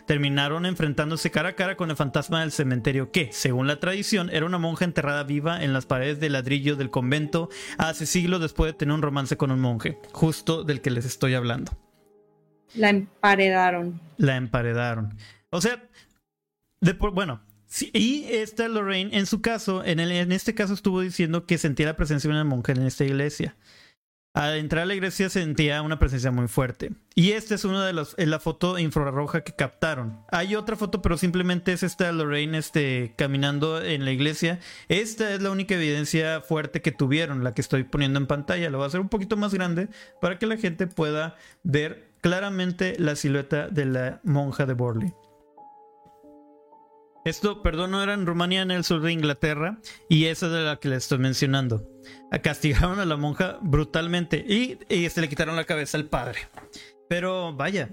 Terminaron 0.07 0.67
enfrentándose 0.67 1.33
cara 1.33 1.51
a 1.51 1.57
cara 1.57 1.77
con 1.77 1.91
el 1.91 1.97
fantasma 1.97 2.41
del 2.41 2.53
cementerio 2.53 3.11
que, 3.11 3.31
según 3.33 3.67
la 3.67 3.81
tradición, 3.81 4.31
era 4.31 4.47
una 4.47 4.59
monja 4.59 4.85
enterrada 4.85 5.25
viva 5.25 5.65
en 5.65 5.73
las 5.73 5.87
paredes 5.87 6.21
de 6.21 6.31
ladrillo 6.31 6.77
del 6.77 6.91
convento 6.91 7.49
hace 7.77 8.07
siglos 8.07 8.41
después 8.41 8.73
de 8.73 8.79
tener 8.79 8.95
un 8.95 9.03
romance 9.03 9.37
con 9.37 9.51
un 9.51 9.61
monje, 9.61 9.99
justo 10.13 10.63
del 10.63 10.81
que 10.81 10.91
les 10.91 11.05
estoy 11.05 11.35
hablando. 11.35 11.73
La 12.75 12.91
emparedaron. 12.91 14.01
La 14.17 14.37
emparedaron. 14.37 15.17
O 15.51 15.61
sea, 15.61 15.83
de 16.81 16.93
bueno, 16.93 17.41
sí, 17.67 17.91
y 17.93 18.25
esta 18.29 18.69
Lorraine, 18.69 19.17
en 19.17 19.27
su 19.27 19.41
caso, 19.41 19.85
en, 19.85 20.01
en 20.01 20.33
este 20.33 20.55
caso 20.55 20.75
estuvo 20.75 21.01
diciendo 21.01 21.47
que 21.47 21.59
sentía 21.59 21.87
la 21.87 21.97
presencia 21.97 22.29
de 22.29 22.35
una 22.35 22.45
mujer 22.45 22.79
en 22.79 22.87
esta 22.87 23.05
iglesia. 23.05 23.57
Al 24.35 24.57
entrar 24.57 24.83
a 24.83 24.87
la 24.87 24.95
iglesia 24.95 25.31
sentía 25.31 25.81
una 25.83 26.01
presencia 26.01 26.33
muy 26.33 26.49
fuerte. 26.49 26.91
Y 27.15 27.31
esta 27.31 27.55
es 27.55 27.65
una 27.65 27.87
de 27.87 27.93
las, 27.93 28.17
la 28.19 28.41
foto 28.41 28.81
infrarroja 28.81 29.45
que 29.45 29.55
captaron. 29.55 30.19
Hay 30.29 30.57
otra 30.57 30.75
foto, 30.75 31.01
pero 31.03 31.17
simplemente 31.17 31.73
es 31.73 31.85
esta 31.85 32.11
Lorraine 32.11 32.59
este, 32.59 33.15
caminando 33.17 33.81
en 33.81 34.05
la 34.05 34.11
iglesia. 34.11 34.59
Esta 34.89 35.33
es 35.33 35.41
la 35.41 35.53
única 35.53 35.77
evidencia 35.77 36.41
fuerte 36.41 36.83
que 36.83 36.91
tuvieron, 36.91 37.45
la 37.45 37.55
que 37.55 37.61
estoy 37.61 37.85
poniendo 37.85 38.19
en 38.19 38.27
pantalla. 38.27 38.71
Lo 38.71 38.79
voy 38.79 38.87
a 38.87 38.89
hacer 38.89 38.99
un 38.99 39.09
poquito 39.09 39.37
más 39.37 39.55
grande 39.55 39.87
para 40.21 40.37
que 40.37 40.49
la 40.49 40.57
gente 40.57 40.89
pueda 40.89 41.37
ver 41.63 42.14
claramente 42.25 42.97
la 42.99 43.17
silueta 43.17 43.69
de 43.69 43.85
la 43.85 44.21
monja 44.25 44.65
de 44.65 44.73
Borley. 44.73 45.13
Esto, 47.27 47.63
perdón, 47.63 47.91
no 47.91 48.03
era 48.03 48.15
en 48.15 48.25
Rumania, 48.25 48.63
en 48.63 48.71
el 48.71 48.83
sur 48.83 49.03
de 49.03 49.13
Inglaterra, 49.13 49.79
y 50.09 50.25
esa 50.25 50.47
es 50.47 50.53
de 50.53 50.63
la 50.63 50.77
que 50.79 50.89
le 50.89 50.97
estoy 50.97 51.19
mencionando. 51.19 51.87
Castigaron 52.43 52.99
a 52.99 53.05
la 53.05 53.19
monja 53.19 53.59
brutalmente 53.61 54.39
y, 54.39 54.79
y 54.89 55.05
este, 55.05 55.21
le 55.21 55.29
quitaron 55.29 55.55
la 55.55 55.67
cabeza 55.67 55.99
al 55.99 56.07
padre. 56.07 56.39
Pero 57.11 57.55
vaya, 57.55 57.91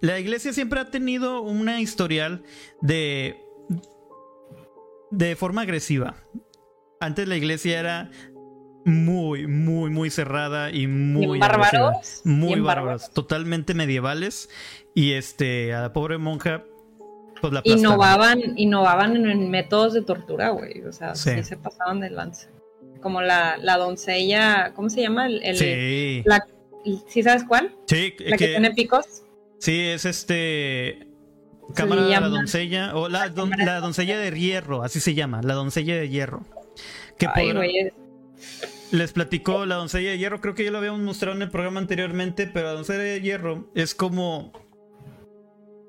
la 0.00 0.18
iglesia 0.18 0.54
siempre 0.54 0.80
ha 0.80 0.90
tenido 0.90 1.42
una 1.42 1.82
historial 1.82 2.42
de 2.80 3.36
de 5.10 5.36
forma 5.36 5.60
agresiva. 5.60 6.16
Antes 7.00 7.28
la 7.28 7.36
iglesia 7.36 7.80
era 7.80 8.10
muy, 8.86 9.48
muy, 9.48 9.90
muy 9.90 10.10
cerrada 10.10 10.70
y 10.70 10.86
muy 10.86 11.40
bárbaros. 11.40 12.20
Muy 12.22 12.60
bárbaros, 12.60 13.10
totalmente 13.10 13.74
medievales. 13.74 14.48
Y 14.94 15.12
este, 15.12 15.74
a 15.74 15.80
la 15.80 15.92
pobre 15.92 16.18
monja, 16.18 16.62
pues 17.40 17.52
la 17.52 17.62
innovaban, 17.64 18.38
innovaban 18.56 19.16
en 19.26 19.50
métodos 19.50 19.92
de 19.92 20.02
tortura, 20.02 20.50
güey. 20.50 20.82
O 20.82 20.92
sea, 20.92 21.16
sí. 21.16 21.42
se 21.42 21.56
pasaban 21.56 21.98
de 21.98 22.10
lanza. 22.10 22.48
Como 23.02 23.22
la, 23.22 23.56
la 23.56 23.76
doncella, 23.76 24.72
¿cómo 24.74 24.88
se 24.88 25.02
llama? 25.02 25.26
El, 25.26 25.56
sí. 25.56 26.22
La, 26.24 26.46
¿Sí 27.08 27.24
sabes 27.24 27.42
cuál? 27.42 27.74
Sí, 27.88 28.14
la 28.20 28.36
que, 28.36 28.46
tiene 28.46 28.70
picos. 28.70 29.24
Sí, 29.58 29.80
es 29.80 30.04
este. 30.04 31.08
Cámara 31.74 32.02
de 32.02 32.10
la 32.10 32.28
doncella, 32.28 32.94
o 32.94 33.08
la, 33.08 33.32
la, 33.58 33.80
doncella 33.80 34.16
de 34.16 34.30
hierro, 34.30 34.84
así 34.84 35.00
se 35.00 35.14
llama, 35.14 35.42
la 35.42 35.54
doncella 35.54 35.96
de 35.96 36.08
hierro. 36.08 36.44
Que 37.18 37.26
Ay, 37.34 37.52
les 38.90 39.12
platicó 39.12 39.66
la 39.66 39.76
doncella 39.76 40.10
de 40.10 40.18
hierro. 40.18 40.40
Creo 40.40 40.54
que 40.54 40.64
ya 40.64 40.70
lo 40.70 40.78
habíamos 40.78 41.00
mostrado 41.00 41.36
en 41.36 41.42
el 41.42 41.50
programa 41.50 41.80
anteriormente, 41.80 42.46
pero 42.46 42.66
la 42.66 42.72
doncella 42.74 43.02
de 43.02 43.20
hierro 43.20 43.70
es 43.74 43.94
como. 43.94 44.52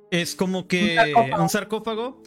Es 0.09 0.35
como 0.35 0.67
que 0.67 1.13
un 1.37 1.49
sarcófago. 1.49 2.21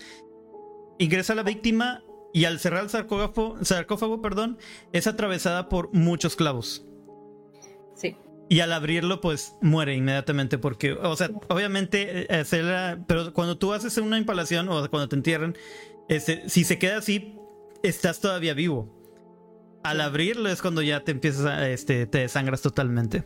ingresa 0.98 1.34
la 1.34 1.42
víctima 1.42 2.04
y 2.32 2.44
al 2.44 2.60
cerrar 2.60 2.84
el 2.84 2.90
sarcófago, 2.90 3.64
sarcófago 3.64 4.20
perdón, 4.20 4.58
es 4.92 5.06
atravesada 5.06 5.68
por 5.68 5.92
muchos 5.94 6.36
clavos. 6.36 6.86
Sí. 7.94 8.16
Y 8.48 8.60
al 8.60 8.72
abrirlo, 8.72 9.20
pues 9.20 9.54
muere 9.62 9.94
inmediatamente 9.94 10.58
porque, 10.58 10.92
o 10.92 11.16
sea, 11.16 11.30
obviamente, 11.48 12.26
eh, 12.28 12.96
pero 13.06 13.32
cuando 13.32 13.56
tú 13.56 13.72
haces 13.72 13.96
una 13.96 14.18
impalación 14.18 14.68
o 14.68 14.88
cuando 14.90 15.08
te 15.08 15.16
entierran, 15.16 15.56
este, 16.08 16.48
si 16.48 16.64
se 16.64 16.78
queda 16.78 16.98
así, 16.98 17.34
estás 17.82 18.20
todavía 18.20 18.52
vivo. 18.52 18.99
Al 19.82 20.00
abrirlo 20.00 20.48
es 20.50 20.60
cuando 20.60 20.82
ya 20.82 21.00
te 21.00 21.12
empiezas 21.12 21.46
a, 21.46 21.68
este, 21.68 22.06
te 22.06 22.18
desangras 22.18 22.62
totalmente. 22.62 23.24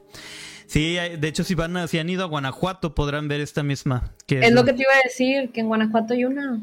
Sí, 0.67 0.95
de 0.95 1.29
hecho, 1.29 1.45
si 1.45 1.55
van 1.55 1.89
si 1.89 1.99
han 1.99 2.09
ido 2.09 2.25
a 2.25 2.29
Guanajuato, 2.29 2.95
podrán 2.95 3.29
ver 3.29 3.41
esta 3.41 3.63
misma. 3.63 4.15
Que 4.27 4.41
es, 4.41 4.53
lo 4.53 4.65
que 4.65 4.73
te 4.73 4.83
iba 4.83 4.93
a 4.93 5.03
decir, 5.05 5.51
que 5.51 5.61
en 5.61 5.69
Guanajuato 5.69 6.15
hay 6.15 6.25
una. 6.25 6.61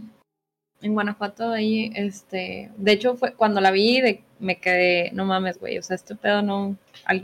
En 0.81 0.93
Guanajuato 0.93 1.51
ahí, 1.51 1.91
este, 1.95 2.71
de 2.75 2.91
hecho 2.91 3.15
fue 3.15 3.33
cuando 3.35 3.61
la 3.61 3.69
vi, 3.69 4.01
de, 4.01 4.23
me 4.39 4.59
quedé, 4.59 5.11
no 5.13 5.25
mames, 5.25 5.59
güey, 5.59 5.77
o 5.77 5.83
sea, 5.83 5.95
este 5.95 6.15
pedo 6.15 6.41
no, 6.41 6.75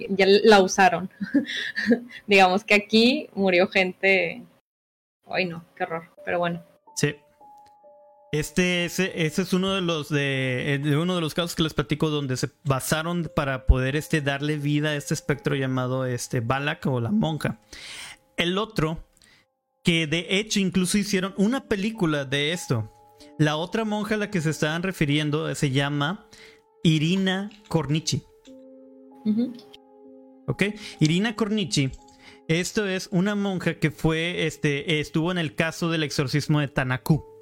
ya 0.09 0.25
la 0.27 0.61
usaron. 0.61 1.09
Digamos 2.27 2.63
que 2.63 2.75
aquí 2.75 3.29
murió 3.33 3.67
gente, 3.67 4.43
ay 5.25 5.45
no, 5.45 5.65
qué 5.75 5.83
horror, 5.83 6.11
pero 6.23 6.37
bueno. 6.37 6.63
Sí. 6.95 7.15
Este, 8.31 8.85
ese, 8.85 9.25
es 9.25 9.53
uno 9.53 9.73
de 9.73 9.81
los 9.81 10.11
eh, 10.11 10.79
de, 10.83 10.97
uno 10.97 11.15
de 11.15 11.21
los 11.21 11.33
casos 11.33 11.55
que 11.55 11.63
les 11.63 11.73
platico 11.73 12.09
donde 12.09 12.35
se 12.35 12.49
basaron 12.65 13.31
para 13.33 13.65
poder 13.65 13.95
este, 13.95 14.21
darle 14.21 14.57
vida 14.57 14.89
a 14.89 14.95
este 14.95 15.13
espectro 15.13 15.55
llamado 15.55 16.05
este 16.05 16.41
Balak 16.41 16.85
o 16.87 16.99
la 16.99 17.11
monja. 17.11 17.61
El 18.35 18.57
otro, 18.57 19.07
que 19.83 20.07
de 20.07 20.27
hecho 20.29 20.59
incluso 20.59 20.97
hicieron 20.97 21.33
una 21.37 21.65
película 21.67 22.25
de 22.25 22.51
esto. 22.51 22.91
La 23.39 23.55
otra 23.55 23.85
monja 23.85 24.15
a 24.15 24.17
la 24.17 24.29
que 24.29 24.41
se 24.41 24.49
estaban 24.49 24.83
refiriendo 24.83 25.53
se 25.55 25.71
llama 25.71 26.27
Irina 26.83 27.49
Cornici. 27.69 28.23
¿Ok? 30.47 30.63
Irina 30.99 31.35
Cornici. 31.35 31.91
Esto 32.47 32.87
es 32.87 33.09
una 33.11 33.35
monja 33.35 33.75
que 33.79 33.91
fue, 33.91 34.47
este, 34.47 34.99
estuvo 34.99 35.31
en 35.31 35.37
el 35.37 35.55
caso 35.55 35.89
del 35.89 36.03
exorcismo 36.03 36.59
de 36.59 36.67
Tanaku. 36.67 37.36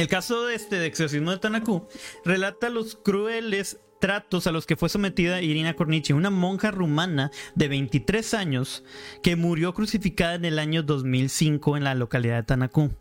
El 0.00 0.08
caso 0.08 0.46
de 0.46 0.54
este 0.54 0.76
de 0.76 0.86
exorcismo 0.86 1.30
de 1.30 1.36
Tanaku 1.36 1.86
relata 2.24 2.70
los 2.70 2.96
crueles 2.96 3.80
tratos 4.00 4.46
a 4.46 4.50
los 4.50 4.64
que 4.64 4.74
fue 4.74 4.88
sometida 4.88 5.42
Irina 5.42 5.76
Cornici, 5.76 6.14
una 6.14 6.30
monja 6.30 6.70
rumana 6.70 7.30
de 7.54 7.68
23 7.68 8.32
años 8.32 8.82
que 9.22 9.36
murió 9.36 9.74
crucificada 9.74 10.36
en 10.36 10.46
el 10.46 10.58
año 10.58 10.82
2005 10.82 11.76
en 11.76 11.84
la 11.84 11.94
localidad 11.94 12.36
de 12.36 12.42
Tanaku. 12.44 12.92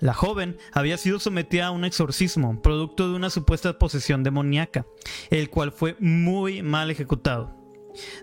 La 0.00 0.14
joven 0.14 0.56
había 0.72 0.96
sido 0.96 1.20
sometida 1.20 1.66
a 1.66 1.70
un 1.70 1.84
exorcismo, 1.84 2.62
producto 2.62 3.10
de 3.10 3.16
una 3.16 3.28
supuesta 3.28 3.78
posesión 3.78 4.22
demoníaca, 4.22 4.86
el 5.28 5.50
cual 5.50 5.70
fue 5.70 5.96
muy 6.00 6.62
mal 6.62 6.90
ejecutado. 6.90 7.57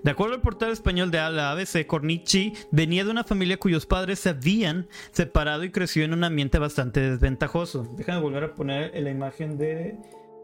De 0.04 0.12
acuerdo 0.12 0.36
al 0.36 0.42
portal 0.42 0.72
español 0.72 1.12
de 1.12 1.18
la 1.18 1.52
ABC, 1.52 1.86
Cornici 1.86 2.54
venía 2.72 3.04
de 3.04 3.12
una 3.12 3.24
familia 3.24 3.58
cuyos 3.58 3.86
padres 3.86 4.20
se 4.20 4.30
habían 4.30 4.88
separado 5.12 5.64
y 5.64 5.72
creció 5.72 6.04
en 6.04 6.14
un 6.14 6.24
ambiente 6.24 6.60
bastante 6.60 7.00
desventajoso. 7.00 7.88
Déjame 7.98 8.22
volver 8.22 8.44
a 8.44 8.56
poner 8.56 8.92
la 9.02 9.10
imagen 9.10 9.58
de 9.58 9.98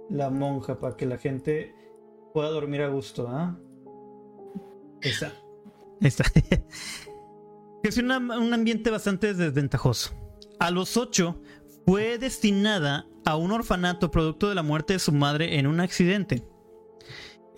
la 0.10 0.30
monja 0.30 0.80
para 0.80 0.96
que 0.96 1.06
la 1.06 1.18
gente 1.18 1.74
pueda 2.34 2.50
dormir 2.50 2.82
a 2.82 2.90
gusto. 2.90 3.28
¿ah? 3.30 3.58
Esa. 5.02 5.34
Esa. 6.02 6.24
es 7.84 7.98
un 7.98 8.12
ambiente 8.12 8.90
bastante 8.90 9.34
desventajoso. 9.34 10.12
A 10.60 10.70
los 10.72 10.98
ocho 10.98 11.42
fue 11.86 12.18
destinada 12.18 13.08
a 13.26 13.36
un 13.36 13.52
orfanato 13.52 14.12
producto 14.12 14.50
de 14.50 14.56
la 14.56 14.64
muerte 14.64 14.94
de 14.94 15.00
su 15.00 15.12
madre 15.12 15.58
en 15.60 15.68
un 15.68 15.80
accidente. 15.80 16.44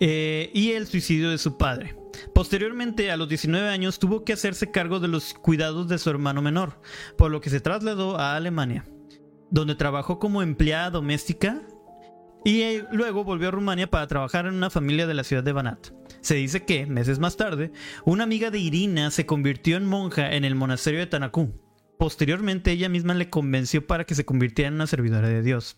Eh, 0.00 0.50
y 0.52 0.72
el 0.72 0.86
suicidio 0.86 1.30
de 1.30 1.38
su 1.38 1.56
padre. 1.56 1.96
Posteriormente, 2.34 3.10
a 3.10 3.16
los 3.16 3.28
19 3.28 3.68
años, 3.68 3.98
tuvo 3.98 4.24
que 4.24 4.32
hacerse 4.32 4.70
cargo 4.70 5.00
de 5.00 5.08
los 5.08 5.34
cuidados 5.34 5.88
de 5.88 5.98
su 5.98 6.10
hermano 6.10 6.42
menor, 6.42 6.80
por 7.16 7.30
lo 7.30 7.40
que 7.40 7.50
se 7.50 7.60
trasladó 7.60 8.18
a 8.18 8.36
Alemania, 8.36 8.84
donde 9.50 9.74
trabajó 9.74 10.18
como 10.18 10.42
empleada 10.42 10.90
doméstica 10.90 11.62
y 12.44 12.60
eh, 12.60 12.84
luego 12.92 13.24
volvió 13.24 13.48
a 13.48 13.52
Rumania 13.52 13.90
para 13.90 14.06
trabajar 14.06 14.46
en 14.46 14.54
una 14.54 14.70
familia 14.70 15.06
de 15.06 15.14
la 15.14 15.24
ciudad 15.24 15.42
de 15.42 15.52
Banat. 15.52 15.88
Se 16.20 16.34
dice 16.34 16.64
que, 16.64 16.86
meses 16.86 17.18
más 17.18 17.36
tarde, 17.36 17.72
una 18.04 18.24
amiga 18.24 18.50
de 18.50 18.58
Irina 18.58 19.10
se 19.10 19.26
convirtió 19.26 19.76
en 19.76 19.86
monja 19.86 20.32
en 20.34 20.44
el 20.44 20.54
monasterio 20.54 21.00
de 21.00 21.06
Tanakú, 21.06 21.52
Posteriormente 21.98 22.72
ella 22.72 22.88
misma 22.88 23.14
le 23.14 23.30
convenció 23.30 23.86
para 23.86 24.04
que 24.04 24.14
se 24.14 24.24
convirtiera 24.24 24.68
en 24.68 24.74
una 24.74 24.86
servidora 24.86 25.28
de 25.28 25.42
Dios. 25.42 25.76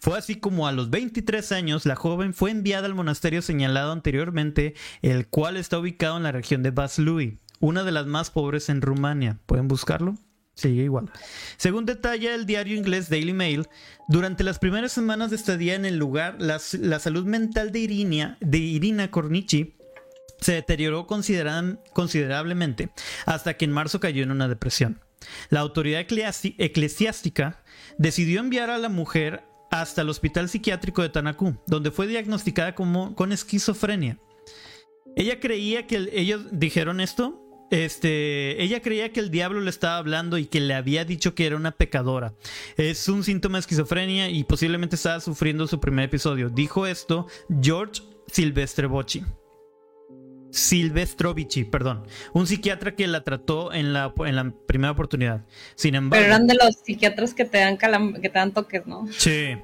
Fue 0.00 0.18
así 0.18 0.36
como 0.36 0.66
a 0.66 0.72
los 0.72 0.90
23 0.90 1.52
años 1.52 1.86
la 1.86 1.96
joven 1.96 2.34
fue 2.34 2.50
enviada 2.50 2.86
al 2.86 2.94
monasterio 2.94 3.42
señalado 3.42 3.92
anteriormente, 3.92 4.74
el 5.02 5.26
cual 5.28 5.56
está 5.56 5.78
ubicado 5.78 6.16
en 6.16 6.24
la 6.24 6.32
región 6.32 6.62
de 6.62 6.70
Vaslui, 6.70 7.38
una 7.60 7.84
de 7.84 7.92
las 7.92 8.06
más 8.06 8.30
pobres 8.30 8.68
en 8.68 8.82
Rumania. 8.82 9.38
¿Pueden 9.46 9.68
buscarlo? 9.68 10.16
Sigue 10.54 10.82
igual. 10.82 11.10
Según 11.56 11.86
detalla 11.86 12.34
el 12.34 12.44
diario 12.44 12.76
inglés 12.76 13.08
Daily 13.08 13.32
Mail, 13.32 13.68
durante 14.08 14.44
las 14.44 14.58
primeras 14.58 14.92
semanas 14.92 15.30
de 15.30 15.36
estadía 15.36 15.74
en 15.74 15.86
el 15.86 15.96
lugar, 15.96 16.36
la, 16.38 16.58
salud 16.58 17.24
mental 17.24 17.72
de 17.72 17.78
Irina, 17.78 18.36
de 18.40 18.58
Irina 18.58 19.10
Cornici 19.10 19.76
se 20.40 20.52
deterioró 20.52 21.06
considerablemente, 21.06 22.90
hasta 23.26 23.54
que 23.54 23.64
en 23.64 23.72
marzo 23.72 24.00
cayó 24.00 24.24
en 24.24 24.32
una 24.32 24.48
depresión. 24.48 25.00
La 25.50 25.60
autoridad 25.60 26.04
eclesiástica 26.58 27.62
decidió 27.98 28.40
enviar 28.40 28.70
a 28.70 28.78
la 28.78 28.88
mujer 28.88 29.44
hasta 29.70 30.02
el 30.02 30.10
hospital 30.10 30.48
psiquiátrico 30.48 31.02
de 31.02 31.08
Tanakú, 31.08 31.56
donde 31.66 31.90
fue 31.90 32.06
diagnosticada 32.06 32.74
como, 32.74 33.14
con 33.14 33.32
esquizofrenia. 33.32 34.18
Ella 35.16 35.40
creía 35.40 35.86
que 35.86 36.10
ellos 36.12 36.46
dijeron 36.52 37.00
esto. 37.00 37.38
Este, 37.70 38.62
ella 38.62 38.82
creía 38.82 39.12
que 39.12 39.20
el 39.20 39.30
diablo 39.30 39.60
le 39.62 39.70
estaba 39.70 39.96
hablando 39.96 40.36
y 40.36 40.44
que 40.44 40.60
le 40.60 40.74
había 40.74 41.06
dicho 41.06 41.34
que 41.34 41.46
era 41.46 41.56
una 41.56 41.70
pecadora. 41.72 42.34
Es 42.76 43.08
un 43.08 43.24
síntoma 43.24 43.56
de 43.56 43.60
esquizofrenia 43.60 44.28
y 44.28 44.44
posiblemente 44.44 44.96
estaba 44.96 45.20
sufriendo 45.20 45.66
su 45.66 45.80
primer 45.80 46.04
episodio. 46.04 46.50
Dijo 46.50 46.86
esto 46.86 47.26
George 47.62 48.02
Silvestre 48.26 48.86
Bocci. 48.86 49.24
Silvestrovici, 50.52 51.64
perdón, 51.64 52.04
un 52.34 52.46
psiquiatra 52.46 52.94
que 52.94 53.06
la 53.06 53.24
trató 53.24 53.72
en 53.72 53.92
la, 53.92 54.12
en 54.26 54.36
la 54.36 54.52
primera 54.66 54.92
oportunidad. 54.92 55.40
Sin 55.74 55.94
embargo. 55.94 56.22
Pero 56.22 56.34
eran 56.34 56.46
de 56.46 56.54
los 56.54 56.76
psiquiatras 56.76 57.32
que 57.32 57.44
te 57.44 57.58
dan 57.58 57.78
que 57.78 58.28
te 58.28 58.38
dan 58.38 58.52
toques, 58.52 58.86
¿no? 58.86 59.06
Sí. 59.10 59.56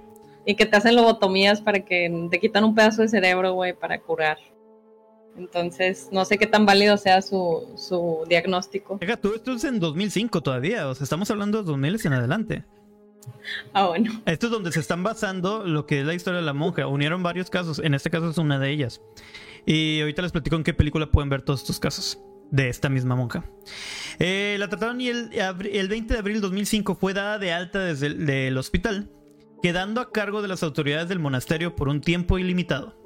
Y 0.46 0.54
que 0.54 0.64
te 0.64 0.76
hacen 0.76 0.96
lobotomías 0.96 1.60
para 1.60 1.84
que 1.84 2.28
te 2.30 2.40
quitan 2.40 2.64
un 2.64 2.74
pedazo 2.74 3.02
de 3.02 3.08
cerebro, 3.08 3.52
güey, 3.52 3.74
para 3.74 4.00
curar. 4.00 4.38
Entonces, 5.36 6.08
no 6.10 6.24
sé 6.24 6.38
qué 6.38 6.46
tan 6.46 6.66
válido 6.66 6.96
sea 6.96 7.22
su, 7.22 7.68
su 7.76 8.24
diagnóstico. 8.28 8.98
Oiga, 9.00 9.16
tú 9.16 9.34
esto 9.34 9.52
es 9.52 9.64
en 9.64 9.78
2005 9.78 10.40
todavía, 10.40 10.88
o 10.88 10.94
sea, 10.94 11.04
estamos 11.04 11.30
hablando 11.30 11.58
de 11.58 11.64
2000 11.64 12.00
en 12.06 12.12
adelante. 12.14 12.64
Ah, 13.72 13.86
bueno. 13.86 14.22
Esto 14.26 14.46
es 14.46 14.52
donde 14.52 14.72
se 14.72 14.80
están 14.80 15.02
basando 15.02 15.64
lo 15.64 15.86
que 15.86 16.00
es 16.00 16.06
la 16.06 16.14
historia 16.14 16.40
de 16.40 16.46
la 16.46 16.52
monja. 16.52 16.86
Unieron 16.86 17.22
varios 17.22 17.50
casos, 17.50 17.78
en 17.78 17.94
este 17.94 18.10
caso 18.10 18.30
es 18.30 18.38
una 18.38 18.58
de 18.58 18.70
ellas. 18.70 19.00
Y 19.66 20.00
ahorita 20.00 20.22
les 20.22 20.32
platico 20.32 20.56
en 20.56 20.64
qué 20.64 20.74
película 20.74 21.10
pueden 21.10 21.28
ver 21.28 21.42
todos 21.42 21.60
estos 21.60 21.78
casos 21.78 22.18
de 22.50 22.68
esta 22.68 22.88
misma 22.88 23.16
monja. 23.16 23.44
Eh, 24.18 24.56
la 24.58 24.68
trataron 24.68 25.00
y 25.00 25.08
el, 25.08 25.30
el, 25.32 25.88
20 25.88 26.14
de 26.14 26.20
abril 26.20 26.36
de 26.36 26.40
2005 26.42 26.94
fue 26.94 27.14
dada 27.14 27.38
de 27.38 27.52
alta 27.52 27.80
desde 27.80 28.48
el 28.48 28.56
hospital, 28.56 29.10
quedando 29.62 30.00
a 30.00 30.10
cargo 30.10 30.42
de 30.42 30.48
las 30.48 30.62
autoridades 30.62 31.08
del 31.08 31.18
monasterio 31.18 31.76
por 31.76 31.88
un 31.88 32.00
tiempo 32.00 32.38
ilimitado. 32.38 32.96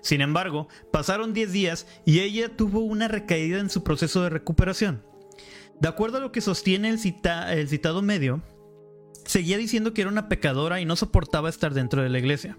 Sin 0.00 0.20
embargo, 0.20 0.68
pasaron 0.90 1.32
10 1.32 1.52
días 1.52 1.86
y 2.04 2.20
ella 2.20 2.56
tuvo 2.56 2.80
una 2.80 3.08
recaída 3.08 3.60
en 3.60 3.70
su 3.70 3.84
proceso 3.84 4.22
de 4.22 4.30
recuperación. 4.30 5.04
De 5.80 5.88
acuerdo 5.88 6.18
a 6.18 6.20
lo 6.20 6.32
que 6.32 6.40
sostiene 6.40 6.88
el 6.88 6.98
citado 7.00 8.02
medio, 8.02 8.42
seguía 9.24 9.58
diciendo 9.58 9.94
que 9.94 10.02
era 10.02 10.10
una 10.10 10.28
pecadora 10.28 10.80
y 10.80 10.84
no 10.84 10.96
soportaba 10.96 11.48
estar 11.48 11.74
dentro 11.74 12.02
de 12.02 12.08
la 12.08 12.18
iglesia. 12.18 12.58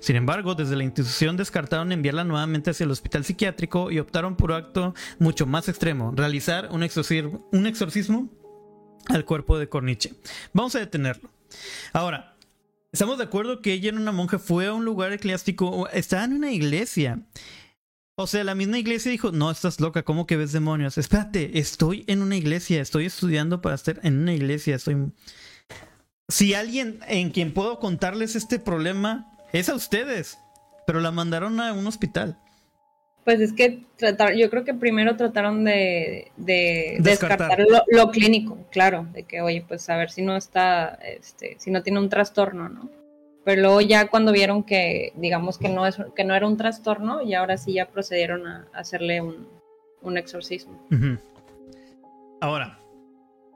Sin 0.00 0.16
embargo, 0.16 0.54
desde 0.54 0.76
la 0.76 0.84
institución 0.84 1.36
descartaron 1.36 1.90
enviarla 1.90 2.24
nuevamente 2.24 2.70
hacia 2.70 2.84
el 2.84 2.90
hospital 2.90 3.24
psiquiátrico 3.24 3.90
y 3.90 3.98
optaron 3.98 4.36
por 4.36 4.50
un 4.50 4.56
acto 4.56 4.94
mucho 5.18 5.46
más 5.46 5.68
extremo, 5.68 6.12
realizar 6.14 6.68
un 6.70 6.82
exorcismo, 6.82 8.30
al 9.06 9.24
cuerpo 9.24 9.58
de 9.58 9.68
Corniche. 9.68 10.14
Vamos 10.52 10.74
a 10.74 10.78
detenerlo. 10.78 11.30
Ahora, 11.92 12.36
estamos 12.92 13.18
de 13.18 13.24
acuerdo 13.24 13.60
que 13.60 13.72
ella 13.72 13.90
en 13.90 13.98
una 13.98 14.12
monja 14.12 14.38
fue 14.38 14.66
a 14.66 14.72
un 14.72 14.84
lugar 14.84 15.12
eclesiástico, 15.12 15.88
estaba 15.88 16.24
en 16.24 16.34
una 16.34 16.52
iglesia. 16.52 17.20
O 18.16 18.28
sea, 18.28 18.44
la 18.44 18.54
misma 18.54 18.78
iglesia 18.78 19.10
dijo, 19.10 19.32
no, 19.32 19.50
estás 19.50 19.80
loca, 19.80 20.04
¿cómo 20.04 20.26
que 20.26 20.36
ves 20.36 20.52
demonios? 20.52 20.98
Espérate, 20.98 21.58
estoy 21.58 22.04
en 22.06 22.22
una 22.22 22.36
iglesia, 22.36 22.80
estoy 22.80 23.06
estudiando 23.06 23.60
para 23.60 23.74
estar 23.74 23.98
en 24.04 24.20
una 24.20 24.34
iglesia, 24.34 24.76
estoy... 24.76 25.12
Si 26.28 26.54
alguien 26.54 27.00
en 27.06 27.30
quien 27.30 27.52
puedo 27.52 27.78
contarles 27.78 28.34
este 28.34 28.58
problema 28.58 29.30
es 29.52 29.68
a 29.68 29.74
ustedes. 29.74 30.38
Pero 30.86 31.00
la 31.00 31.10
mandaron 31.10 31.60
a 31.60 31.72
un 31.72 31.86
hospital. 31.86 32.36
Pues 33.24 33.40
es 33.40 33.54
que 33.54 33.86
tratar, 33.96 34.34
yo 34.34 34.50
creo 34.50 34.64
que 34.64 34.74
primero 34.74 35.16
trataron 35.16 35.64
de, 35.64 36.30
descartar, 36.36 37.58
lo, 37.88 38.10
clínico, 38.10 38.58
claro, 38.70 39.06
de 39.14 39.22
que, 39.22 39.40
oye, 39.40 39.64
pues 39.66 39.88
a 39.88 39.96
ver 39.96 40.10
si 40.10 40.20
no 40.20 40.36
está, 40.36 40.98
este, 41.02 41.56
si 41.58 41.70
no 41.70 41.82
tiene 41.82 42.00
un 42.00 42.10
trastorno, 42.10 42.68
¿no? 42.68 42.90
Pero 43.42 43.62
luego 43.62 43.80
ya 43.80 44.08
cuando 44.08 44.30
vieron 44.30 44.62
que, 44.62 45.12
digamos 45.16 45.56
que 45.56 45.70
no 45.70 45.86
es, 45.86 45.96
que 46.14 46.24
no 46.24 46.34
era 46.34 46.46
un 46.46 46.58
trastorno, 46.58 47.22
y 47.22 47.32
ahora 47.32 47.56
sí 47.56 47.72
ya 47.72 47.86
procedieron 47.86 48.46
a, 48.46 48.68
hacerle 48.74 49.22
un, 49.22 49.48
un 50.02 50.18
exorcismo. 50.18 50.86
Ahora, 52.42 52.78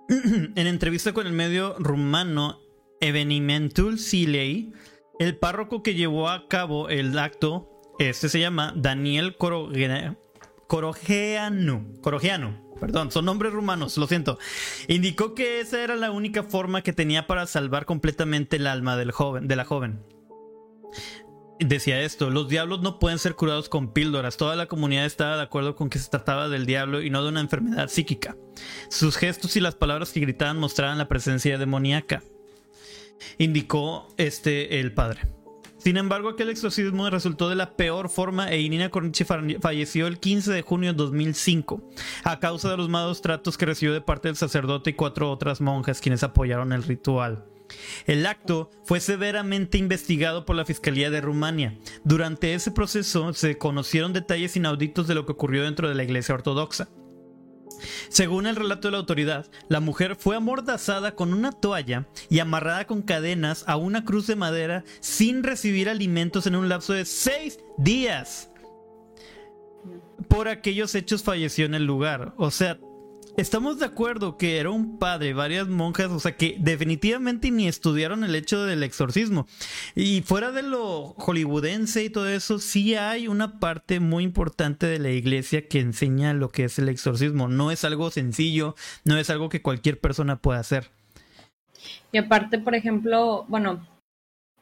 en 0.55 0.67
entrevista 0.67 1.13
con 1.13 1.27
el 1.27 1.35
medio 1.35 1.77
rumano 1.79 2.63
Evenimentul 3.01 3.99
Silei, 3.99 4.73
el 5.19 5.37
párroco 5.37 5.83
que 5.83 5.95
llevó 5.95 6.31
a 6.31 6.49
cabo 6.49 6.89
el 6.89 7.19
acto, 7.19 7.69
este 7.99 8.31
se 8.31 8.41
llama 8.41 8.73
Daniel 8.75 9.37
Corogeanu, 9.37 10.17
perdón, 12.81 13.13
son 13.13 13.27
nombres 13.27 13.53
rumanos, 13.53 13.99
lo 13.99 14.07
siento, 14.07 14.39
indicó 14.87 15.35
que 15.35 15.61
esa 15.61 15.83
era 15.83 15.95
la 15.95 16.11
única 16.11 16.43
forma 16.43 16.81
que 16.81 16.95
tenía 16.95 17.27
para 17.27 17.47
salvar 17.47 17.85
completamente 17.85 18.57
el 18.57 18.67
alma 18.67 18.97
del 18.97 19.13
joven, 19.13 19.47
de 19.47 19.57
la 19.57 19.67
joven. 19.67 20.03
Decía 21.61 22.01
esto, 22.03 22.31
los 22.31 22.49
diablos 22.49 22.83
no 22.83 23.01
pueden 23.01 23.19
ser 23.19 23.35
curados 23.35 23.69
con 23.69 23.93
píldoras, 23.93 24.37
toda 24.37 24.55
la 24.55 24.67
comunidad 24.67 25.07
estaba 25.07 25.37
de 25.37 25.43
acuerdo 25.43 25.75
con 25.75 25.91
que 25.91 25.99
se 25.99 26.09
trataba 26.09 26.49
del 26.49 26.67
diablo 26.67 27.03
y 27.03 27.11
no 27.11 27.23
de 27.23 27.31
una 27.31 27.41
enfermedad 27.41 27.89
psíquica. 27.89 28.37
Sus 28.91 29.17
gestos 29.17 29.57
y 29.57 29.61
las 29.61 29.75
palabras 29.75 30.13
que 30.13 30.21
gritaban 30.21 30.59
mostraban 30.59 30.99
la 30.99 31.09
presencia 31.09 31.59
demoníaca 31.59 32.23
indicó 33.39 34.07
este 34.17 34.79
el 34.79 34.93
padre. 34.95 35.23
Sin 35.79 35.97
embargo, 35.97 36.29
aquel 36.29 36.49
exorcismo 36.49 37.09
resultó 37.09 37.49
de 37.49 37.55
la 37.55 37.77
peor 37.77 38.09
forma 38.09 38.51
e 38.51 38.61
Inina 38.61 38.91
Cornici 38.91 39.25
falleció 39.25 40.07
el 40.09 40.19
15 40.19 40.53
de 40.53 40.63
junio 40.63 40.93
de 40.93 40.97
2005 40.97 41.83
a 42.25 42.41
causa 42.41 42.71
de 42.71 42.77
los 42.77 42.89
malos 42.89 43.23
tratos 43.23 43.57
que 43.57 43.67
recibió 43.67 43.95
de 43.95 44.01
parte 44.01 44.29
del 44.29 44.37
sacerdote 44.37 44.91
y 44.91 44.95
cuatro 44.95 45.31
otras 45.31 45.61
monjas 45.61 46.01
quienes 46.01 46.23
apoyaron 46.23 46.73
el 46.73 46.83
ritual. 46.83 47.45
El 48.07 48.27
acto 48.27 48.71
fue 48.85 49.01
severamente 49.01 49.79
investigado 49.79 50.45
por 50.45 50.57
la 50.57 50.65
Fiscalía 50.65 51.11
de 51.11 51.21
Rumania. 51.21 51.79
Durante 52.05 52.55
ese 52.55 52.71
proceso 52.71 53.33
se 53.35 53.59
conocieron 53.59 54.13
detalles 54.13 54.57
inauditos 54.57 55.07
de 55.07 55.15
lo 55.15 55.27
que 55.27 55.33
ocurrió 55.33 55.65
dentro 55.65 55.89
de 55.89 55.95
la 55.95 56.05
Iglesia 56.05 56.35
Ortodoxa. 56.35 56.89
Según 58.09 58.47
el 58.47 58.57
relato 58.57 58.89
de 58.89 58.93
la 58.93 58.99
autoridad, 58.99 59.47
la 59.69 59.81
mujer 59.81 60.17
fue 60.17 60.37
amordazada 60.37 61.15
con 61.15 61.33
una 61.33 61.53
toalla 61.53 62.09
y 62.29 62.41
amarrada 62.41 62.87
con 62.87 63.03
cadenas 63.03 63.65
a 63.67 63.77
una 63.77 64.05
cruz 64.05 64.27
de 64.27 64.37
madera 64.37 64.85
sin 65.01 65.43
recibir 65.43 65.89
alimentos 65.89 66.47
en 66.47 66.57
un 66.57 66.69
lapso 66.69 66.93
de 66.93 67.05
seis 67.05 67.61
días. 67.77 68.51
Por 70.29 70.49
aquellos 70.49 70.95
hechos 70.95 71.23
falleció 71.23 71.67
en 71.67 71.75
el 71.75 71.85
lugar. 71.85 72.35
O 72.37 72.51
sea, 72.51 72.79
estamos 73.39 73.79
de 73.79 73.87
acuerdo 73.87 74.37
que 74.37 74.59
era 74.59 74.71
un 74.71 74.99
padre, 74.99 75.33
varias 75.33 75.69
monjas, 75.69 76.11
o 76.11 76.19
sea 76.19 76.37
que 76.37 76.57
definitivamente 76.59 77.53
ni 77.53 77.69
estudiaron 77.69 78.25
el 78.25 78.35
hecho 78.35 78.65
del 78.65 78.83
exorcismo. 78.83 79.47
Y 79.95 80.23
fuera 80.23 80.51
de 80.51 80.63
lo 80.63 81.15
hollywoodense 81.15 82.03
y 82.03 82.11
todo 82.11 82.29
eso, 82.29 82.59
sí 82.59 82.97
hay 82.97 83.29
una 83.29 83.61
parte 83.61 84.01
muy 84.01 84.25
importante 84.25 84.87
de 84.87 84.99
la 84.99 85.11
iglesia 85.11 85.69
que 85.69 85.79
enseña 85.79 86.35
lo 86.35 86.49
que 86.49 86.65
es 86.65 86.81
el 86.81 86.89
exorcismo. 86.89 87.47
No 87.47 87.71
es 87.71 87.85
algo 87.85 88.11
sencillo, 88.11 88.75
no 89.05 89.17
es 89.17 89.31
algo 89.31 89.49
que 89.49 89.63
cualquier 89.63 90.01
persona 90.01 90.37
pueda 90.37 90.59
hacer. 90.59 90.91
Y 92.11 92.19
aparte, 92.19 92.59
por 92.59 92.75
ejemplo, 92.75 93.45
bueno, 93.47 93.87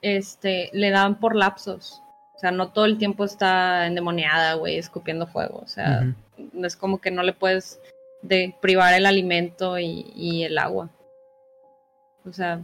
este, 0.02 0.68
le 0.74 0.90
dan 0.90 1.18
por 1.18 1.34
lapsos. 1.34 2.02
O 2.34 2.38
sea, 2.38 2.50
no 2.50 2.68
todo 2.72 2.84
el 2.84 2.98
tiempo 2.98 3.24
está 3.24 3.86
endemoniada, 3.86 4.54
güey, 4.54 4.76
escupiendo 4.76 5.26
fuego. 5.26 5.62
O 5.64 5.66
sea, 5.66 6.12
no 6.52 6.66
es 6.66 6.76
como 6.76 7.00
que 7.00 7.10
no 7.10 7.22
le 7.22 7.32
puedes 7.32 7.80
de 8.22 8.54
privar 8.60 8.94
el 8.94 9.06
alimento 9.06 9.78
y, 9.78 10.42
el 10.44 10.58
agua. 10.58 10.90
O 12.24 12.32
sea, 12.32 12.60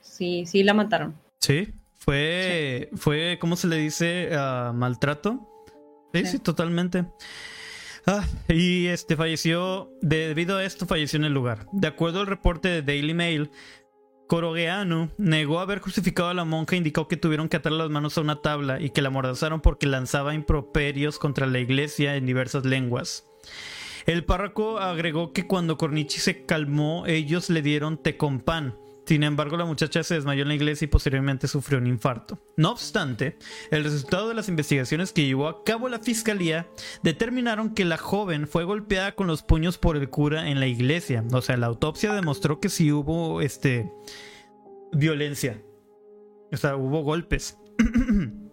sí, 0.00 0.46
sí 0.46 0.62
la 0.62 0.74
mataron. 0.74 1.14
Sí, 1.40 1.68
fue, 1.98 2.90
fue, 2.94 3.38
¿cómo 3.40 3.56
se 3.56 3.66
le 3.66 3.76
dice? 3.76 4.30
Ah, 4.32 4.72
maltrato. 4.74 5.48
Sí, 6.12 6.26
sí, 6.26 6.38
totalmente. 6.38 7.04
Ah, 8.06 8.24
y 8.48 8.86
este 8.86 9.16
falleció, 9.16 9.90
debido 10.02 10.58
a 10.58 10.64
esto 10.64 10.86
falleció 10.86 11.18
en 11.18 11.24
el 11.24 11.32
lugar. 11.32 11.66
De 11.72 11.88
acuerdo 11.88 12.20
al 12.20 12.26
reporte 12.26 12.68
de 12.68 12.82
Daily 12.82 13.14
Mail, 13.14 13.50
Corogeanu 14.26 15.10
negó 15.18 15.60
haber 15.60 15.80
crucificado 15.80 16.28
a 16.28 16.34
la 16.34 16.44
monja 16.44 16.74
e 16.74 16.78
indicó 16.78 17.08
que 17.08 17.16
tuvieron 17.16 17.48
que 17.48 17.56
atar 17.56 17.72
las 17.72 17.90
manos 17.90 18.16
a 18.16 18.20
una 18.20 18.42
tabla 18.42 18.80
y 18.80 18.90
que 18.90 19.02
la 19.02 19.08
amordazaron 19.08 19.60
porque 19.60 19.86
lanzaba 19.86 20.34
improperios 20.34 21.18
contra 21.18 21.46
la 21.46 21.58
iglesia 21.58 22.16
en 22.16 22.26
diversas 22.26 22.64
lenguas. 22.64 23.24
El 24.06 24.24
párroco 24.24 24.78
agregó 24.78 25.32
que 25.32 25.46
cuando 25.46 25.78
Cornichi 25.78 26.20
se 26.20 26.44
calmó, 26.44 27.06
ellos 27.06 27.48
le 27.50 27.62
dieron 27.62 27.96
té 27.96 28.16
con 28.16 28.40
pan. 28.40 28.76
Sin 29.06 29.22
embargo, 29.22 29.56
la 29.58 29.66
muchacha 29.66 30.02
se 30.02 30.14
desmayó 30.14 30.42
en 30.42 30.48
la 30.48 30.54
iglesia 30.54 30.86
y 30.86 30.88
posteriormente 30.88 31.46
sufrió 31.46 31.78
un 31.78 31.86
infarto. 31.86 32.38
No 32.56 32.70
obstante, 32.70 33.36
el 33.70 33.84
resultado 33.84 34.28
de 34.28 34.34
las 34.34 34.48
investigaciones 34.48 35.12
que 35.12 35.26
llevó 35.26 35.48
a 35.48 35.62
cabo 35.62 35.90
la 35.90 35.98
fiscalía 35.98 36.66
determinaron 37.02 37.74
que 37.74 37.84
la 37.84 37.98
joven 37.98 38.48
fue 38.48 38.64
golpeada 38.64 39.14
con 39.14 39.26
los 39.26 39.42
puños 39.42 39.76
por 39.76 39.96
el 39.96 40.08
cura 40.08 40.48
en 40.48 40.58
la 40.58 40.66
iglesia. 40.66 41.22
O 41.32 41.42
sea, 41.42 41.58
la 41.58 41.66
autopsia 41.66 42.14
demostró 42.14 42.60
que 42.60 42.70
sí 42.70 42.92
hubo 42.92 43.42
este 43.42 43.90
violencia. 44.92 45.62
O 46.50 46.56
sea, 46.56 46.76
hubo 46.76 47.02
golpes. 47.02 47.58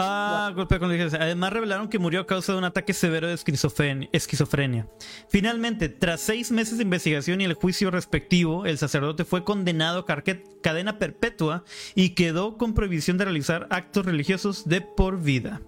Ah, 0.00 0.52
golpe 0.54 0.78
con 0.78 0.92
Además 0.92 1.52
revelaron 1.52 1.88
que 1.88 1.98
murió 1.98 2.20
a 2.20 2.26
causa 2.26 2.52
de 2.52 2.58
un 2.58 2.64
ataque 2.64 2.92
severo 2.92 3.26
de 3.26 3.34
esquizofrenia. 3.34 4.88
Finalmente, 5.28 5.88
tras 5.88 6.20
seis 6.20 6.52
meses 6.52 6.78
de 6.78 6.84
investigación 6.84 7.40
y 7.40 7.44
el 7.44 7.54
juicio 7.54 7.90
respectivo, 7.90 8.64
el 8.64 8.78
sacerdote 8.78 9.24
fue 9.24 9.42
condenado 9.42 10.06
a 10.06 10.22
cadena 10.62 11.00
perpetua 11.00 11.64
y 11.96 12.10
quedó 12.10 12.58
con 12.58 12.74
prohibición 12.74 13.18
de 13.18 13.24
realizar 13.24 13.66
actos 13.70 14.06
religiosos 14.06 14.68
de 14.68 14.82
por 14.82 15.20
vida. 15.20 15.62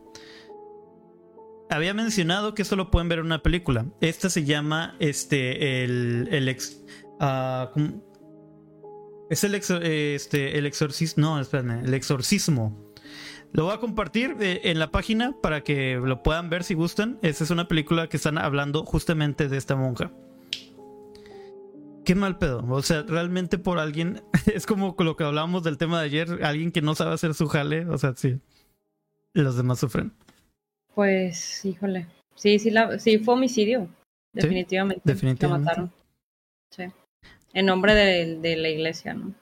Había 1.69 1.93
mencionado 1.93 2.55
que 2.55 2.63
esto 2.63 2.77
lo 2.77 2.93
pueden 2.93 3.09
ver 3.09 3.19
en 3.19 3.27
una 3.27 3.43
película. 3.43 3.87
Esta 4.01 4.31
se 4.31 4.45
llama 4.45 4.95
este 5.01 5.83
el, 5.83 6.29
el 6.31 6.49
ex, 6.49 6.85
ah, 7.19 7.73
es 9.29 9.43
el, 9.43 9.57
este, 9.57 10.57
el 10.57 10.67
exorcismo. 10.67 11.21
No, 11.21 11.41
espérame, 11.41 11.85
el 11.85 11.95
exorcismo 11.95 12.90
lo 13.53 13.65
voy 13.65 13.75
a 13.75 13.79
compartir 13.79 14.37
eh, 14.41 14.61
en 14.65 14.79
la 14.79 14.91
página 14.91 15.35
para 15.43 15.63
que 15.63 15.97
lo 15.97 16.23
puedan 16.23 16.51
ver 16.51 16.63
si 16.63 16.75
gustan. 16.75 17.19
Esta 17.23 17.45
es 17.45 17.51
una 17.51 17.67
película 17.67 18.09
que 18.09 18.17
están 18.17 18.39
hablando 18.39 18.85
justamente 18.85 19.49
de 19.49 19.57
esta 19.57 19.75
monja. 19.75 20.13
Qué 22.05 22.15
mal 22.15 22.39
pedo. 22.39 22.65
O 22.69 22.83
sea, 22.83 23.03
realmente 23.03 23.59
por 23.59 23.79
alguien. 23.79 24.23
Es 24.55 24.67
como 24.67 24.97
lo 24.99 25.17
que 25.17 25.25
hablábamos 25.25 25.63
del 25.63 25.79
tema 25.79 26.01
de 26.01 26.07
ayer. 26.07 26.45
Alguien 26.45 26.73
que 26.73 26.83
no 26.83 26.95
sabe 26.95 27.15
hacer 27.15 27.35
su 27.35 27.49
jale. 27.49 27.87
O 27.87 27.99
sea, 27.99 28.15
sí. 28.17 28.41
Los 29.33 29.57
demás 29.57 29.81
sufren. 29.81 30.13
Pues, 30.95 31.65
híjole. 31.65 32.07
Sí, 32.35 32.59
sí, 32.59 32.71
la, 32.71 32.99
sí 32.99 33.19
fue 33.19 33.35
homicidio. 33.35 33.89
Definitivamente. 34.33 35.03
definitivamente. 35.05 35.47
Lo 35.47 35.59
mataron. 35.59 35.93
Sí. 36.71 36.85
En 37.53 37.67
nombre 37.67 37.95
de, 37.95 38.57
la 38.57 38.69
iglesia, 38.69 39.15
¿no? 39.15 39.35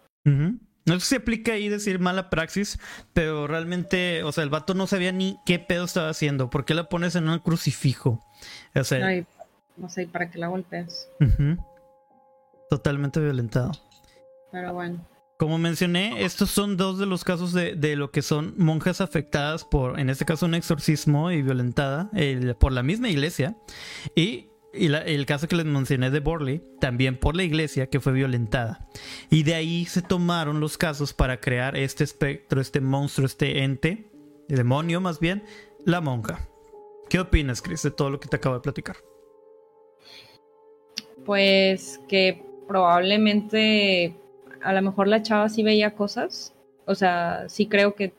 No 0.89 1.01
sé 1.01 1.07
si 1.07 1.15
aplica 1.17 1.53
ahí 1.53 1.69
decir 1.69 1.99
mala 1.99 2.31
praxis, 2.31 2.79
pero 3.13 3.47
realmente, 3.47 4.23
o 4.25 4.33
sea, 4.33 4.45
el 4.45 4.51
vato 4.51 4.75
no 4.75 4.87
sabía 4.87 5.13
ni 5.13 5.39
qué 5.47 5.59
pedo 5.59 5.85
estaba 5.85 6.09
haciendo. 6.09 6.51
¿Por 6.51 6.65
qué 6.65 6.75
la 6.75 6.89
pones 6.89 7.15
en 7.17 7.29
un 7.29 7.39
crucifijo? 7.39 8.25
O 8.75 8.85
sea, 8.85 9.25
no 9.77 9.89
sé, 9.89 10.07
¿para 10.09 10.31
qué 10.31 10.39
la 10.39 10.49
golpeas? 10.49 11.09
Totalmente 12.69 13.21
violentado. 13.21 13.73
Pero 14.51 14.75
bueno. 14.75 15.07
Como 15.39 15.57
mencioné, 15.57 16.25
estos 16.25 16.51
son 16.51 16.77
dos 16.77 16.99
de 16.99 17.07
los 17.07 17.23
casos 17.23 17.53
de, 17.53 17.77
de, 17.77 17.95
lo 17.95 18.11
que 18.11 18.23
son 18.23 18.55
monjas 18.57 19.01
afectadas 19.01 19.65
por, 19.65 20.01
en 20.01 20.11
este 20.11 20.25
caso, 20.25 20.47
un 20.47 20.55
exorcismo 20.55 21.31
y 21.31 21.43
violentada 21.43 22.11
por 22.59 22.73
la 22.73 22.83
misma 22.83 23.09
iglesia. 23.09 23.57
Y 24.17 24.48
y 24.73 24.87
el 24.93 25.27
caso 25.27 25.49
que 25.49 25.57
les 25.57 25.65
mencioné 25.65 26.11
de 26.11 26.21
Borley, 26.21 26.63
también 26.81 27.19
por 27.19 27.35
la 27.35 27.43
iglesia 27.43 27.89
que 27.89 28.01
fue 28.01 28.13
violentada. 28.13 28.87
Y 29.31 29.43
de 29.43 29.55
ahí 29.55 29.87
se 29.87 30.03
tomaron 30.03 30.61
los 30.61 30.77
casos 30.77 31.15
para 31.15 31.41
crear 31.41 31.77
este 31.77 32.05
espectro, 32.05 32.61
este 32.61 32.81
monstruo, 32.81 33.27
este 33.27 33.63
ente, 33.65 34.11
el 34.49 34.57
demonio 34.57 35.01
más 35.01 35.21
bien, 35.21 35.43
la 35.85 36.01
monja. 36.01 36.49
¿Qué 37.09 37.19
opinas, 37.19 37.63
Chris, 37.63 37.83
de 37.83 37.91
todo 37.91 38.11
lo 38.11 38.21
que 38.21 38.29
te 38.29 38.37
acabo 38.37 38.57
de 38.57 38.61
platicar? 38.61 38.97
Pues 41.25 42.01
que 42.09 42.45
probablemente 42.67 44.15
a 44.63 44.73
lo 44.75 44.83
mejor 44.83 45.09
la 45.09 45.23
chava 45.23 45.49
sí 45.49 45.63
veía 45.63 45.95
cosas. 45.95 46.55
O 46.85 46.95
sea, 46.95 47.49
sí 47.49 47.67
creo 47.67 47.95
que 47.95 48.13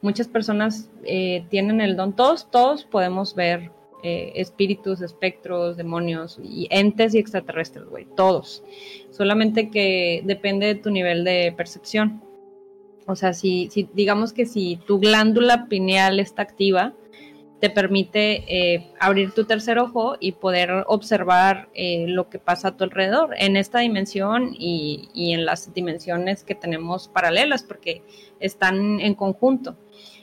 muchas 0.00 0.28
personas 0.28 0.90
eh, 1.04 1.46
tienen 1.50 1.80
el 1.82 1.96
don. 1.96 2.14
Todos, 2.14 2.50
todos 2.50 2.84
podemos 2.84 3.34
ver 3.34 3.70
eh, 4.06 4.32
espíritus, 4.36 5.00
espectros, 5.00 5.76
demonios 5.76 6.38
y 6.40 6.68
entes 6.70 7.12
y 7.12 7.18
extraterrestres, 7.18 7.86
güey, 7.86 8.06
todos. 8.14 8.62
Solamente 9.10 9.68
que 9.68 10.22
depende 10.24 10.66
de 10.66 10.74
tu 10.76 10.90
nivel 10.90 11.24
de 11.24 11.52
percepción. 11.56 12.22
O 13.08 13.16
sea, 13.16 13.32
si, 13.32 13.68
digamos 13.94 14.32
que 14.32 14.46
si 14.46 14.76
tu 14.86 15.00
glándula 15.00 15.66
pineal 15.68 16.20
está 16.20 16.42
activa, 16.42 16.94
te 17.60 17.68
permite 17.68 18.44
eh, 18.46 18.92
abrir 19.00 19.32
tu 19.32 19.44
tercer 19.44 19.80
ojo 19.80 20.16
y 20.20 20.32
poder 20.32 20.84
observar 20.86 21.68
eh, 21.74 22.06
lo 22.06 22.28
que 22.28 22.38
pasa 22.38 22.68
a 22.68 22.76
tu 22.76 22.84
alrededor 22.84 23.34
en 23.38 23.56
esta 23.56 23.80
dimensión 23.80 24.54
y, 24.56 25.32
en 25.34 25.44
las 25.44 25.74
dimensiones 25.74 26.44
que 26.44 26.54
tenemos 26.54 27.08
paralelas 27.08 27.64
porque 27.64 28.02
están 28.38 29.00
en 29.00 29.14
conjunto. 29.16 29.76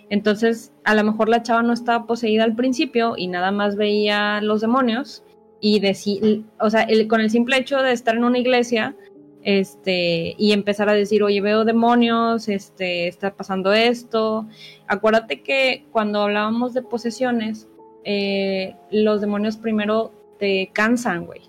Entonces, 0.09 0.71
a 0.83 0.95
lo 0.95 1.03
mejor 1.03 1.29
la 1.29 1.43
chava 1.43 1.63
no 1.63 1.73
estaba 1.73 2.05
poseída 2.05 2.43
al 2.43 2.55
principio 2.55 3.15
y 3.17 3.27
nada 3.27 3.51
más 3.51 3.75
veía 3.75 4.41
los 4.41 4.61
demonios 4.61 5.23
y 5.59 5.79
decir, 5.79 6.43
o 6.59 6.69
sea, 6.69 6.87
con 7.07 7.21
el 7.21 7.29
simple 7.29 7.57
hecho 7.57 7.81
de 7.81 7.93
estar 7.93 8.15
en 8.15 8.25
una 8.25 8.37
iglesia, 8.37 8.95
este, 9.43 10.35
y 10.37 10.51
empezar 10.53 10.89
a 10.89 10.93
decir, 10.93 11.21
oye, 11.23 11.41
veo 11.41 11.65
demonios, 11.65 12.47
este, 12.47 13.07
está 13.07 13.35
pasando 13.35 13.73
esto. 13.73 14.47
Acuérdate 14.87 15.41
que 15.41 15.85
cuando 15.91 16.21
hablábamos 16.21 16.73
de 16.73 16.81
posesiones, 16.81 17.67
eh, 18.05 18.75
los 18.91 19.21
demonios 19.21 19.57
primero 19.57 20.11
te 20.39 20.71
cansan, 20.73 21.25
güey. 21.25 21.41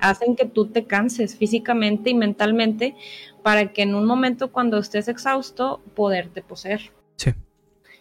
Hacen 0.00 0.34
que 0.34 0.46
tú 0.46 0.66
te 0.66 0.84
canses 0.84 1.36
físicamente 1.36 2.10
y 2.10 2.14
mentalmente 2.14 2.96
para 3.44 3.72
que 3.72 3.82
en 3.82 3.94
un 3.94 4.04
momento 4.04 4.50
cuando 4.50 4.78
estés 4.78 5.06
exhausto, 5.06 5.80
poderte 5.94 6.42
poseer. 6.42 6.90
Sí. 7.14 7.32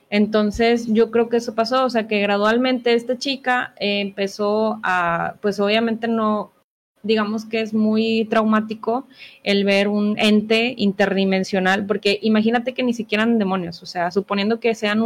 Entonces 0.10 0.88
yo 0.88 1.12
creo 1.12 1.30
que 1.30 1.38
eso 1.38 1.53
pasó, 1.53 1.86
o 1.86 1.89
sea 1.89 2.07
que 2.07 2.20
gradualmente 2.20 2.93
esta 2.93 3.18
chica 3.18 3.74
eh, 3.80 4.01
empezó 4.01 4.80
a, 4.84 5.36
pues 5.41 5.60
obviamente 5.60 6.07
no, 6.07 6.51
digamos 7.02 7.45
que 7.45 7.62
es 7.62 7.74
muy 7.74 8.28
traumático 8.30 9.08
el 9.43 9.64
ver 9.64 9.88
un 9.88 10.20
ente 10.20 10.74
interdimensional, 10.78 11.86
porque 11.86 12.20
imagínate 12.22 12.74
que 12.74 12.84
ni 12.84 12.93
siquiera 12.93 13.24
eran 13.24 13.39
demonios, 13.39 13.82
o 13.82 13.86
sea, 13.86 14.12
suponiendo 14.12 14.60
que 14.60 14.76
sean 14.76 15.02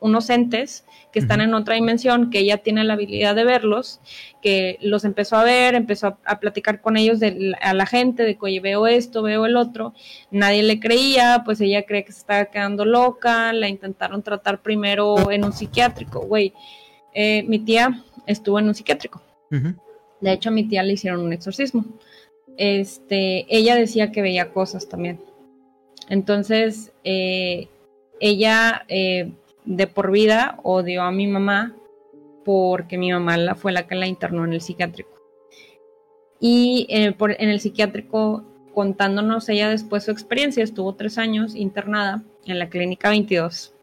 unos 0.00 0.30
entes 0.30 0.84
que 1.12 1.18
están 1.18 1.40
en 1.40 1.52
otra 1.52 1.74
dimensión, 1.74 2.30
que 2.30 2.40
ella 2.40 2.58
tiene 2.58 2.84
la 2.84 2.94
habilidad 2.94 3.34
de 3.34 3.44
verlos, 3.44 4.00
que 4.40 4.78
los 4.80 5.04
empezó 5.04 5.36
a 5.36 5.44
ver, 5.44 5.74
empezó 5.74 6.18
a, 6.24 6.40
platicar 6.40 6.80
con 6.80 6.96
ellos, 6.96 7.20
de, 7.20 7.54
a 7.60 7.74
la 7.74 7.86
gente, 7.86 8.22
de 8.22 8.34
que, 8.34 8.46
oye, 8.46 8.60
veo 8.60 8.86
esto, 8.86 9.22
veo 9.22 9.44
el 9.44 9.56
otro, 9.56 9.92
nadie 10.30 10.62
le 10.62 10.80
creía, 10.80 11.42
pues 11.44 11.60
ella 11.60 11.84
cree 11.84 12.04
que 12.04 12.12
se 12.12 12.20
estaba 12.20 12.46
quedando 12.46 12.84
loca, 12.84 13.52
la 13.52 13.68
intentaron 13.68 14.22
tratar 14.22 14.62
primero 14.62 15.30
en 15.30 15.44
un 15.44 15.52
psiquiátrico, 15.52 16.20
güey, 16.20 16.54
eh, 17.14 17.42
mi 17.46 17.58
tía 17.58 18.02
estuvo 18.26 18.58
en 18.58 18.68
un 18.68 18.74
psiquiátrico. 18.74 19.22
De 20.20 20.32
hecho, 20.32 20.48
a 20.48 20.52
mi 20.52 20.64
tía 20.64 20.82
le 20.82 20.94
hicieron 20.94 21.20
un 21.20 21.32
exorcismo. 21.32 21.84
Este, 22.56 23.46
ella 23.48 23.76
decía 23.76 24.10
que 24.10 24.22
veía 24.22 24.52
cosas 24.52 24.88
también. 24.88 25.20
Entonces, 26.08 26.92
eh, 27.04 27.68
ella 28.20 28.84
eh, 28.88 29.32
de 29.64 29.86
por 29.86 30.10
vida 30.10 30.58
odió 30.62 31.02
a 31.02 31.12
mi 31.12 31.26
mamá 31.26 31.76
porque 32.44 32.98
mi 32.98 33.12
mamá 33.12 33.36
la, 33.36 33.54
fue 33.54 33.72
la 33.72 33.86
que 33.86 33.94
la 33.94 34.06
internó 34.06 34.44
en 34.44 34.54
el 34.54 34.60
psiquiátrico. 34.60 35.10
Y 36.40 36.86
eh, 36.88 37.14
en 37.18 37.48
el 37.48 37.60
psiquiátrico, 37.60 38.44
contándonos 38.74 39.48
ella 39.48 39.68
después 39.68 40.04
su 40.04 40.10
experiencia, 40.10 40.64
estuvo 40.64 40.94
tres 40.94 41.18
años 41.18 41.54
internada 41.54 42.24
en 42.46 42.58
la 42.58 42.68
clínica 42.68 43.10
22. 43.10 43.74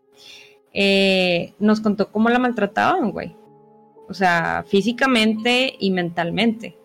nos 1.60 1.80
contó 1.82 2.12
cómo 2.12 2.30
la 2.30 2.40
maltrataban, 2.40 3.12
güey 3.12 3.36
o 4.08 4.14
sea, 4.14 4.64
físicamente 4.68 5.76
y 5.80 5.92
mentalmente. 5.92 6.78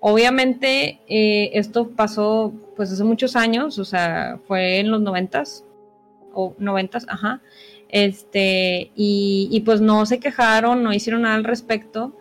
Obviamente 0.00 1.00
eh, 1.08 1.50
esto 1.54 1.90
pasó 1.90 2.52
pues 2.76 2.90
hace 2.90 3.04
muchos 3.04 3.36
años, 3.36 3.78
o 3.78 3.84
sea, 3.84 4.40
fue 4.46 4.80
en 4.80 4.90
los 4.90 5.00
noventas, 5.00 5.64
o 6.34 6.54
noventas, 6.58 7.06
ajá, 7.08 7.40
este, 7.88 8.90
y, 8.96 9.62
pues 9.66 9.80
no 9.82 10.06
se 10.06 10.18
quejaron, 10.18 10.82
no 10.82 10.94
hicieron 10.94 11.22
nada 11.22 11.34
al 11.34 11.44
respecto. 11.44 12.16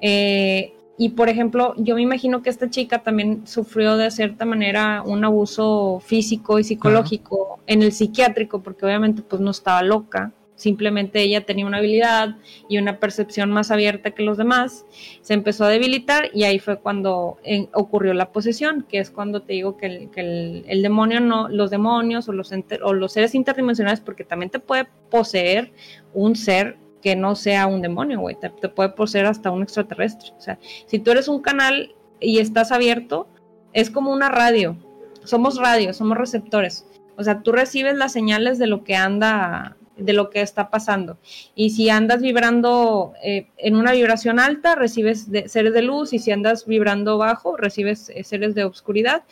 Eh, 0.00 0.74
y 0.96 1.10
por 1.10 1.28
ejemplo, 1.28 1.74
yo 1.76 1.96
me 1.96 2.02
imagino 2.02 2.40
que 2.42 2.50
esta 2.50 2.70
chica 2.70 3.02
también 3.02 3.46
sufrió 3.46 3.96
de 3.96 4.10
cierta 4.10 4.44
manera 4.44 5.02
un 5.04 5.24
abuso 5.24 6.00
físico 6.04 6.58
y 6.58 6.64
psicológico 6.64 7.58
en 7.66 7.82
el 7.82 7.92
psiquiátrico, 7.92 8.62
porque 8.62 8.86
obviamente 8.86 9.22
pues 9.22 9.40
no 9.40 9.50
estaba 9.50 9.82
loca 9.82 10.32
simplemente 10.58 11.22
ella 11.22 11.46
tenía 11.46 11.64
una 11.64 11.78
habilidad 11.78 12.36
y 12.68 12.78
una 12.78 12.98
percepción 12.98 13.50
más 13.50 13.70
abierta 13.70 14.10
que 14.10 14.24
los 14.24 14.36
demás, 14.36 14.84
se 15.22 15.32
empezó 15.32 15.64
a 15.64 15.68
debilitar 15.68 16.30
y 16.34 16.44
ahí 16.44 16.58
fue 16.58 16.80
cuando 16.80 17.38
eh, 17.44 17.68
ocurrió 17.72 18.12
la 18.12 18.32
posesión, 18.32 18.84
que 18.88 18.98
es 18.98 19.10
cuando 19.10 19.42
te 19.42 19.54
digo 19.54 19.76
que 19.76 20.10
el, 20.16 20.82
demonio 20.82 21.20
no, 21.20 21.48
los 21.48 21.70
demonios 21.70 22.28
o 22.28 22.32
los, 22.32 22.52
o 22.82 22.92
los 22.92 23.12
seres 23.12 23.34
interdimensionales, 23.34 24.00
porque 24.00 24.24
también 24.24 24.50
te 24.50 24.58
puede 24.58 24.86
poseer 25.10 25.72
un 26.12 26.34
ser 26.36 26.76
que 27.00 27.14
no 27.14 27.36
sea 27.36 27.68
un 27.68 27.80
demonio, 27.80 28.18
güey, 28.18 28.34
te, 28.34 28.50
te 28.50 28.68
puede 28.68 28.90
poseer 28.90 29.26
hasta 29.26 29.52
un 29.52 29.62
extraterrestre. 29.62 30.32
O 30.36 30.40
sea, 30.40 30.58
si 30.86 30.98
tú 30.98 31.12
eres 31.12 31.28
un 31.28 31.40
canal 31.40 31.94
y 32.20 32.40
estás 32.40 32.72
abierto, 32.72 33.28
es 33.72 33.90
como 33.90 34.12
una 34.12 34.28
radio, 34.28 34.76
somos 35.22 35.56
radio, 35.56 35.94
somos 35.94 36.18
receptores. 36.18 36.84
O 37.16 37.22
sea, 37.22 37.42
tú 37.42 37.52
recibes 37.52 37.96
las 37.96 38.12
señales 38.12 38.58
de 38.58 38.66
lo 38.66 38.82
que 38.82 38.96
anda 38.96 39.77
de 39.98 40.12
lo 40.12 40.30
que 40.30 40.40
está 40.40 40.70
pasando. 40.70 41.18
Y 41.54 41.70
si 41.70 41.90
andas 41.90 42.20
vibrando 42.20 43.14
eh, 43.22 43.48
en 43.58 43.76
una 43.76 43.92
vibración 43.92 44.38
alta, 44.38 44.74
recibes 44.74 45.28
seres 45.46 45.74
de 45.74 45.82
luz 45.82 46.12
y 46.12 46.18
si 46.18 46.30
andas 46.30 46.66
vibrando 46.66 47.18
bajo, 47.18 47.56
recibes 47.56 48.10
eh, 48.10 48.24
seres 48.24 48.54
de 48.54 48.64
oscuridad. 48.64 49.24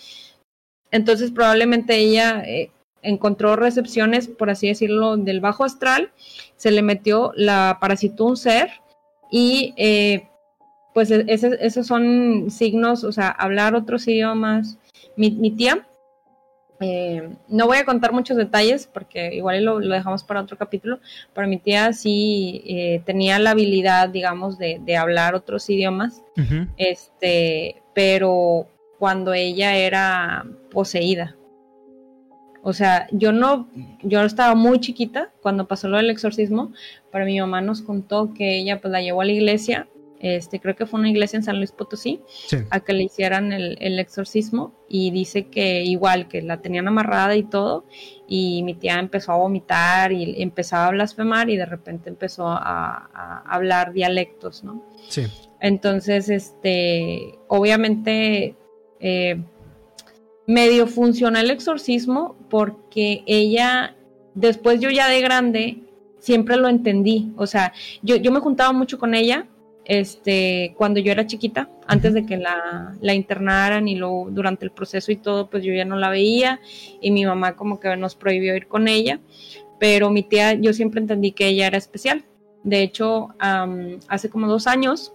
Entonces 0.91 1.31
probablemente 1.31 1.97
ella 1.97 2.43
eh, 2.45 2.71
encontró 3.03 3.57
recepciones, 3.57 4.29
por 4.29 4.51
así 4.51 4.69
decirlo, 4.69 5.17
del 5.17 5.41
bajo 5.41 5.64
astral, 5.64 6.11
se 6.57 6.71
le 6.71 6.83
metió 6.83 7.33
la 7.37 7.79
parasitó 7.81 8.25
un 8.25 8.37
ser 8.37 8.71
y 9.31 9.75
pues 10.95 11.11
e-, 11.11 11.25
esos 11.29 11.87
son 11.87 12.51
signos, 12.51 13.05
o 13.05 13.12
sea, 13.12 13.29
hablar 13.29 13.75
otros 13.75 14.09
idiomas. 14.09 14.79
Mi, 15.17 15.31
mi 15.31 15.51
tía 15.51 15.87
eh, 16.81 17.31
no 17.49 17.66
voy 17.66 17.79
a 17.79 17.85
contar 17.85 18.12
muchos 18.12 18.37
detalles 18.37 18.87
porque 18.87 19.35
igual 19.35 19.64
lo, 19.64 19.79
dejamos 19.79 20.24
para 20.24 20.43
otro 20.43 20.57
capítulo, 20.57 21.01
pero 21.35 21.49
mi 21.49 21.59
tía 21.59 21.93
sí 21.93 22.62
eh, 22.66 23.03
tenía 23.05 23.39
la 23.39 23.51
habilidad, 23.51 24.09
digamos, 24.09 24.59
de, 24.59 24.97
hablar 24.97 25.35
otros 25.35 25.68
idiomas, 25.68 26.22
este, 26.77 27.83
pero 27.95 28.68
cuando 28.99 29.35
ella 29.35 29.77
era 29.77 30.47
poseída. 30.70 31.37
O 32.62 32.72
sea, 32.72 33.07
yo 33.12 33.31
no, 33.31 33.68
yo 34.03 34.22
estaba 34.22 34.55
muy 34.55 34.81
chiquita 34.81 35.31
cuando 35.41 35.68
pasó 35.68 35.89
lo 35.89 35.99
del 35.99 36.11
exorcismo, 36.11 36.72
pero 37.12 37.24
mi 37.24 37.39
mamá 37.39 37.61
nos 37.61 37.81
contó 37.81 38.35
que 38.35 38.59
ella 38.59 38.81
pues 38.81 38.91
la 38.91 39.03
llevó 39.03 39.20
a 39.20 39.24
la 39.24 39.33
iglesia 39.33 39.87
este, 40.21 40.61
creo 40.61 40.75
que 40.75 40.87
fue 40.87 41.01
una 41.01 41.11
iglesia 41.11 41.37
en 41.37 41.43
San 41.43 41.59
Luis 41.59 41.73
Potosí, 41.73 42.23
a 42.71 42.81
que 42.81 42.93
le 42.93 43.05
hicieran 43.05 43.53
el, 43.53 43.99
exorcismo 43.99 44.73
y 44.89 45.11
dice 45.11 45.47
que 45.47 45.83
igual, 45.83 46.29
que 46.29 46.43
la 46.43 46.61
tenían 46.61 46.89
amarrada 46.89 47.37
y 47.37 47.43
todo, 47.43 47.85
y 48.27 48.62
mi 48.62 48.75
tía 48.75 48.99
empezó 48.99 49.33
a 49.33 49.37
vomitar 49.37 50.12
y 50.12 50.43
empezaba 50.43 50.87
a 50.87 50.91
blasfemar 50.91 51.51
y 51.51 51.57
de 51.57 51.67
repente 51.67 52.09
empezó 52.09 52.47
a, 52.49 53.43
hablar 53.47 53.93
dialectos, 53.93 54.64
¿no? 54.64 54.83
Sí. 55.09 55.27
Entonces, 55.61 56.29
este, 56.29 57.39
obviamente, 57.49 58.55
eh, 59.01 59.43
medio 60.47 60.87
funcionó 60.87 61.39
el 61.39 61.51
exorcismo 61.51 62.37
porque 62.49 63.23
ella, 63.27 63.97
después 64.35 64.81
yo 64.81 64.91
ya 64.91 65.09
de 65.09 65.21
grande, 65.21 65.79
siempre 66.19 66.57
lo 66.57 66.69
entendí, 66.69 67.33
o 67.37 67.47
sea, 67.47 67.73
yo, 68.03 68.17
yo 68.17 68.33
me 68.33 68.41
juntaba 68.41 68.73
mucho 68.73 68.99
con 68.99 69.14
ella 69.14 69.47
este, 69.87 70.74
cuando 70.76 70.99
yo 71.01 71.12
era 71.12 71.26
chiquita, 71.26 71.70
antes 71.87 72.12
de 72.12 72.26
que 72.26 72.37
la, 72.37 72.97
la, 73.01 73.14
internaran 73.14 73.87
y 73.87 73.95
luego 73.95 74.28
durante 74.30 74.64
el 74.64 74.72
proceso 74.72 75.12
y 75.12 75.16
todo, 75.16 75.49
pues 75.49 75.62
yo 75.62 75.72
ya 75.72 75.84
no 75.84 75.97
la 75.97 76.11
veía 76.11 76.61
y 77.01 77.12
mi 77.12 77.24
mamá 77.24 77.55
como 77.55 77.78
que 77.78 77.97
nos 77.97 78.16
prohibió 78.16 78.57
ir 78.57 78.66
con 78.66 78.89
ella, 78.89 79.20
pero 79.78 80.11
mi 80.11 80.22
tía, 80.22 80.55
yo 80.55 80.72
siempre 80.72 81.01
entendí 81.01 81.32
que 81.32 81.47
ella 81.49 81.68
era 81.68 81.78
especial. 81.78 82.24
De 82.64 82.82
hecho, 82.82 83.28
hace 84.09 84.28
como 84.28 84.49
dos 84.49 84.66
años, 84.66 85.12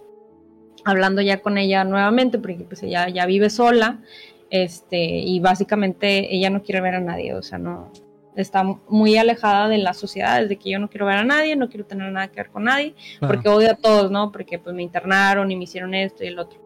hablando 0.84 1.20
ya 1.20 1.42
con 1.42 1.58
ella 1.58 1.84
nuevamente, 1.84 2.38
porque 2.38 2.64
pues 2.64 2.82
ella 2.82 3.10
ya 3.10 3.26
vive 3.26 3.50
sola, 3.50 4.00
este, 4.48 4.98
y 4.98 5.38
básicamente 5.40 6.34
ella 6.34 6.48
no 6.48 6.62
quiere 6.62 6.80
ver 6.80 6.94
a 6.94 7.00
nadie, 7.00 7.34
o 7.34 7.42
sea, 7.42 7.58
no, 7.58 7.92
está 8.36 8.64
muy 8.88 9.16
alejada 9.16 9.68
de 9.68 9.78
la 9.78 9.92
sociedad, 9.94 10.40
desde 10.40 10.56
que 10.56 10.70
yo 10.70 10.78
no 10.78 10.88
quiero 10.88 11.06
ver 11.06 11.18
a 11.18 11.24
nadie, 11.24 11.56
no 11.56 11.68
quiero 11.68 11.84
tener 11.84 12.10
nada 12.10 12.28
que 12.28 12.36
ver 12.36 12.50
con 12.50 12.64
nadie, 12.64 12.94
porque 13.20 13.48
odio 13.48 13.70
a 13.70 13.74
todos, 13.74 14.10
¿no? 14.10 14.32
Porque 14.32 14.58
pues 14.58 14.74
me 14.74 14.82
internaron 14.82 15.50
y 15.50 15.56
me 15.56 15.64
hicieron 15.64 15.94
esto 15.94 16.24
y 16.24 16.28
el 16.28 16.38
otro. 16.38 16.60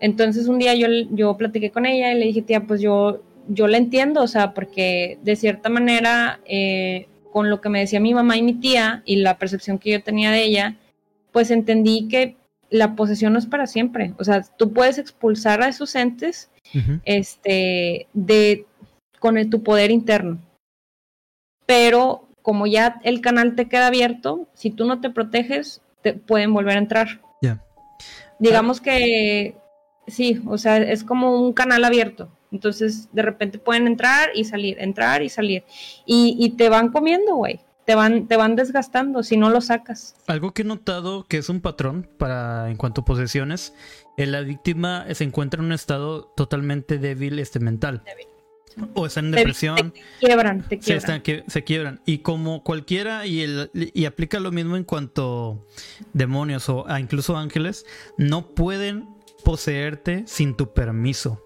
Entonces 0.00 0.46
un 0.48 0.58
día 0.58 0.74
yo, 0.74 0.86
yo 1.10 1.36
platiqué 1.36 1.70
con 1.70 1.86
ella 1.86 2.12
y 2.12 2.18
le 2.18 2.26
dije, 2.26 2.42
tía, 2.42 2.60
pues 2.60 2.80
yo, 2.80 3.22
yo 3.48 3.66
la 3.66 3.78
entiendo, 3.78 4.22
o 4.22 4.28
sea, 4.28 4.54
porque 4.54 5.18
de 5.22 5.36
cierta 5.36 5.68
manera, 5.68 6.40
eh, 6.44 7.08
con 7.32 7.50
lo 7.50 7.60
que 7.60 7.68
me 7.68 7.80
decía 7.80 8.00
mi 8.00 8.14
mamá 8.14 8.36
y 8.36 8.42
mi 8.42 8.54
tía 8.54 9.02
y 9.04 9.16
la 9.16 9.38
percepción 9.38 9.78
que 9.78 9.90
yo 9.90 10.02
tenía 10.02 10.30
de 10.30 10.44
ella, 10.44 10.76
pues 11.32 11.50
entendí 11.50 12.08
que 12.08 12.36
la 12.70 12.94
posesión 12.94 13.32
no 13.32 13.38
es 13.38 13.46
para 13.46 13.66
siempre. 13.66 14.14
O 14.18 14.24
sea, 14.24 14.42
tú 14.56 14.72
puedes 14.72 14.98
expulsar 14.98 15.62
a 15.62 15.68
esos 15.68 15.94
entes 15.94 16.50
este, 17.04 18.08
de, 18.12 18.66
con 19.20 19.48
tu 19.48 19.62
poder 19.62 19.90
interno 19.90 20.40
pero 21.66 22.28
como 22.42 22.66
ya 22.66 23.00
el 23.02 23.20
canal 23.20 23.56
te 23.56 23.68
queda 23.68 23.88
abierto, 23.88 24.48
si 24.54 24.70
tú 24.70 24.86
no 24.86 25.00
te 25.00 25.10
proteges, 25.10 25.82
te 26.02 26.14
pueden 26.14 26.54
volver 26.54 26.76
a 26.76 26.80
entrar. 26.80 27.20
Ya. 27.42 27.60
Digamos 28.38 28.80
que 28.80 29.56
sí, 30.06 30.40
o 30.46 30.56
sea, 30.56 30.76
es 30.76 31.02
como 31.02 31.40
un 31.40 31.52
canal 31.52 31.84
abierto. 31.84 32.30
Entonces, 32.52 33.08
de 33.12 33.22
repente 33.22 33.58
pueden 33.58 33.86
entrar 33.86 34.30
y 34.34 34.44
salir, 34.44 34.80
entrar 34.80 35.22
y 35.22 35.28
salir. 35.28 35.64
Y, 36.06 36.36
y 36.38 36.50
te 36.50 36.68
van 36.68 36.90
comiendo, 36.90 37.34
güey. 37.34 37.60
Te 37.84 37.94
van, 37.94 38.26
te 38.26 38.36
van 38.36 38.56
desgastando 38.56 39.22
si 39.22 39.36
no 39.36 39.50
lo 39.50 39.60
sacas. 39.60 40.16
Algo 40.26 40.52
que 40.52 40.62
he 40.62 40.64
notado 40.64 41.24
que 41.24 41.38
es 41.38 41.48
un 41.48 41.60
patrón 41.60 42.08
para 42.18 42.68
en 42.70 42.76
cuanto 42.76 43.02
a 43.02 43.04
posesiones, 43.04 43.74
eh, 44.16 44.26
la 44.26 44.40
víctima 44.40 45.06
se 45.14 45.24
encuentra 45.24 45.60
en 45.60 45.66
un 45.66 45.72
estado 45.72 46.24
totalmente 46.36 46.98
débil 46.98 47.38
este 47.38 47.60
mental. 47.60 48.02
Débil. 48.04 48.35
O 48.94 49.06
está 49.06 49.20
en 49.20 49.30
depresión. 49.30 49.92
Te, 49.92 50.02
quiebran, 50.20 50.62
te 50.62 50.76
Se, 50.76 50.78
quiebran. 50.78 50.98
están 50.98 51.22
que, 51.22 51.44
se 51.46 51.64
quiebran. 51.64 52.00
Y 52.04 52.18
como 52.18 52.62
cualquiera, 52.62 53.26
y, 53.26 53.40
el, 53.40 53.70
y 53.72 54.04
aplica 54.04 54.40
lo 54.40 54.52
mismo 54.52 54.76
en 54.76 54.84
cuanto 54.84 55.66
demonios 56.12 56.68
o 56.68 56.86
a 56.88 57.00
incluso 57.00 57.36
ángeles, 57.36 57.86
no 58.18 58.54
pueden 58.54 59.08
poseerte 59.44 60.24
sin 60.26 60.54
tu 60.56 60.72
permiso. 60.74 61.45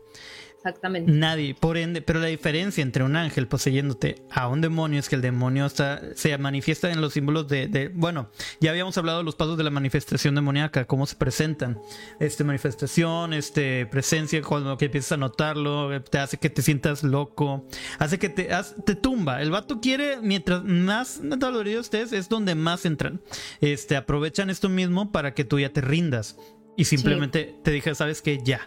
Exactamente. 0.61 1.11
Nadie, 1.11 1.55
por 1.55 1.79
ende, 1.79 2.03
pero 2.03 2.21
la 2.21 2.27
diferencia 2.27 2.83
entre 2.83 3.03
un 3.03 3.17
ángel 3.17 3.49
poseyéndote 3.49 4.17
a 4.31 4.47
un 4.47 4.61
demonio 4.61 5.01
es 5.01 5.09
que 5.09 5.17
el 5.17 5.23
demonio 5.23 5.65
está, 5.65 6.03
se 6.17 6.37
manifiesta 6.37 6.93
en 6.93 7.01
los 7.01 7.15
símbolos 7.15 7.49
de, 7.49 7.67
de- 7.67 7.89
bueno, 7.89 8.31
ya 8.61 8.71
habíamos 8.71 8.99
hablado 8.99 9.19
de 9.19 9.25
los 9.25 9.37
pasos 9.37 9.57
de 9.57 9.65
la 9.65 9.71
manifestación 9.71 10.35
demoníaca, 10.35 10.85
cómo 10.87 11.07
se 11.07 11.17
presentan, 11.17 11.81
este 12.19 12.45
manifestación, 12.45 13.33
este 13.33 13.87
presencia, 13.87 14.43
cuando 14.43 14.77
que 14.77 14.85
empiezas 14.85 15.13
a 15.13 15.17
notarlo, 15.17 16.03
te 16.03 16.19
hace 16.19 16.37
que 16.37 16.51
te 16.51 16.61
sientas 16.61 17.03
loco, 17.05 17.67
hace 17.99 18.19
que 18.19 18.29
te, 18.29 18.51
te 18.85 18.95
tumba. 18.97 19.41
El 19.41 19.51
vato 19.51 19.81
quiere, 19.81 20.19
mientras 20.21 20.63
más 20.63 21.21
dolorido 21.39 21.81
estés, 21.81 22.13
es 22.13 22.29
donde 22.29 22.55
más 22.55 22.85
entran. 22.85 23.23
Este, 23.63 23.97
aprovechan 23.97 24.51
esto 24.51 24.69
mismo 24.69 25.11
para 25.11 25.33
que 25.33 25.45
tú 25.45 25.59
ya 25.59 25.73
te 25.73 25.81
rindas 25.81 26.37
y 26.77 26.85
simplemente 26.85 27.55
te 27.65 27.71
digas, 27.71 27.97
sabes 27.97 28.21
que 28.21 28.41
ya. 28.45 28.61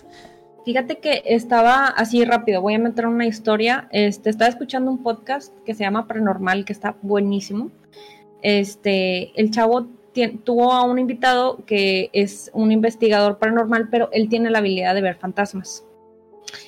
Fíjate 0.66 1.00
que 1.00 1.24
estaba 1.26 1.88
así 1.88 2.24
rápido, 2.24 2.62
voy 2.62 2.76
a 2.76 2.80
meter 2.80 3.06
una 3.06 3.28
historia. 3.28 3.90
Este, 3.92 4.30
estaba 4.30 4.48
escuchando 4.50 4.90
un 4.92 5.04
podcast 5.04 5.54
que 5.66 5.74
se 5.74 5.84
llama 5.84 6.08
Paranormal, 6.08 6.64
que 6.64 6.72
está 6.72 6.96
buenísimo. 7.02 7.70
Este, 8.42 9.38
el 9.40 9.52
chavo 9.52 9.88
tuvo 10.46 10.72
a 10.72 10.84
un 10.84 11.00
invitado 11.00 11.58
que 11.66 12.10
es 12.14 12.50
un 12.54 12.72
investigador 12.72 13.40
paranormal, 13.40 13.90
pero 13.90 14.10
él 14.14 14.30
tiene 14.30 14.52
la 14.52 14.60
habilidad 14.60 14.96
de 14.96 15.02
ver 15.02 15.16
fantasmas. 15.16 15.84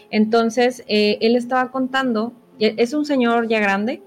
Entonces, 0.10 0.84
eh, 0.88 1.18
él 1.22 1.38
estaba 1.38 1.72
contando, 1.72 2.34
e- 2.60 2.76
es 2.78 2.93
un 2.93 3.06
señor 3.06 3.48
ya 3.48 3.60
grande, 3.60 4.02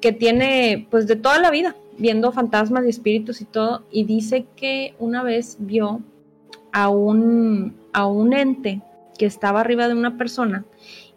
que 0.00 0.12
tiene 0.12 0.86
pues 0.88 1.08
de 1.08 1.16
toda 1.16 1.40
la 1.40 1.50
vida 1.50 1.74
viendo 1.98 2.30
fantasmas 2.30 2.86
y 2.86 2.90
espíritus 2.90 3.40
y 3.40 3.44
todo, 3.44 3.82
y 3.90 4.04
dice 4.04 4.46
que 4.54 4.94
una 5.00 5.24
vez 5.24 5.56
vio 5.58 6.00
a 6.72 6.90
un, 6.90 7.76
a 7.92 8.06
un 8.06 8.32
ente 8.32 8.82
que 9.20 9.26
estaba 9.26 9.60
arriba 9.60 9.86
de 9.86 9.92
una 9.92 10.16
persona 10.16 10.64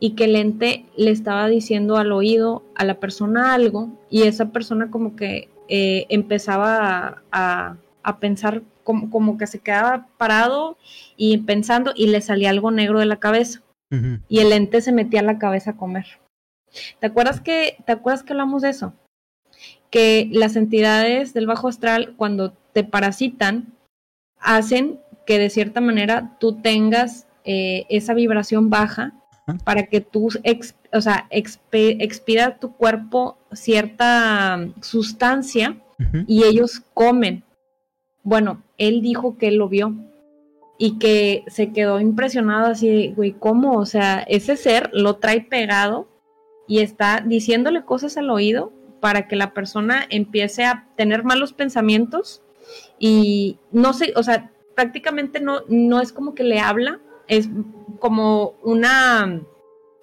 y 0.02 0.12
que 0.12 0.26
el 0.26 0.36
ente 0.36 0.86
le 0.98 1.12
estaba 1.12 1.48
diciendo 1.48 1.96
al 1.96 2.12
oído 2.12 2.64
a 2.76 2.84
la 2.84 3.00
persona 3.00 3.54
algo 3.54 3.88
y 4.10 4.24
esa 4.24 4.52
persona 4.52 4.92
como 4.92 5.16
que 5.16 5.48
eh, 5.70 6.06
empezaba 6.10 6.78
a, 7.08 7.22
a- 7.32 7.78
a 8.04 8.20
pensar 8.20 8.62
como, 8.84 9.10
como 9.10 9.38
que 9.38 9.48
se 9.48 9.60
quedaba 9.60 10.08
parado 10.18 10.78
y 11.16 11.38
pensando 11.38 11.94
y 11.96 12.08
le 12.08 12.20
salía 12.20 12.50
algo 12.50 12.70
negro 12.72 13.00
de 13.00 13.06
la 13.06 13.22
cabeza 13.22 13.62
y 14.28 14.40
el 14.40 14.52
ente 14.52 14.82
se 14.82 14.92
metía 14.92 15.22
a 15.22 15.24
la 15.32 15.38
cabeza 15.40 15.72
a 15.72 15.78
comer. 15.78 16.06
¿Te 17.00 17.08
acuerdas 17.08 17.40
que, 17.40 17.78
te 17.86 17.94
acuerdas 17.94 18.24
que 18.24 18.34
hablamos 18.34 18.64
de 18.64 18.70
eso? 18.72 18.94
Que 19.90 20.28
las 20.34 20.56
entidades 20.58 21.34
del 21.34 21.48
bajo 21.48 21.70
astral, 21.70 22.16
cuando 22.18 22.52
te 22.74 22.84
parasitan, 22.84 23.72
hacen 24.40 25.00
que 25.26 25.40
de 25.40 25.50
cierta 25.50 25.80
manera 25.80 26.36
tú 26.40 26.60
tengas 26.62 27.28
eh, 27.44 27.86
esa 27.90 28.14
vibración 28.14 28.70
baja 28.70 29.14
para 29.64 29.84
que 29.88 30.00
tú, 30.00 30.30
o 30.94 31.02
sea, 31.02 31.28
expida 31.30 32.58
tu 32.60 32.74
cuerpo 32.74 33.38
cierta 33.52 34.68
sustancia 34.82 35.78
y 36.28 36.44
ellos 36.44 36.82
comen. 36.94 37.44
Bueno, 38.24 38.64
él 38.78 39.02
dijo 39.02 39.38
que 39.38 39.50
él 39.50 39.56
lo 39.56 39.68
vio 39.68 39.94
y 40.78 40.98
que 40.98 41.44
se 41.48 41.72
quedó 41.72 42.00
impresionado 42.00 42.68
así, 42.68 42.88
de, 42.88 43.14
güey, 43.14 43.32
¿cómo? 43.34 43.78
O 43.78 43.86
sea, 43.86 44.20
ese 44.28 44.56
ser 44.56 44.90
lo 44.94 45.18
trae 45.18 45.42
pegado 45.42 46.08
y 46.68 46.80
está 46.80 47.22
diciéndole 47.26 47.84
cosas 47.84 48.18
al 48.18 48.30
oído 48.30 48.72
para 49.00 49.28
que 49.28 49.36
la 49.36 49.54
persona 49.54 50.06
empiece 50.10 50.64
a 50.64 50.88
tener 50.96 51.24
malos 51.24 51.52
pensamientos 51.52 52.42
y 52.98 53.58
no 53.72 53.94
sé, 53.94 54.14
o 54.16 54.24
sea, 54.24 54.52
prácticamente 54.76 55.42
no, 55.42 55.62
no 55.68 56.02
es 56.02 56.14
como 56.14 56.34
que 56.34 56.44
le 56.44 56.60
habla, 56.60 57.00
es 57.28 57.50
como 58.00 58.56
una, 58.64 59.42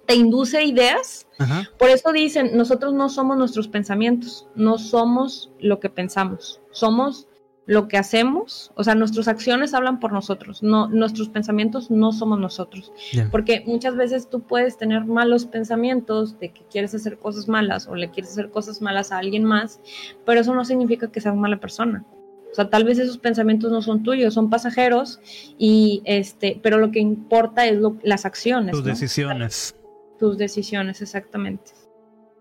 te 0.05 0.15
induce 0.15 0.63
ideas 0.63 1.27
Ajá. 1.37 1.69
por 1.77 1.89
eso 1.89 2.11
dicen, 2.11 2.57
nosotros 2.57 2.93
no 2.93 3.09
somos 3.09 3.37
nuestros 3.37 3.67
pensamientos, 3.67 4.47
no 4.55 4.77
somos 4.77 5.51
lo 5.59 5.79
que 5.79 5.89
pensamos, 5.89 6.61
somos 6.71 7.27
lo 7.67 7.87
que 7.87 7.97
hacemos, 7.97 8.71
o 8.75 8.83
sea, 8.83 8.95
nuestras 8.95 9.27
acciones 9.27 9.73
hablan 9.73 9.99
por 9.99 10.11
nosotros, 10.11 10.63
no 10.63 10.89
nuestros 10.89 11.29
pensamientos 11.29 11.91
no 11.91 12.11
somos 12.11 12.39
nosotros, 12.39 12.91
porque 13.29 13.63
muchas 13.65 13.95
veces 13.95 14.29
tú 14.29 14.41
puedes 14.41 14.77
tener 14.77 15.05
malos 15.05 15.45
pensamientos 15.45 16.39
de 16.39 16.51
que 16.51 16.63
quieres 16.69 16.95
hacer 16.95 17.19
cosas 17.19 17.47
malas 17.47 17.87
o 17.87 17.95
le 17.95 18.09
quieres 18.09 18.31
hacer 18.31 18.49
cosas 18.49 18.81
malas 18.81 19.11
a 19.11 19.19
alguien 19.19 19.43
más, 19.43 19.79
pero 20.25 20.41
eso 20.41 20.55
no 20.55 20.65
significa 20.65 21.11
que 21.11 21.21
seas 21.21 21.35
mala 21.35 21.59
persona. 21.59 22.03
O 22.51 22.55
sea, 22.55 22.69
tal 22.69 22.83
vez 22.83 22.99
esos 22.99 23.17
pensamientos 23.17 23.71
no 23.71 23.81
son 23.81 24.03
tuyos, 24.03 24.33
son 24.33 24.49
pasajeros 24.49 25.19
y 25.57 26.01
este, 26.05 26.59
pero 26.61 26.77
lo 26.79 26.91
que 26.91 26.99
importa 26.99 27.65
es 27.65 27.77
lo- 27.79 27.97
las 28.03 28.25
acciones, 28.25 28.71
Tus 28.71 28.81
¿no? 28.83 28.87
decisiones. 28.89 29.75
tus 30.19 30.37
decisiones 30.37 31.01
exactamente. 31.01 31.71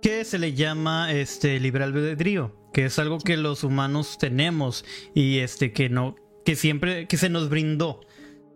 que 0.02 0.24
se 0.24 0.38
le 0.38 0.54
llama 0.54 1.12
este 1.12 1.60
libre 1.60 1.84
albedrío, 1.84 2.56
que 2.72 2.86
es 2.86 2.98
algo 2.98 3.18
que 3.18 3.36
los 3.36 3.64
humanos 3.64 4.16
tenemos 4.18 4.84
y 5.14 5.38
este 5.38 5.72
que 5.72 5.88
no 5.90 6.16
que 6.44 6.56
siempre 6.56 7.06
que 7.06 7.16
se 7.18 7.28
nos 7.28 7.48
brindó. 7.50 8.00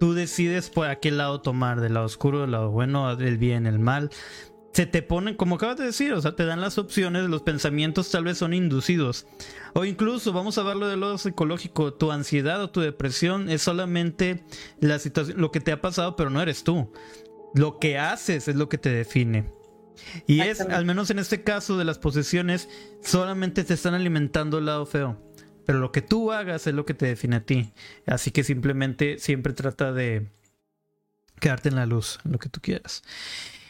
Tú 0.01 0.13
decides 0.15 0.71
por 0.71 0.89
a 0.89 0.97
qué 1.01 1.11
lado 1.11 1.41
tomar, 1.41 1.81
del 1.81 1.95
lado 1.95 2.07
oscuro, 2.07 2.41
del 2.41 2.51
lado 2.51 2.71
bueno, 2.71 3.15
del 3.15 3.39
bien, 3.39 3.67
el 3.67 3.79
mal. 3.79 4.11
Se 4.75 4.87
te 4.87 5.03
ponen, 5.03 5.37
como 5.37 5.55
acabas 5.55 5.77
de 5.77 5.85
decir, 5.85 6.13
o 6.13 6.21
sea, 6.21 6.35
te 6.35 6.45
dan 6.45 6.61
las 6.61 6.79
opciones, 6.79 7.31
los 7.31 7.43
pensamientos 7.43 8.11
tal 8.11 8.25
vez 8.25 8.39
son 8.39 8.53
inducidos. 8.53 9.27
O 9.73 9.85
incluso, 9.85 10.33
vamos 10.33 10.59
a 10.59 10.65
verlo 10.65 10.89
de 10.89 10.97
lo 10.97 11.17
psicológico, 11.17 11.95
tu 11.95 12.11
ansiedad 12.11 12.61
o 12.61 12.71
tu 12.71 12.81
depresión 12.81 13.49
es 13.49 13.63
solamente 13.63 14.45
la 14.81 14.99
situación, 14.99 15.41
lo 15.41 15.53
que 15.53 15.61
te 15.61 15.71
ha 15.71 15.81
pasado, 15.81 16.17
pero 16.17 16.29
no 16.29 16.43
eres 16.43 16.65
tú. 16.65 16.93
Lo 17.55 17.79
que 17.79 17.99
haces 17.99 18.49
es 18.49 18.57
lo 18.57 18.69
que 18.69 18.79
te 18.79 18.91
define. 18.91 19.49
Y 20.27 20.41
es, 20.41 20.61
al 20.61 20.85
menos 20.85 21.11
en 21.11 21.21
este 21.21 21.45
caso 21.45 21.79
de 21.79 21.85
las 21.85 21.99
posesiones, 21.99 22.69
solamente 23.01 23.63
te 23.63 23.75
están 23.75 23.95
alimentando 23.95 24.59
el 24.59 24.67
lado 24.67 24.87
feo. 24.87 25.23
Pero 25.65 25.79
lo 25.79 25.93
que 25.93 26.03
tú 26.03 26.33
hagas 26.33 26.67
es 26.67 26.75
lo 26.75 26.85
que 26.85 26.95
te 26.95 27.07
define 27.07 27.37
a 27.37 27.45
ti. 27.45 27.73
Así 28.07 28.31
que 28.31 28.45
simplemente 28.45 29.19
siempre 29.19 29.53
trata 29.53 29.93
de 29.93 30.29
quedarte 31.41 31.69
en 31.69 31.77
la 31.77 31.87
luz, 31.87 32.19
lo 32.25 32.39
que 32.39 32.49
tú 32.49 32.61
quieras. 32.61 33.03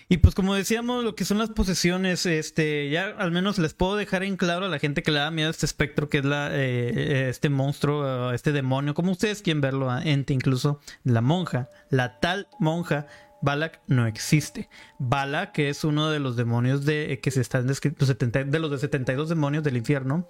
Y 0.09 0.19
pues 0.19 0.35
como 0.35 0.55
decíamos, 0.55 1.05
lo 1.05 1.15
que 1.15 1.25
son 1.25 1.39
las 1.39 1.51
posesiones, 1.51 2.27
este, 2.27 2.91
ya 2.91 3.07
al 3.19 3.31
menos 3.31 3.59
les 3.59 3.75
puedo 3.75 3.97
dejar 3.97 4.23
en 4.23 4.37
claro 4.37 4.67
a 4.67 4.69
la 4.69 4.79
gente 4.79 5.03
que 5.03 5.11
le 5.11 5.19
da 5.19 5.31
miedo 5.31 5.49
a 5.49 5.51
este 5.51 5.67
espectro, 5.67 6.09
que 6.09 6.19
es 6.19 6.25
la, 6.25 6.49
eh, 6.55 6.93
eh, 6.95 7.27
este 7.31 7.49
monstruo, 7.49 8.33
este 8.33 8.53
demonio, 8.53 8.95
como 8.95 9.13
ustedes 9.13 9.43
quieren 9.43 9.61
verlo, 9.61 9.91
a 9.91 10.03
ente 10.03 10.35
incluso, 10.35 10.81
la 11.05 11.21
monja, 11.21 11.71
la 11.91 12.21
tal 12.21 12.49
monja, 12.59 13.07
Balak 13.45 13.83
no 13.87 14.07
existe. 14.07 14.71
Balak, 14.99 15.53
que 15.53 15.69
es 15.69 15.85
uno 15.85 16.11
de 16.11 16.19
los 16.19 16.35
demonios 16.35 16.87
de 16.87 17.13
eh, 17.13 17.21
que 17.21 17.31
se 17.31 17.43
están 17.43 17.67
descritos, 17.67 18.09
de 18.09 18.59
los 18.59 18.71
de 18.71 18.79
72 18.79 19.29
demonios 19.29 19.63
del 19.63 19.77
infierno. 19.77 20.27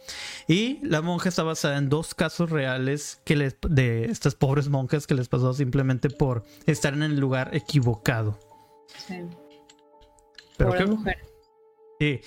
Y 0.48 0.80
la 0.82 1.00
monja 1.00 1.28
está 1.28 1.44
basada 1.44 1.78
en 1.78 1.88
dos 1.88 2.14
casos 2.14 2.50
reales 2.50 3.20
que 3.24 3.36
de 3.68 4.04
estas 4.06 4.34
pobres 4.34 4.68
monjas 4.68 5.06
que 5.06 5.14
les 5.14 5.28
pasó 5.28 5.54
simplemente 5.54 6.10
por 6.10 6.44
estar 6.66 6.92
en 6.92 7.04
el 7.04 7.20
lugar 7.20 7.50
equivocado. 7.54 8.38
Sí. 9.06 9.22
Pero 10.56 10.70
Pobre 10.70 10.84
qué- 10.84 10.90
mujer. 10.90 11.16
Sí. 12.00 12.20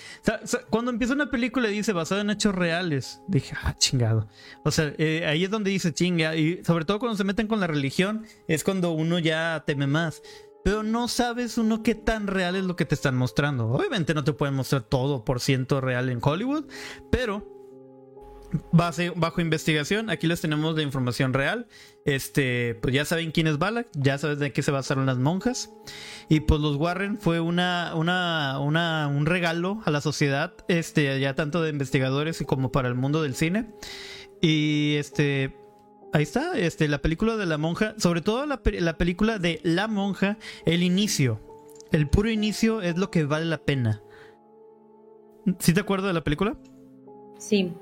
O 0.44 0.48
sea, 0.48 0.62
cuando 0.70 0.92
empieza 0.92 1.14
una 1.14 1.30
película 1.30 1.70
y 1.70 1.74
dice 1.74 1.92
basada 1.94 2.22
en 2.22 2.30
hechos 2.30 2.56
reales, 2.56 3.22
dije, 3.28 3.54
ah, 3.62 3.76
chingado. 3.78 4.28
O 4.64 4.72
sea, 4.72 4.94
eh, 4.98 5.26
ahí 5.28 5.44
es 5.44 5.50
donde 5.52 5.72
dice 5.72 5.94
chinga. 5.94 6.36
Y 6.36 6.64
sobre 6.64 6.86
todo 6.86 7.00
cuando 7.00 7.18
se 7.18 7.26
meten 7.26 7.48
con 7.48 7.60
la 7.60 7.68
religión, 7.68 8.26
es 8.48 8.64
cuando 8.64 8.92
uno 8.92 9.20
ya 9.20 9.64
teme 9.68 9.86
más. 9.86 10.22
Pero 10.64 10.84
no 10.84 11.08
sabes 11.08 11.58
uno 11.58 11.84
qué 11.84 11.96
tan 11.96 12.28
real 12.28 12.56
es 12.56 12.64
lo 12.64 12.76
que 12.76 12.86
te 12.86 12.96
están 12.96 13.16
mostrando. 13.16 13.68
Obviamente 13.70 14.14
no 14.14 14.24
te 14.24 14.34
pueden 14.34 14.56
mostrar 14.56 14.84
todo 14.84 15.24
por 15.26 15.40
ciento 15.42 15.80
real 15.82 16.10
en 16.10 16.20
Hollywood, 16.22 16.66
pero 17.12 17.57
bajo 18.72 19.42
investigación, 19.42 20.10
aquí 20.10 20.28
les 20.28 20.42
tenemos 20.42 20.76
la 20.76 20.82
información 20.82 21.34
real. 21.34 21.68
Este, 22.06 22.76
pues 22.82 22.94
ya 22.94 23.04
saben 23.06 23.32
quién 23.32 23.48
es 23.48 23.58
Balak, 23.58 23.88
ya 23.94 24.18
saben 24.18 24.40
de 24.40 24.54
qué 24.54 24.62
se 24.62 24.72
basaron 24.72 25.06
las 25.06 25.18
monjas. 25.18 25.72
Y 26.30 26.42
pues 26.42 26.62
los 26.62 26.78
Warren 26.78 27.18
fue 27.18 27.40
una, 27.40 27.94
una, 27.96 28.60
una, 28.60 29.08
un 29.08 29.26
regalo 29.26 29.82
a 29.86 29.92
la 29.92 30.02
sociedad, 30.02 30.54
este, 30.68 31.20
ya 31.20 31.36
tanto 31.36 31.62
de 31.62 31.70
investigadores 31.70 32.44
como 32.46 32.72
para 32.72 32.88
el 32.88 32.96
mundo 32.96 33.22
del 33.22 33.36
cine. 33.36 33.74
Y 34.42 34.96
este, 34.96 35.56
ahí 36.14 36.24
está, 36.24 36.58
este, 36.58 36.88
la 36.88 37.02
película 37.02 37.36
de 37.36 37.46
la 37.46 37.58
monja, 37.58 37.96
sobre 37.98 38.22
todo 38.22 38.46
la, 38.46 38.62
la 38.64 38.98
película 38.98 39.40
de 39.40 39.60
la 39.64 39.88
monja, 39.88 40.38
el 40.66 40.84
inicio, 40.84 41.42
el 41.92 42.08
puro 42.08 42.30
inicio 42.30 42.82
es 42.82 42.98
lo 42.98 43.12
que 43.12 43.26
vale 43.26 43.46
la 43.46 43.60
pena. 43.60 44.02
¿Sí 45.60 45.74
te 45.74 45.80
acuerdas 45.80 46.08
de 46.08 46.14
la 46.14 46.24
película? 46.24 46.58
Sí. 47.38 47.74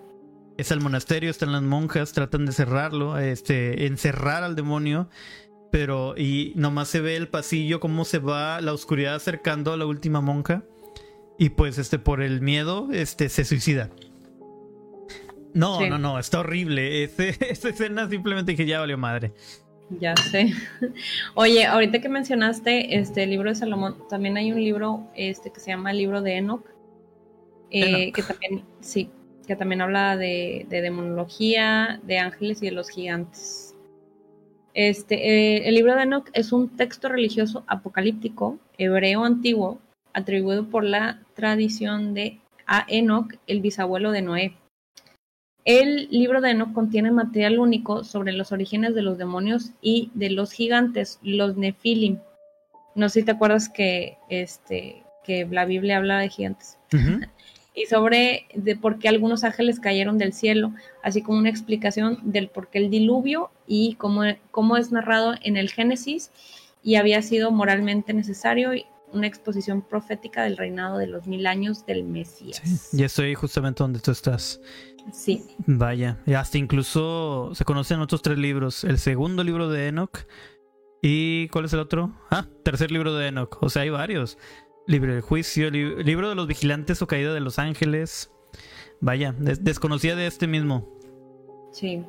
Es 0.57 0.71
el 0.71 0.79
monasterio, 0.79 1.29
están 1.29 1.51
las 1.51 1.61
monjas, 1.61 2.13
tratan 2.13 2.45
de 2.45 2.53
cerrarlo, 2.53 3.17
este, 3.17 3.87
encerrar 3.87 4.43
al 4.43 4.55
demonio, 4.55 5.09
pero 5.71 6.15
y 6.17 6.53
nomás 6.55 6.87
se 6.87 7.01
ve 7.01 7.17
el 7.17 7.27
pasillo, 7.27 7.79
cómo 7.79 8.05
se 8.05 8.19
va 8.19 8.61
la 8.61 8.73
oscuridad 8.73 9.15
acercando 9.15 9.73
a 9.73 9.77
la 9.77 9.85
última 9.85 10.21
monja, 10.21 10.63
y 11.37 11.49
pues 11.49 11.77
este, 11.77 11.99
por 11.99 12.21
el 12.21 12.41
miedo, 12.41 12.89
este, 12.93 13.27
se 13.27 13.43
suicida. 13.43 13.89
No, 15.53 15.85
no, 15.87 15.97
no, 15.97 16.19
está 16.19 16.41
horrible. 16.41 17.03
esa 17.17 17.69
escena 17.69 18.09
simplemente 18.09 18.51
dije, 18.51 18.65
ya 18.65 18.79
valió 18.79 18.97
madre. 18.97 19.33
Ya 19.89 20.15
sé. 20.15 20.53
Oye, 21.35 21.65
ahorita 21.65 22.01
que 22.01 22.09
mencionaste 22.09 22.97
este 22.97 23.23
el 23.23 23.29
libro 23.29 23.49
de 23.49 23.55
Salomón, 23.55 23.97
también 24.09 24.35
hay 24.37 24.51
un 24.51 24.61
libro 24.61 25.07
este 25.15 25.51
que 25.51 25.59
se 25.59 25.71
llama 25.71 25.91
el 25.91 25.99
libro 25.99 26.21
de 26.21 26.37
Enoch, 26.37 26.65
eh, 27.69 28.11
que 28.11 28.23
también, 28.23 28.63
sí, 28.81 29.09
que 29.45 29.55
también 29.55 29.81
habla 29.81 30.17
de, 30.17 30.65
demonología, 30.69 31.99
de 32.03 32.19
ángeles 32.19 32.61
y 32.61 32.67
de 32.67 32.71
los 32.71 32.89
gigantes. 32.89 33.75
Este, 34.73 35.15
eh, 35.15 35.69
el 35.69 35.75
libro 35.75 35.95
de 35.95 36.03
Enoch 36.03 36.29
es 36.33 36.51
un 36.51 36.75
texto 36.75 37.07
religioso 37.07 37.63
apocalíptico 37.67 38.59
hebreo 38.77 39.23
antiguo 39.23 39.79
atribuido 40.13 40.69
por 40.69 40.83
la 40.83 41.21
tradición 41.33 42.13
de 42.13 42.39
a 42.67 42.85
Enoch, 42.89 43.33
el 43.47 43.61
bisabuelo 43.61 44.11
de 44.11 44.21
Noé. 44.21 44.57
El 45.63 46.07
libro 46.09 46.41
de 46.41 46.51
Enoch 46.51 46.73
contiene 46.73 47.11
material 47.11 47.59
único 47.59 48.03
sobre 48.03 48.33
los 48.33 48.51
orígenes 48.51 48.95
de 48.95 49.01
los 49.01 49.17
demonios 49.17 49.71
y 49.81 50.11
de 50.13 50.29
los 50.29 50.51
gigantes, 50.51 51.19
los 51.23 51.57
Nefilim. 51.57 52.19
No 52.95 53.09
sé 53.09 53.21
si 53.21 53.25
te 53.25 53.31
acuerdas 53.31 53.69
que, 53.69 54.17
este, 54.29 55.03
que 55.23 55.45
la 55.45 55.65
Biblia 55.65 55.97
habla 55.97 56.19
de 56.19 56.29
gigantes 56.29 56.77
y 57.75 57.85
sobre 57.87 58.47
de 58.55 58.75
por 58.75 58.99
qué 58.99 59.09
algunos 59.09 59.43
ángeles 59.43 59.79
cayeron 59.79 60.17
del 60.17 60.33
cielo, 60.33 60.71
así 61.03 61.21
como 61.21 61.37
una 61.37 61.49
explicación 61.49 62.19
del 62.23 62.47
por 62.47 62.69
qué 62.69 62.79
el 62.79 62.89
diluvio 62.89 63.51
y 63.67 63.95
cómo, 63.95 64.23
cómo 64.51 64.77
es 64.77 64.91
narrado 64.91 65.35
en 65.41 65.57
el 65.57 65.69
Génesis 65.69 66.31
y 66.81 66.95
había 66.95 67.21
sido 67.21 67.51
moralmente 67.51 68.13
necesario 68.13 68.71
una 69.11 69.27
exposición 69.27 69.81
profética 69.81 70.43
del 70.43 70.57
reinado 70.57 70.97
de 70.97 71.07
los 71.07 71.27
mil 71.27 71.47
años 71.47 71.85
del 71.85 72.03
Mesías. 72.03 72.61
Sí, 72.63 72.97
ya 72.97 73.05
estoy 73.05 73.33
justamente 73.35 73.83
donde 73.83 73.99
tú 73.99 74.11
estás. 74.11 74.61
Sí. 75.11 75.43
Vaya, 75.65 76.17
y 76.25 76.33
hasta 76.33 76.57
incluso 76.57 77.51
se 77.53 77.65
conocen 77.65 77.99
otros 77.99 78.21
tres 78.21 78.37
libros. 78.37 78.83
El 78.83 78.97
segundo 78.97 79.43
libro 79.43 79.69
de 79.69 79.87
Enoch. 79.87 80.25
¿Y 81.01 81.49
cuál 81.49 81.65
es 81.65 81.73
el 81.73 81.79
otro? 81.79 82.11
Ah, 82.31 82.47
tercer 82.63 82.91
libro 82.91 83.13
de 83.13 83.27
Enoch. 83.27 83.57
O 83.61 83.69
sea, 83.69 83.83
hay 83.83 83.89
varios. 83.89 84.37
Libro 84.87 85.13
del 85.13 85.21
juicio, 85.21 85.71
libro 85.71 86.29
de 86.29 86.35
los 86.35 86.47
vigilantes 86.47 87.01
o 87.01 87.07
caída 87.07 87.33
de 87.33 87.39
los 87.39 87.57
ángeles. 87.57 88.31
Vaya, 89.01 89.33
desconocía 89.37 90.15
de 90.15 90.27
este 90.27 90.47
mismo. 90.47 90.87
Sí. 91.71 92.03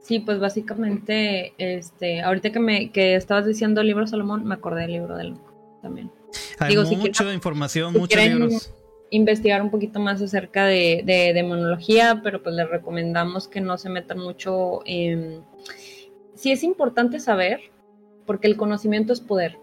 Sí, 0.00 0.20
pues 0.20 0.38
básicamente, 0.38 1.54
este, 1.56 2.20
ahorita 2.20 2.52
que 2.52 2.60
me 2.60 2.92
que 2.92 3.16
estabas 3.16 3.46
diciendo 3.46 3.80
el 3.80 3.86
libro 3.86 4.06
Salomón, 4.06 4.44
me 4.44 4.54
acordé 4.54 4.82
del 4.82 4.92
libro 4.92 5.16
del 5.16 5.36
también. 5.80 6.10
Hay 6.58 6.76
mucha 6.76 7.32
información, 7.32 7.94
muchos 7.94 8.22
libros. 8.22 8.74
Investigar 9.10 9.62
un 9.62 9.70
poquito 9.70 10.00
más 10.00 10.20
acerca 10.20 10.66
de, 10.66 11.02
de, 11.06 11.32
demonología, 11.32 12.20
pero 12.22 12.42
pues 12.42 12.54
les 12.54 12.68
recomendamos 12.68 13.48
que 13.48 13.60
no 13.60 13.78
se 13.78 13.88
metan 13.88 14.18
mucho 14.18 14.80
en... 14.84 15.44
Sí 16.34 16.50
es 16.50 16.64
importante 16.64 17.20
saber, 17.20 17.60
porque 18.26 18.48
el 18.48 18.56
conocimiento 18.56 19.12
es 19.12 19.20
poder. 19.20 19.58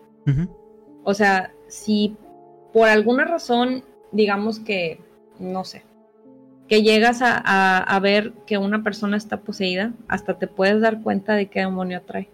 O 1.04 1.14
sea, 1.14 1.54
si 1.68 2.16
por 2.74 2.88
alguna 2.88 3.26
razón, 3.26 3.84
digamos 4.12 4.60
que, 4.60 5.00
no 5.40 5.64
sé, 5.64 5.84
que 6.68 6.84
llegas 6.84 7.20
a, 7.22 8.00
ver 8.02 8.34
que 8.46 8.58
una 8.58 8.84
persona 8.84 9.18
está 9.18 9.42
poseída, 9.42 9.94
hasta 10.08 10.40
te 10.40 10.48
puedes 10.48 10.80
dar 10.80 11.02
cuenta 11.02 11.36
de 11.36 11.50
qué 11.50 11.60
demonio 11.62 12.02
trae. 12.02 12.30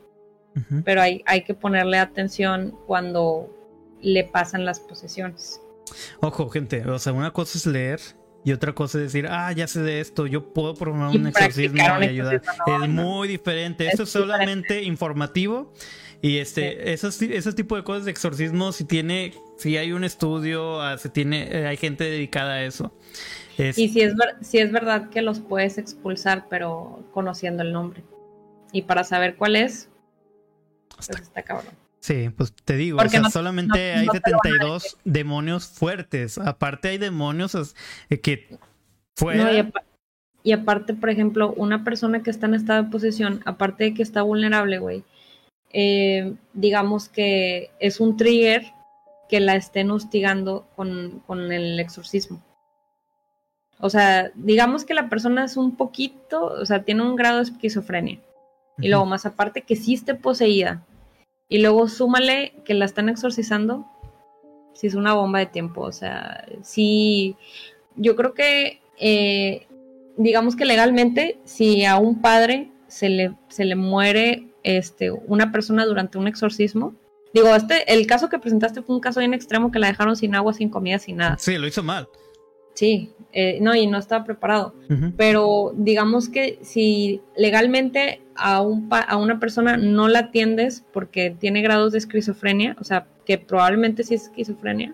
Pero 0.86 1.02
hay, 1.02 1.24
hay 1.28 1.44
que 1.44 1.54
ponerle 1.54 2.00
atención 2.00 2.76
cuando 2.88 3.48
le 4.02 4.24
pasan 4.24 4.66
las 4.66 4.80
posesiones. 4.80 5.62
Ojo, 6.20 6.50
gente, 6.50 6.84
o 6.88 7.00
sea, 7.00 7.14
una 7.14 7.32
cosa 7.32 7.58
es 7.58 7.66
leer 7.68 8.00
y 8.44 8.54
otra 8.54 8.74
cosa 8.74 8.98
es 9.00 9.06
decir, 9.06 9.28
ah, 9.30 9.52
ya 9.52 9.68
sé 9.68 9.82
de 9.82 10.00
esto, 10.00 10.26
yo 10.26 10.54
puedo 10.54 10.74
promover 10.74 11.20
un 11.20 11.28
exorcismo 11.28 11.78
y 11.78 12.06
ayudar. 12.06 12.42
es 12.66 12.90
muy 12.90 13.28
diferente. 13.28 13.88
Esto 13.88 14.04
es 14.04 14.10
solamente 14.10 14.84
informativo 14.84 15.74
y 16.22 16.38
este, 16.38 16.94
esos, 16.94 17.22
ese 17.22 17.54
tipo 17.54 17.76
de 17.76 17.84
cosas 17.84 18.06
de 18.06 18.12
exorcismo, 18.12 18.72
si 18.72 18.86
tiene, 18.86 19.34
si 19.58 19.78
hay 19.78 19.92
un 19.92 20.04
estudio, 20.04 20.82
ah, 20.82 20.98
si 20.98 21.10
tiene, 21.10 21.48
eh, 21.52 21.68
hay 21.68 21.78
gente 21.78 22.04
dedicada 22.06 22.54
a 22.54 22.64
eso. 22.64 22.94
Y 23.58 23.90
si 23.90 24.02
es, 24.02 24.14
si 24.42 24.60
es 24.60 24.72
verdad 24.72 25.10
que 25.10 25.22
los 25.22 25.40
puedes 25.40 25.78
expulsar, 25.78 26.46
pero 26.50 27.04
conociendo 27.12 27.64
el 27.64 27.74
nombre. 27.74 28.04
Y 28.72 28.84
para 28.84 29.04
saber 29.04 29.36
cuál 29.36 29.56
es, 29.56 29.90
pues 30.96 31.10
está 31.10 31.42
cabrón. 31.42 31.74
Sí, 32.00 32.30
pues 32.36 32.54
te 32.54 32.78
digo, 32.78 33.00
solamente 33.32 33.94
hay 33.94 34.08
72 34.08 34.98
demonios 35.04 35.68
fuertes. 35.68 36.38
Aparte 36.38 36.90
hay 36.90 36.98
demonios 36.98 37.76
eh, 38.10 38.22
que 38.22 38.58
fuera... 39.16 39.72
y, 40.44 40.52
aparte, 40.52 40.94
por 40.94 41.10
ejemplo, 41.10 41.54
una 41.54 41.84
persona 41.84 42.22
que 42.24 42.30
está 42.30 42.46
en 42.46 42.54
estado 42.54 42.84
de 42.84 42.90
posesión, 42.90 43.42
aparte 43.46 43.86
de 43.86 43.94
que 43.94 44.04
está 44.04 44.22
vulnerable, 44.22 44.78
güey, 44.80 45.04
eh, 45.80 46.34
digamos 46.54 47.08
que 47.08 47.70
es 47.78 48.00
un 48.00 48.18
trigger 48.18 48.74
que 49.30 49.40
la 49.40 49.56
estén 49.56 49.92
hostigando 49.92 50.66
con, 50.76 51.22
con, 51.28 51.52
el 51.52 51.80
exorcismo. 51.80 52.42
O 53.80 53.92
sea, 53.92 54.32
digamos 54.34 54.86
que 54.86 54.96
la 54.96 55.08
persona 55.08 55.46
es 55.46 55.56
un 55.56 55.76
poquito, 55.76 56.46
o 56.46 56.66
sea, 56.66 56.84
tiene 56.84 57.04
un 57.04 57.16
grado 57.16 57.38
de 57.38 57.44
esquizofrenia. 57.44 58.20
Y 58.80 58.88
luego 58.88 59.06
más 59.06 59.28
aparte 59.28 59.62
que 59.62 59.76
sí 59.76 59.94
esté 59.94 60.16
poseída. 60.16 60.84
Y 61.48 61.60
luego 61.60 61.88
súmale 61.88 62.54
que 62.66 62.74
la 62.74 62.86
están 62.86 63.08
exorcizando. 63.08 63.86
Si 64.74 64.88
es 64.88 64.96
una 64.96 65.14
bomba 65.14 65.38
de 65.38 65.46
tiempo. 65.46 65.82
O 65.82 65.92
sea, 65.92 66.44
sí. 66.64 67.36
Yo 67.96 68.16
creo 68.16 68.34
que, 68.34 68.82
eh, 69.00 69.68
digamos 70.18 70.56
que 70.56 70.66
legalmente, 70.66 71.38
si 71.44 71.86
a 71.86 71.98
un 71.98 72.20
padre 72.20 72.72
se 72.88 73.10
le, 73.10 73.36
se 73.48 73.64
le 73.64 73.76
muere 73.76 74.47
este, 74.68 75.12
una 75.12 75.52
persona 75.54 75.86
durante 75.86 76.18
un 76.18 76.28
exorcismo. 76.28 76.94
Digo, 77.34 77.56
este, 77.56 77.94
el 77.94 78.06
caso 78.06 78.28
que 78.28 78.38
presentaste 78.38 78.82
fue 78.82 78.96
un 78.96 79.02
caso 79.02 79.22
bien 79.22 79.34
extremo 79.34 79.72
que 79.72 79.80
la 79.80 79.88
dejaron 79.88 80.18
sin 80.18 80.36
agua, 80.36 80.54
sin 80.54 80.70
comida, 80.70 81.00
sin 81.00 81.18
nada. 81.18 81.38
Sí, 81.38 81.58
lo 81.58 81.68
hizo 81.68 81.84
mal. 81.84 82.10
Sí, 82.74 83.14
eh, 83.32 83.60
no, 83.62 83.74
y 83.76 83.88
no 83.88 83.98
estaba 83.98 84.26
preparado. 84.26 84.76
Pero 85.16 85.74
digamos 85.76 86.30
que 86.30 86.60
si 86.62 87.22
legalmente 87.36 88.22
a, 88.36 88.62
un 88.62 88.88
a 88.92 89.18
una 89.18 89.40
persona 89.40 89.78
no 89.78 90.10
la 90.10 90.20
atiendes 90.20 90.86
porque 90.92 91.36
tiene 91.40 91.62
grados 91.62 91.94
de 91.94 92.00
esquizofrenia, 92.00 92.76
o 92.80 92.84
sea, 92.84 93.08
que 93.26 93.38
probablemente 93.38 94.04
sí 94.04 94.16
es 94.16 94.24
esquizofrenia, 94.24 94.94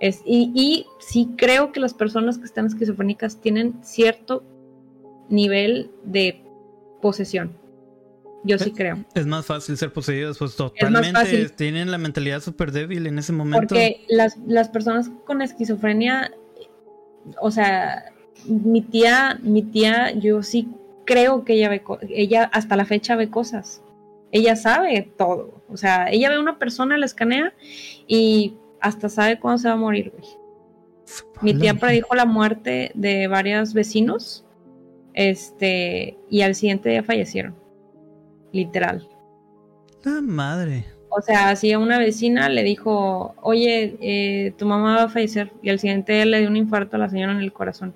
es, 0.00 0.22
y, 0.24 0.50
y 0.54 0.86
sí 0.98 1.30
creo 1.36 1.70
que 1.70 1.80
las 1.80 1.94
personas 1.94 2.38
que 2.38 2.44
están 2.44 2.66
esquizofrénicas 2.66 3.40
tienen 3.40 3.74
cierto 3.84 4.42
nivel 5.28 5.90
de 6.02 6.42
posesión. 7.00 7.61
Yo 8.44 8.58
sí 8.58 8.72
creo. 8.72 9.04
Es 9.14 9.26
más 9.26 9.46
fácil 9.46 9.76
ser 9.76 9.92
poseídos, 9.92 10.38
pues 10.38 10.56
totalmente 10.56 11.48
tienen 11.50 11.90
la 11.90 11.98
mentalidad 11.98 12.40
súper 12.40 12.72
débil 12.72 13.06
en 13.06 13.18
ese 13.18 13.32
momento. 13.32 13.68
Porque 13.68 14.04
las, 14.08 14.36
las 14.46 14.68
personas 14.68 15.10
con 15.24 15.42
esquizofrenia, 15.42 16.32
o 17.40 17.50
sea, 17.50 18.04
mi 18.46 18.82
tía, 18.82 19.38
mi 19.42 19.62
tía, 19.62 20.10
yo 20.12 20.42
sí 20.42 20.68
creo 21.04 21.44
que 21.44 21.54
ella 21.54 21.68
ve, 21.68 21.82
ella 22.10 22.50
hasta 22.52 22.76
la 22.76 22.84
fecha 22.84 23.14
ve 23.14 23.30
cosas. 23.30 23.82
Ella 24.32 24.56
sabe 24.56 25.12
todo. 25.16 25.62
O 25.68 25.76
sea, 25.76 26.10
ella 26.10 26.30
ve 26.30 26.36
a 26.36 26.40
una 26.40 26.58
persona, 26.58 26.98
la 26.98 27.06
escanea 27.06 27.52
y 28.08 28.54
hasta 28.80 29.08
sabe 29.08 29.38
cuándo 29.38 29.58
se 29.58 29.68
va 29.68 29.74
a 29.74 29.76
morir, 29.76 30.12
güey. 30.16 30.28
Mi 31.42 31.54
tía 31.54 31.74
predijo 31.74 32.14
la 32.14 32.24
muerte 32.24 32.90
de 32.94 33.28
varios 33.28 33.74
vecinos. 33.74 34.44
Este, 35.14 36.16
y 36.30 36.40
al 36.40 36.54
siguiente 36.54 36.88
día 36.88 37.02
fallecieron 37.02 37.61
literal. 38.52 39.08
La 40.04 40.20
madre. 40.20 40.84
O 41.08 41.20
sea, 41.20 41.50
así 41.50 41.72
a 41.72 41.78
una 41.78 41.98
vecina 41.98 42.48
le 42.48 42.62
dijo, 42.62 43.34
oye, 43.42 43.96
eh, 44.00 44.52
tu 44.56 44.66
mamá 44.66 44.96
va 44.96 45.02
a 45.04 45.08
fallecer. 45.08 45.52
Y 45.62 45.68
al 45.68 45.78
siguiente 45.78 46.14
día 46.14 46.24
le 46.24 46.40
dio 46.40 46.48
un 46.48 46.56
infarto 46.56 46.96
a 46.96 46.98
la 46.98 47.10
señora 47.10 47.32
en 47.32 47.40
el 47.40 47.52
corazón. 47.52 47.94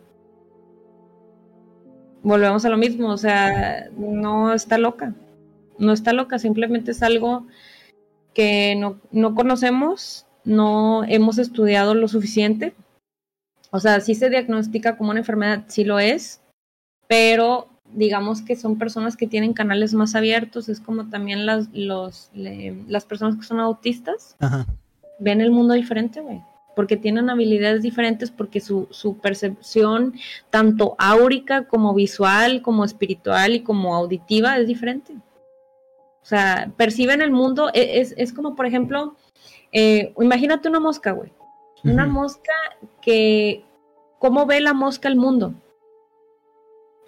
volvemos 2.23 2.65
a 2.65 2.69
lo 2.69 2.77
mismo, 2.77 3.09
o 3.09 3.17
sea, 3.17 3.89
no 3.97 4.53
está 4.53 4.79
loca, 4.79 5.15
no 5.79 5.93
está 5.93 6.13
loca, 6.13 6.39
simplemente 6.39 6.91
es 6.91 7.03
algo 7.03 7.47
que 8.35 8.75
no, 8.77 9.01
no 9.13 9.35
conocemos, 9.35 10.27
no 10.45 11.05
hemos 11.05 11.39
estudiado 11.39 11.95
lo 11.95 12.09
suficiente. 12.09 12.75
O 13.71 13.81
sea, 13.81 14.01
sí 14.01 14.15
se 14.15 14.29
diagnostica 14.31 14.97
como 14.97 15.11
una 15.11 15.21
enfermedad, 15.21 15.65
sí 15.69 15.85
lo 15.85 15.99
es, 15.99 16.43
pero 17.09 17.69
digamos 17.95 18.43
que 18.43 18.57
son 18.57 18.79
personas 18.79 19.17
que 19.17 19.27
tienen 19.27 19.53
canales 19.53 19.95
más 19.95 20.15
abiertos, 20.15 20.69
es 20.69 20.81
como 20.81 21.09
también 21.09 21.47
las, 21.47 21.69
los, 21.73 22.31
las 22.35 23.05
personas 23.05 23.37
que 23.37 23.45
son 23.45 23.61
autistas, 23.61 24.37
ven 25.19 25.41
el 25.41 25.51
mundo 25.51 25.75
diferente, 25.75 26.21
güey, 26.21 26.43
porque 26.75 26.97
tienen 26.97 27.31
habilidades 27.31 27.83
diferentes, 27.83 28.31
porque 28.31 28.61
su, 28.61 28.89
su 28.91 29.19
percepción, 29.19 30.15
tanto 30.51 30.95
áurica 30.99 31.67
como 31.67 31.95
visual, 31.95 32.63
como 32.63 32.85
espiritual 32.85 33.55
y 33.55 33.63
como 33.63 33.95
auditiva, 33.95 34.59
es 34.59 34.67
diferente. 34.67 35.15
O 36.23 36.29
sea, 36.29 36.73
perciben 36.77 37.23
el 37.23 37.31
mundo, 37.31 37.71
e, 37.73 38.01
es, 38.01 38.13
es 38.19 38.33
como, 38.33 38.57
por 38.57 38.67
ejemplo, 38.67 39.17
eh, 39.73 40.13
imagínate 40.21 40.69
una 40.69 40.81
mosca, 40.81 41.13
güey. 41.13 41.33
Una 41.85 42.05
mosca 42.05 42.53
que, 43.01 43.65
¿cómo 44.19 44.45
ve 44.45 44.61
la 44.61 44.73
mosca 44.73 45.09
el 45.09 45.15
mundo? 45.15 45.55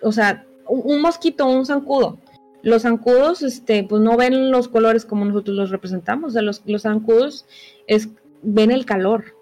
O 0.03 0.12
sea, 0.12 0.47
un, 0.68 1.00
mosquito, 1.00 1.46
un 1.46 1.66
zancudo. 1.66 2.18
Los 2.62 2.82
zancudos, 2.82 3.42
este, 3.42 3.84
pues 3.84 4.02
no 4.02 4.16
ven 4.16 4.50
los 4.50 4.68
colores 4.68 5.04
como 5.04 5.24
nosotros 5.24 5.56
los 5.56 5.70
representamos. 5.70 6.30
O 6.30 6.32
sea, 6.32 6.42
los, 6.42 6.62
los 6.66 6.82
zancudos 6.82 7.46
es, 7.86 8.08
ven 8.42 8.70
el 8.70 8.84
calor. 8.84 9.36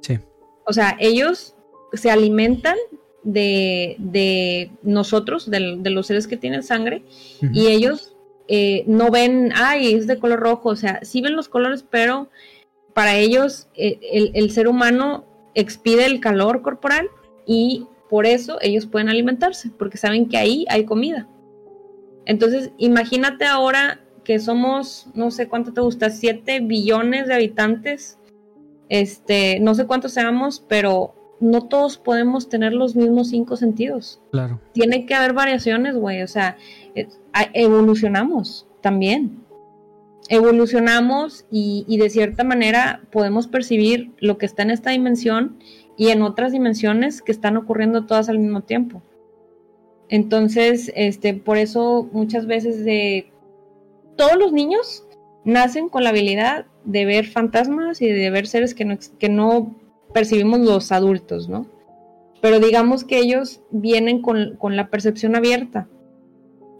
Sí. 0.00 0.18
O 0.64 0.72
sea, 0.72 0.96
ellos 0.98 1.54
se 1.92 2.10
alimentan 2.10 2.76
de, 3.22 3.96
de 3.98 4.70
nosotros, 4.82 5.50
de, 5.50 5.60
los 5.60 6.06
seres 6.06 6.26
que 6.26 6.36
tienen 6.36 6.62
sangre, 6.62 7.02
y 7.40 7.68
ellos 7.68 8.16
eh, 8.48 8.84
no 8.86 9.10
ven, 9.10 9.52
ay, 9.54 9.94
es 9.94 10.06
de 10.06 10.18
color 10.18 10.40
rojo. 10.40 10.70
O 10.70 10.76
sea, 10.76 11.00
sí 11.02 11.20
ven 11.20 11.36
los 11.36 11.48
colores, 11.48 11.84
pero 11.88 12.28
para 12.94 13.16
ellos 13.16 13.68
eh, 13.74 13.98
el, 14.12 14.32
el 14.34 14.50
ser 14.50 14.68
humano 14.68 15.24
expide 15.54 16.06
el 16.06 16.20
calor 16.20 16.62
corporal 16.62 17.08
y 17.46 17.86
por 18.08 18.26
eso 18.26 18.58
ellos 18.60 18.86
pueden 18.86 19.08
alimentarse, 19.08 19.70
porque 19.78 19.98
saben 19.98 20.28
que 20.28 20.38
ahí 20.38 20.64
hay 20.68 20.84
comida. 20.84 21.28
Entonces, 22.24 22.72
imagínate 22.78 23.44
ahora 23.44 24.00
que 24.24 24.38
somos, 24.38 25.08
no 25.14 25.30
sé 25.30 25.48
cuánto 25.48 25.72
te 25.72 25.80
gusta, 25.80 26.10
7 26.10 26.60
billones 26.60 27.26
de 27.26 27.34
habitantes. 27.34 28.18
Este, 28.90 29.60
no 29.60 29.74
sé 29.74 29.86
cuántos 29.86 30.12
seamos, 30.12 30.64
pero 30.68 31.14
no 31.40 31.62
todos 31.68 31.98
podemos 31.98 32.48
tener 32.48 32.72
los 32.72 32.96
mismos 32.96 33.30
cinco 33.30 33.56
sentidos. 33.56 34.20
Claro. 34.30 34.60
Tiene 34.72 35.06
que 35.06 35.14
haber 35.14 35.32
variaciones, 35.32 35.96
güey. 35.96 36.22
O 36.22 36.28
sea, 36.28 36.56
evolucionamos 37.52 38.66
también. 38.80 39.44
Evolucionamos 40.28 41.46
y, 41.50 41.86
y, 41.88 41.96
de 41.96 42.10
cierta 42.10 42.44
manera 42.44 43.00
podemos 43.10 43.46
percibir 43.46 44.12
lo 44.18 44.36
que 44.36 44.44
está 44.44 44.62
en 44.62 44.70
esta 44.70 44.90
dimensión 44.90 45.56
y 45.98 46.10
en 46.10 46.22
otras 46.22 46.52
dimensiones 46.52 47.20
que 47.20 47.32
están 47.32 47.56
ocurriendo 47.56 48.06
todas 48.06 48.28
al 48.28 48.38
mismo 48.38 48.62
tiempo. 48.62 49.02
Entonces, 50.08 50.90
este, 50.94 51.34
por 51.34 51.58
eso 51.58 52.08
muchas 52.12 52.46
veces 52.46 52.84
de 52.84 53.30
todos 54.16 54.36
los 54.36 54.52
niños 54.52 55.04
nacen 55.44 55.88
con 55.88 56.04
la 56.04 56.10
habilidad 56.10 56.66
de 56.84 57.04
ver 57.04 57.26
fantasmas 57.26 58.00
y 58.00 58.08
de 58.08 58.30
ver 58.30 58.46
seres 58.46 58.74
que 58.74 58.84
no, 58.84 58.96
que 59.18 59.28
no 59.28 59.76
percibimos 60.14 60.60
los 60.60 60.92
adultos, 60.92 61.48
¿no? 61.48 61.66
Pero 62.40 62.60
digamos 62.60 63.02
que 63.02 63.18
ellos 63.18 63.60
vienen 63.70 64.22
con, 64.22 64.56
la 64.62 64.90
percepción 64.90 65.34
abierta. 65.34 65.88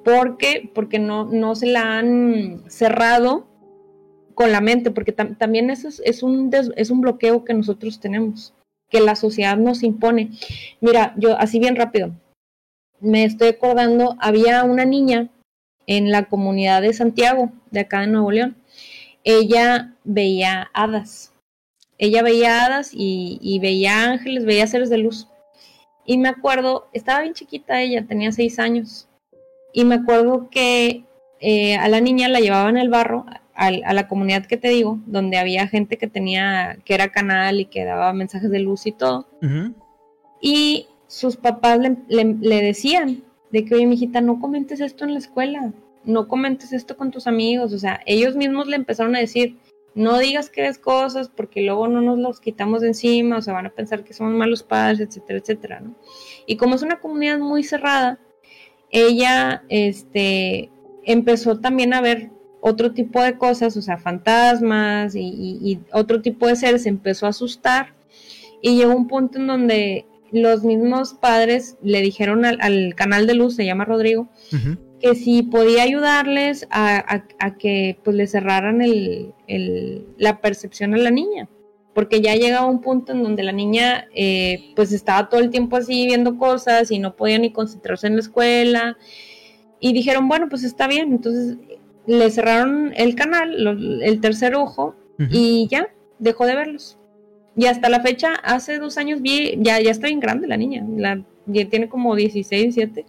¿Por 0.05 0.37
qué? 0.37 0.71
Porque 0.73 1.01
no, 1.01 1.25
no 1.25 1.57
se 1.57 1.67
la 1.67 1.99
han 1.99 2.63
cerrado 2.69 3.49
con 4.35 4.53
la 4.53 4.61
mente, 4.61 4.93
porque 4.93 5.11
también 5.11 5.71
eso 5.71 5.89
es, 5.89 6.23
un 6.23 6.51
es 6.77 6.91
un 6.91 7.01
bloqueo 7.01 7.45
que 7.45 7.55
nosotros 7.55 7.99
tenemos 7.99 8.55
que 8.89 9.01
la 9.01 9.15
sociedad 9.15 9.57
nos 9.57 9.83
impone. 9.83 10.31
Mira, 10.81 11.15
yo 11.17 11.39
así 11.39 11.59
bien 11.59 11.77
rápido, 11.77 12.13
me 13.01 13.25
estoy 13.25 13.49
acordando, 13.49 14.17
había 14.21 14.65
una 14.65 14.85
niña 14.85 15.29
en 15.87 16.11
la 16.11 16.25
comunidad 16.25 16.83
de 16.83 16.93
Santiago, 16.93 17.51
de 17.71 17.81
acá 17.81 18.01
de 18.01 18.09
Nuevo 18.09 18.31
León. 18.31 18.57
Ella 19.25 19.95
veía 20.05 20.71
hadas. 20.75 21.33
Ella 21.97 22.23
veía 22.23 22.65
hadas 22.65 22.91
y, 22.93 23.59
veía 23.61 24.05
ángeles, 24.05 24.45
veía 24.45 24.67
seres 24.67 24.91
de 24.91 24.99
luz. 24.99 25.29
Y 26.05 26.19
me 26.19 26.29
acuerdo, 26.29 26.89
estaba 26.93 27.23
bien 27.23 27.35
chiquita 27.35 27.83
ella, 27.83 28.07
tenía 28.07 28.33
seis 28.33 28.59
años. 28.59 29.09
Y 29.73 29.85
me 29.85 29.97
acuerdo 29.97 30.49
que 30.51 31.05
eh, 31.41 31.77
a 31.77 31.89
la 31.89 32.01
niña 32.01 32.29
la 32.29 32.41
llevaban 32.41 32.77
al 32.77 32.89
barro 32.89 33.27
a 33.59 33.93
la 33.93 34.07
comunidad 34.07 34.47
que 34.47 34.57
te 34.57 34.69
digo, 34.69 35.01
donde 35.07 35.37
había 35.37 35.67
gente 35.67 35.99
que 35.99 36.07
tenía, 36.07 36.79
que 36.85 36.95
era 36.95 37.09
canal 37.09 37.59
y 37.59 37.65
que 37.65 37.85
daba 37.85 38.13
mensajes 38.13 38.51
de 38.51 38.61
luz 38.61 38.87
y 38.87 38.93
todo. 38.93 39.27
Y 40.41 40.87
sus 41.09 41.37
papás 41.37 41.81
le, 41.81 42.63
decían 42.63 43.25
de 43.51 43.65
que, 43.65 43.75
oye, 43.75 43.87
mijita, 43.87 44.21
no 44.21 44.39
comentes 44.39 44.79
esto 44.79 45.05
en 45.05 45.15
la 45.15 45.19
escuela, 45.19 45.73
no 46.05 46.29
comentes 46.29 46.73
esto 46.73 46.97
con 46.97 47.11
tus 47.11 47.27
amigos. 47.27 47.73
O 47.73 47.79
sea, 47.81 48.01
ellos 48.07 48.37
mismos 48.37 48.69
le 48.69 48.77
empezaron 48.77 49.17
a 49.17 49.21
decir, 49.21 49.57
no 49.97 50.19
digas 50.19 50.51
que 50.51 50.63
ves 50.63 50.79
cosas 50.79 51.29
porque 51.29 51.63
luego 51.63 51.89
no 51.89 52.01
nos 52.01 52.17
los 52.17 52.39
quitamos 52.39 52.83
de 52.83 52.89
encima, 52.89 53.39
o 53.39 53.43
sea, 53.43 53.55
van 53.55 53.67
a 53.67 53.75
pensar 53.75 54.05
que 54.05 54.15
somos 54.15 54.35
malos 54.35 54.63
padres, 54.63 55.01
etcétera, 55.01 55.41
etcétera, 55.41 55.81
¿no? 55.81 55.97
Y 56.47 56.57
como 56.59 56.77
es 56.77 56.83
una 56.83 57.01
comunidad 57.01 57.41
muy 57.41 57.65
cerrada, 57.65 58.21
ella, 58.91 59.65
este, 59.69 60.71
empezó 61.03 61.59
también 61.59 61.93
a 61.93 62.01
ver 62.01 62.31
otro 62.61 62.93
tipo 62.93 63.23
de 63.23 63.39
cosas, 63.39 63.77
o 63.77 63.83
sea, 63.83 63.99
fantasmas 63.99 65.15
y, 65.15 65.81
otro 65.93 66.21
tipo 66.23 66.47
de 66.47 66.57
seres, 66.57 66.87
empezó 66.87 67.27
a 67.27 67.31
asustar 67.31 67.95
y 68.61 68.77
llegó 68.77 68.95
un 68.95 69.07
punto 69.07 69.39
en 69.39 69.47
donde 69.47 70.07
los 70.31 70.65
mismos 70.65 71.15
padres 71.15 71.77
le 71.83 72.01
dijeron 72.03 72.45
al, 72.45 72.95
canal 72.95 73.27
de 73.27 73.35
luz, 73.35 73.55
se 73.55 73.65
llama 73.65 73.85
Rodrigo, 73.85 74.29
que 75.01 75.15
si 75.15 75.43
podía 75.43 75.85
ayudarles 75.85 76.67
a, 76.71 77.25
que 77.59 77.99
pues 78.03 78.17
le 78.17 78.27
cerraran 78.27 78.83
el, 78.83 79.35
la 80.19 80.41
percepción 80.41 80.95
a 80.95 80.99
la 80.99 81.11
niña, 81.11 81.49
porque 81.95 82.21
ya 82.21 82.35
llegaba 82.35 82.67
un 82.67 82.81
punto 82.81 83.13
en 83.13 83.23
donde 83.23 83.43
la 83.43 83.53
niña 83.53 84.07
eh, 84.15 84.73
pues 84.77 84.93
estaba 84.93 85.29
todo 85.29 85.41
el 85.41 85.51
tiempo 85.51 85.77
así 85.77 86.07
viendo 86.07 86.37
cosas 86.37 86.91
y 86.91 86.99
no 86.99 87.17
podía 87.17 87.39
ni 87.39 87.51
concentrarse 87.51 88.07
en 88.07 88.15
la 88.15 88.21
escuela. 88.21 88.97
Y 89.81 89.93
dijeron, 89.93 90.29
bueno, 90.29 90.49
pues 90.49 90.63
está 90.63 90.87
bien. 90.87 91.13
Entonces 91.13 91.57
le 92.09 92.31
cerraron 92.31 92.93
el 92.97 93.15
canal, 93.15 94.01
el 94.03 94.21
tercer 94.21 94.55
ojo, 94.55 94.95
y 95.31 95.69
ya, 95.71 95.89
dejó 96.19 96.47
de 96.47 96.55
verlos. 96.55 96.97
Y 97.55 97.67
hasta 97.67 97.89
la 97.89 98.01
fecha, 98.01 98.35
hace 98.35 98.79
dos 98.79 98.97
años 98.97 99.21
vi, 99.21 99.59
ya, 99.59 99.81
ya 99.81 99.91
está 99.91 100.07
bien 100.07 100.21
grande 100.21 100.47
la 100.47 100.57
niña, 100.57 100.87
la, 100.97 101.23
ya 101.47 101.69
tiene 101.69 101.89
como 101.89 102.17
16, 102.17 102.75
17, 102.75 103.07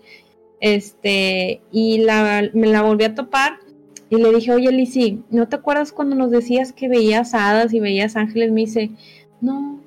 este, 0.60 1.62
y 1.72 2.00
la, 2.00 2.50
me 2.54 2.68
la 2.68 2.82
volví 2.82 3.06
a 3.06 3.16
topar 3.16 3.60
y 4.10 4.18
le 4.18 4.34
dije, 4.34 4.52
oye 4.52 4.72
Lizzy, 4.72 5.24
¿no 5.30 5.48
te 5.48 5.56
acuerdas 5.56 5.94
cuando 5.94 6.16
nos 6.18 6.32
decías 6.32 6.74
que 6.74 6.90
veías 6.90 7.34
hadas 7.34 7.74
y 7.74 7.80
veías 7.80 8.18
ángeles? 8.18 8.52
Me 8.52 8.62
dice, 8.62 8.92
no, 9.40 9.80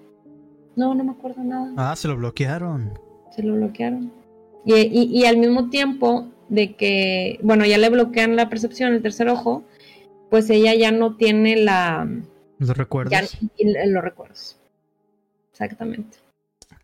no, 0.75 0.95
no 0.95 1.05
me 1.05 1.11
acuerdo 1.11 1.43
nada. 1.43 1.73
Ah, 1.77 1.97
se 1.97 2.09
lo 2.09 2.17
bloquearon. 2.17 2.99
Se 3.35 3.43
lo 3.43 3.55
bloquearon. 3.57 4.11
Y, 4.65 5.21
y 5.21 5.25
al 5.27 5.37
mismo 5.37 5.69
tiempo 5.69 6.29
de 6.53 6.75
que, 6.75 7.39
bueno, 7.43 7.65
ya 7.65 7.79
le 7.79 7.89
bloquean 7.89 8.37
la 8.37 8.51
percepción, 8.51 8.93
el 8.93 9.01
tercer 9.01 9.27
ojo, 9.31 9.65
pues 10.29 10.51
ella 10.51 10.75
ya 10.75 10.93
no 10.93 11.17
tiene 11.17 11.57
la... 11.57 12.07
Los 12.59 12.77
recuerdos. 12.77 13.11
Ya, 13.11 13.23
los 13.87 14.05
recuerdos. 14.05 14.59
Exactamente. 15.51 16.19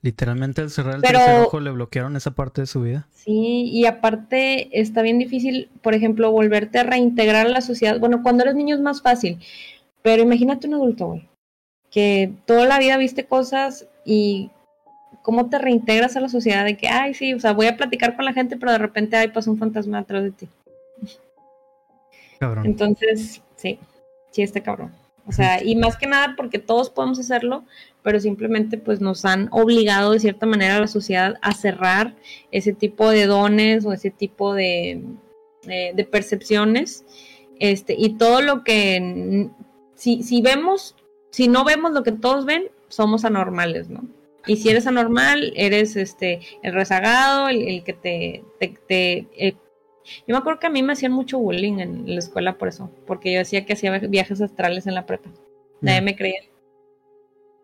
Literalmente 0.00 0.62
al 0.62 0.70
cerrar 0.70 0.96
el 0.96 1.02
tercer 1.02 1.42
ojo 1.42 1.60
le 1.60 1.70
bloquearon 1.70 2.16
esa 2.16 2.30
parte 2.30 2.62
de 2.62 2.66
su 2.66 2.80
vida. 2.80 3.08
Sí, 3.12 3.68
y 3.70 3.84
aparte 3.84 4.80
está 4.80 5.02
bien 5.02 5.18
difícil, 5.18 5.68
por 5.82 5.92
ejemplo, 5.92 6.32
volverte 6.32 6.78
a 6.78 6.84
reintegrar 6.84 7.46
a 7.46 7.50
la 7.50 7.60
sociedad. 7.60 8.00
Bueno, 8.00 8.22
cuando 8.22 8.44
eres 8.44 8.54
niño 8.54 8.74
es 8.74 8.80
más 8.80 9.02
fácil, 9.02 9.38
pero 10.00 10.22
imagínate 10.22 10.66
un 10.66 10.74
adulto, 10.74 11.08
güey, 11.08 11.28
que 11.90 12.32
toda 12.46 12.64
la 12.64 12.78
vida 12.78 12.96
viste 12.96 13.26
cosas 13.26 13.86
y 14.06 14.50
cómo 15.28 15.50
te 15.50 15.58
reintegras 15.58 16.16
a 16.16 16.22
la 16.22 16.30
sociedad 16.30 16.64
de 16.64 16.78
que, 16.78 16.88
ay, 16.88 17.12
sí, 17.12 17.34
o 17.34 17.38
sea, 17.38 17.52
voy 17.52 17.66
a 17.66 17.76
platicar 17.76 18.16
con 18.16 18.24
la 18.24 18.32
gente, 18.32 18.56
pero 18.56 18.72
de 18.72 18.78
repente, 18.78 19.14
ay, 19.14 19.28
pasa 19.28 19.50
un 19.50 19.58
fantasma 19.58 19.98
atrás 19.98 20.22
de 20.22 20.30
ti. 20.30 20.48
Cabrón. 22.38 22.64
Entonces, 22.64 23.42
sí, 23.54 23.78
sí, 24.30 24.40
este 24.40 24.62
cabrón. 24.62 24.90
O 25.26 25.32
sea, 25.32 25.62
y 25.62 25.76
más 25.76 25.98
que 25.98 26.06
nada 26.06 26.32
porque 26.34 26.58
todos 26.58 26.88
podemos 26.88 27.18
hacerlo, 27.18 27.66
pero 28.02 28.20
simplemente 28.20 28.78
pues 28.78 29.02
nos 29.02 29.26
han 29.26 29.48
obligado 29.50 30.12
de 30.12 30.20
cierta 30.20 30.46
manera 30.46 30.76
a 30.76 30.80
la 30.80 30.86
sociedad 30.86 31.34
a 31.42 31.52
cerrar 31.52 32.14
ese 32.50 32.72
tipo 32.72 33.10
de 33.10 33.26
dones 33.26 33.84
o 33.84 33.92
ese 33.92 34.10
tipo 34.10 34.54
de, 34.54 35.02
de 35.66 36.08
percepciones. 36.10 37.04
Este, 37.60 37.94
y 37.98 38.14
todo 38.14 38.40
lo 38.40 38.64
que, 38.64 39.50
si, 39.94 40.22
si 40.22 40.40
vemos, 40.40 40.96
si 41.30 41.48
no 41.48 41.64
vemos 41.64 41.92
lo 41.92 42.02
que 42.02 42.12
todos 42.12 42.46
ven, 42.46 42.62
somos 42.88 43.26
anormales, 43.26 43.90
¿no? 43.90 44.08
Y 44.48 44.56
si 44.56 44.70
eres 44.70 44.86
anormal, 44.86 45.52
eres 45.54 45.94
este 45.94 46.40
el 46.62 46.72
rezagado, 46.72 47.48
el, 47.48 47.84
que 47.84 47.92
te... 47.92 48.44
te, 48.88 49.28
eh, 49.36 49.54
yo 50.26 50.32
me 50.34 50.38
acuerdo 50.38 50.58
que 50.58 50.66
a 50.66 50.70
mí 50.70 50.82
me 50.82 50.94
hacían 50.94 51.12
mucho 51.12 51.38
bullying 51.38 51.78
en 51.80 52.14
la 52.14 52.18
escuela 52.18 52.56
por 52.56 52.68
eso, 52.68 52.90
porque 53.06 53.30
yo 53.30 53.38
decía 53.38 53.66
que 53.66 53.74
hacía 53.74 53.96
viajes 53.98 54.40
astrales 54.40 54.86
en 54.86 54.94
la 54.94 55.04
prepa. 55.04 55.30
Nadie 55.82 56.00
mm. 56.00 56.04
me 56.04 56.16
creía. 56.16 56.40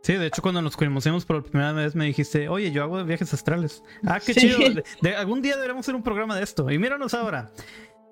Sí, 0.03 0.13
de 0.13 0.27
hecho 0.27 0.43
cuando 0.43 0.61
nos 0.61 0.77
conocimos 0.77 1.25
por 1.25 1.43
primera 1.43 1.73
vez 1.73 1.95
me 1.95 2.05
dijiste, 2.05 2.47
oye, 2.51 2.71
yo 2.71 2.83
hago 2.83 3.03
viajes 3.05 3.33
astrales. 3.33 3.83
Ah, 4.07 4.21
qué 4.21 4.35
chido. 4.35 4.59
De, 5.01 5.17
algún 5.17 5.41
día 5.41 5.55
deberíamos 5.55 5.87
hacer 5.87 5.95
un 5.95 6.03
programa 6.03 6.37
de 6.37 6.43
esto. 6.45 6.71
Y 6.71 6.79
míranos 6.79 7.15
ahora. 7.15 7.51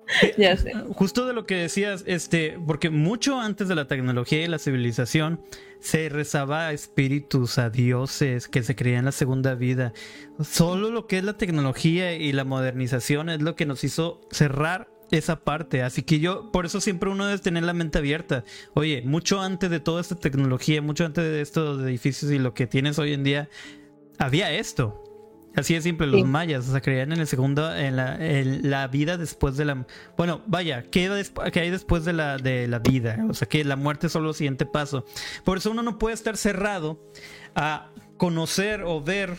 ya 0.37 0.57
sé. 0.57 0.73
Justo 0.93 1.25
de 1.25 1.33
lo 1.33 1.45
que 1.45 1.55
decías, 1.55 2.03
este, 2.07 2.59
porque 2.65 2.89
mucho 2.89 3.39
antes 3.39 3.67
de 3.67 3.75
la 3.75 3.87
tecnología 3.87 4.43
y 4.43 4.47
la 4.47 4.59
civilización 4.59 5.41
se 5.79 6.09
rezaba 6.09 6.67
a 6.67 6.73
espíritus, 6.73 7.57
a 7.57 7.69
dioses 7.69 8.47
que 8.47 8.63
se 8.63 8.75
creían 8.75 9.05
la 9.05 9.11
segunda 9.11 9.55
vida. 9.55 9.93
Solo 10.41 10.89
lo 10.89 11.07
que 11.07 11.17
es 11.17 11.23
la 11.23 11.37
tecnología 11.37 12.15
y 12.15 12.31
la 12.31 12.45
modernización 12.45 13.29
es 13.29 13.41
lo 13.41 13.55
que 13.55 13.65
nos 13.65 13.83
hizo 13.83 14.21
cerrar 14.31 14.89
esa 15.11 15.41
parte. 15.41 15.83
Así 15.83 16.03
que 16.03 16.19
yo, 16.19 16.51
por 16.51 16.65
eso 16.65 16.81
siempre 16.81 17.09
uno 17.09 17.25
debe 17.25 17.39
tener 17.39 17.63
la 17.63 17.73
mente 17.73 17.97
abierta. 17.97 18.43
Oye, 18.73 19.01
mucho 19.03 19.41
antes 19.41 19.69
de 19.69 19.79
toda 19.79 20.01
esta 20.01 20.15
tecnología, 20.15 20.81
mucho 20.81 21.05
antes 21.05 21.23
de 21.23 21.41
estos 21.41 21.81
edificios 21.83 22.31
y 22.31 22.39
lo 22.39 22.53
que 22.53 22.67
tienes 22.67 22.97
hoy 22.97 23.13
en 23.13 23.23
día, 23.23 23.49
había 24.17 24.51
esto. 24.51 25.02
Así 25.55 25.75
es 25.75 25.83
simple, 25.83 26.07
los 26.07 26.25
mayas, 26.25 26.67
o 26.67 26.71
sea, 26.71 26.81
creían 26.81 27.11
en 27.11 27.19
el 27.19 27.27
segundo, 27.27 27.75
en 27.75 27.95
la, 27.95 28.17
la 28.19 28.87
vida 28.87 29.17
después 29.17 29.55
de 29.55 29.65
la... 29.65 29.85
Bueno, 30.17 30.41
vaya, 30.47 30.83
¿qué, 30.89 31.09
hay 31.53 31.69
después 31.69 32.05
de 32.05 32.13
la, 32.13 32.37
de 32.37 32.67
la 32.67 32.79
vida? 32.79 33.23
O 33.29 33.33
sea, 33.33 33.47
que 33.47 33.63
la 33.63 33.75
muerte 33.75 34.07
es 34.07 34.13
solo 34.13 34.29
el 34.29 34.35
siguiente 34.35 34.65
paso. 34.65 35.05
Por 35.43 35.57
eso 35.57 35.69
uno 35.69 35.83
no 35.83 35.99
puede 35.99 36.15
estar 36.15 36.37
cerrado 36.37 36.99
a 37.55 37.91
conocer 38.17 38.81
o 38.83 39.01
ver 39.01 39.37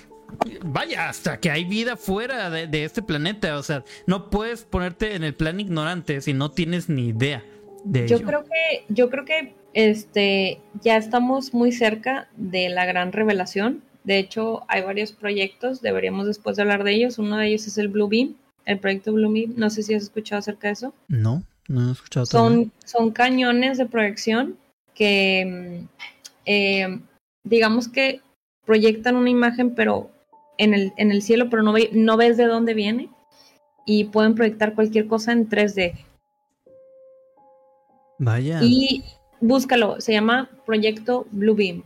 vaya, 0.64 1.08
hasta 1.08 1.38
que 1.38 1.50
hay 1.50 1.64
vida 1.64 1.96
fuera 1.96 2.50
de, 2.50 2.84
este 2.84 3.02
planeta. 3.02 3.58
O 3.58 3.62
sea, 3.62 3.84
no 4.06 4.30
puedes 4.30 4.64
ponerte 4.64 5.14
en 5.14 5.24
el 5.24 5.34
plan 5.34 5.60
ignorante 5.60 6.20
si 6.20 6.32
no 6.32 6.50
tienes 6.50 6.88
ni 6.88 7.08
idea 7.08 7.44
de 7.84 8.08
yo 8.08 8.22
Creo 8.22 8.44
que, 8.44 8.84
yo 8.88 9.10
creo 9.10 9.24
que 9.24 9.54
este, 9.74 10.60
ya 10.80 10.96
estamos 10.96 11.52
muy 11.52 11.72
cerca 11.72 12.28
de 12.36 12.68
la 12.68 12.86
gran 12.86 13.12
revelación. 13.12 13.82
De 14.04 14.18
hecho, 14.18 14.62
hay 14.68 14.82
varios 14.82 15.12
proyectos, 15.12 15.80
deberíamos 15.80 16.26
después 16.26 16.56
de 16.56 16.62
hablar 16.62 16.84
de 16.84 16.92
ellos. 16.92 17.18
Uno 17.18 17.38
de 17.38 17.48
ellos 17.48 17.66
es 17.66 17.78
el 17.78 17.88
Blue 17.88 18.08
Beam, 18.08 18.36
el 18.66 18.78
proyecto 18.78 19.12
Blue 19.12 19.32
Beam. 19.32 19.54
No 19.56 19.70
sé 19.70 19.82
si 19.82 19.94
has 19.94 20.02
escuchado 20.04 20.40
acerca 20.40 20.68
de 20.68 20.74
eso. 20.74 20.94
No, 21.08 21.42
no 21.68 21.88
he 21.88 21.92
escuchado. 21.92 22.26
Son, 22.26 22.70
son 22.84 23.10
cañones 23.10 23.78
de 23.78 23.86
proyección 23.86 24.58
que, 24.94 25.80
mm, 25.82 25.88
eh, 26.44 27.00
digamos 27.44 27.88
que 27.88 28.20
proyectan 28.66 29.16
una 29.16 29.30
imagen, 29.30 29.74
pero 29.74 30.10
en 30.58 30.74
el, 30.74 30.92
en 30.98 31.10
el 31.10 31.22
cielo, 31.22 31.48
pero 31.48 31.62
no, 31.62 31.72
ve, 31.72 31.88
no 31.92 32.18
ves 32.18 32.36
de 32.36 32.44
dónde 32.44 32.74
viene. 32.74 33.08
Y 33.86 34.04
pueden 34.04 34.34
proyectar 34.34 34.74
cualquier 34.74 35.06
cosa 35.06 35.32
en 35.32 35.48
3D. 35.48 35.94
Vaya. 38.18 38.60
Y 38.62 39.04
búscalo, 39.40 40.00
se 40.00 40.12
llama 40.12 40.50
Proyecto 40.66 41.26
Blue 41.30 41.54
Beam. 41.54 41.82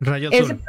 Rayo 0.00 0.30
Azul. 0.30 0.60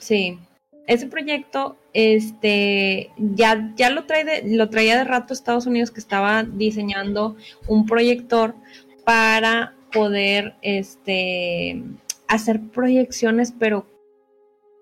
Sí. 0.00 0.38
Ese 0.86 1.06
proyecto, 1.06 1.76
este, 1.92 3.10
ya, 3.16 3.72
ya 3.76 3.90
lo, 3.90 4.06
trae 4.06 4.24
de, 4.24 4.56
lo 4.56 4.68
traía 4.70 4.96
de 4.98 5.04
rato 5.04 5.32
Estados 5.32 5.66
Unidos 5.66 5.92
que 5.92 6.00
estaba 6.00 6.42
diseñando 6.42 7.36
un 7.68 7.86
proyector 7.86 8.56
para 9.04 9.74
poder, 9.92 10.54
este, 10.62 11.82
hacer 12.26 12.60
proyecciones, 12.60 13.52
pero 13.56 13.86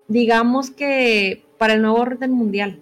digamos 0.07 0.71
que 0.71 1.45
para 1.57 1.73
el 1.73 1.81
nuevo 1.81 1.97
orden 1.97 2.31
mundial. 2.31 2.79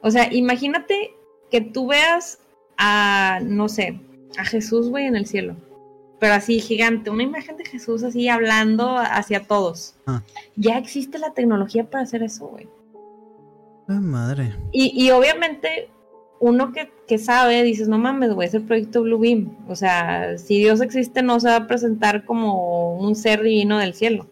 O 0.00 0.10
sea, 0.10 0.32
imagínate 0.32 1.14
que 1.50 1.60
tú 1.60 1.88
veas 1.88 2.38
a, 2.76 3.40
no 3.42 3.68
sé, 3.68 4.00
a 4.36 4.44
Jesús, 4.44 4.90
güey, 4.90 5.06
en 5.06 5.16
el 5.16 5.26
cielo. 5.26 5.56
Pero 6.18 6.34
así 6.34 6.60
gigante, 6.60 7.10
una 7.10 7.22
imagen 7.22 7.56
de 7.56 7.64
Jesús 7.64 8.02
así 8.02 8.28
hablando 8.28 8.96
hacia 8.98 9.44
todos. 9.44 9.94
Ah. 10.06 10.22
Ya 10.56 10.78
existe 10.78 11.18
la 11.18 11.32
tecnología 11.32 11.88
para 11.88 12.04
hacer 12.04 12.22
eso, 12.22 12.48
güey. 12.48 12.68
La 13.86 14.00
madre. 14.00 14.54
Y, 14.72 14.92
y 15.02 15.10
obviamente 15.12 15.90
uno 16.40 16.72
que, 16.72 16.90
que, 17.06 17.18
sabe, 17.18 17.62
dices, 17.62 17.88
no 17.88 17.98
mames, 17.98 18.32
güey, 18.32 18.48
es 18.48 18.54
el 18.54 18.62
proyecto 18.62 19.02
Blue 19.02 19.18
Beam. 19.18 19.56
O 19.68 19.74
sea, 19.74 20.38
si 20.38 20.58
Dios 20.58 20.80
existe, 20.80 21.22
no 21.22 21.40
se 21.40 21.48
va 21.48 21.56
a 21.56 21.66
presentar 21.66 22.24
como 22.24 22.96
un 22.96 23.14
ser 23.14 23.42
divino 23.42 23.78
del 23.78 23.94
cielo. 23.94 24.26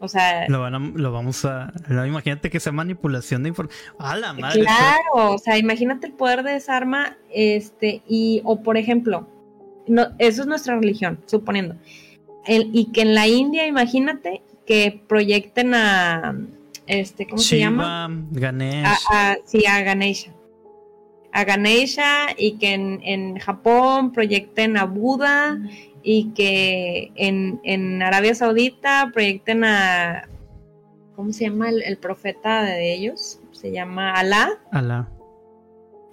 O 0.00 0.08
sea. 0.08 0.46
Lo, 0.48 0.68
lo 0.68 1.12
vamos 1.12 1.44
a. 1.44 1.72
imagínate 1.88 2.50
que 2.50 2.60
sea 2.60 2.72
manipulación 2.72 3.42
de 3.42 3.50
información. 3.50 3.94
¡Ah, 3.98 4.16
la 4.16 4.32
madre! 4.34 4.60
Claro, 4.60 5.32
o 5.32 5.38
sea, 5.38 5.56
imagínate 5.56 6.08
el 6.08 6.12
poder 6.12 6.42
de 6.42 6.56
esa 6.56 6.76
arma. 6.76 7.16
Este, 7.30 8.02
y, 8.06 8.42
o 8.44 8.62
por 8.62 8.76
ejemplo, 8.76 9.26
no, 9.86 10.08
eso 10.18 10.42
es 10.42 10.48
nuestra 10.48 10.78
religión, 10.78 11.20
suponiendo. 11.26 11.76
El, 12.46 12.70
y 12.72 12.86
que 12.92 13.02
en 13.02 13.14
la 13.14 13.26
India, 13.26 13.66
imagínate 13.66 14.42
que 14.66 15.00
proyecten 15.06 15.74
a. 15.74 16.36
Este, 16.86 17.26
¿cómo 17.26 17.38
se 17.38 17.58
llama? 17.58 18.08
Ganesh. 18.30 18.86
A, 19.10 19.36
sí, 19.44 19.64
a 19.66 19.80
Ganesha. 19.82 20.32
A 21.32 21.44
Ganesha 21.44 22.26
y 22.36 22.58
que 22.58 22.74
en, 22.74 23.00
en 23.02 23.38
Japón 23.38 24.12
proyecten 24.12 24.76
a 24.76 24.84
Buda 24.84 25.58
y 26.04 26.32
que 26.34 27.10
en, 27.16 27.60
en 27.64 28.02
Arabia 28.02 28.34
Saudita 28.34 29.10
proyecten 29.12 29.64
a, 29.64 30.28
¿cómo 31.16 31.32
se 31.32 31.44
llama 31.44 31.70
el, 31.70 31.96
profeta 31.96 32.62
de 32.62 32.94
ellos? 32.94 33.40
Se 33.52 33.72
llama 33.72 34.12
Alá. 34.12 34.50
Alá. 34.70 35.08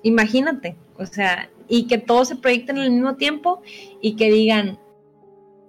Imagínate, 0.03 0.77
o 0.97 1.05
sea, 1.05 1.49
y 1.67 1.87
que 1.87 1.97
todos 1.97 2.27
se 2.27 2.35
proyecten 2.35 2.77
al 2.77 2.91
mismo 2.91 3.15
tiempo 3.15 3.61
y 4.01 4.15
que 4.15 4.31
digan, 4.31 4.77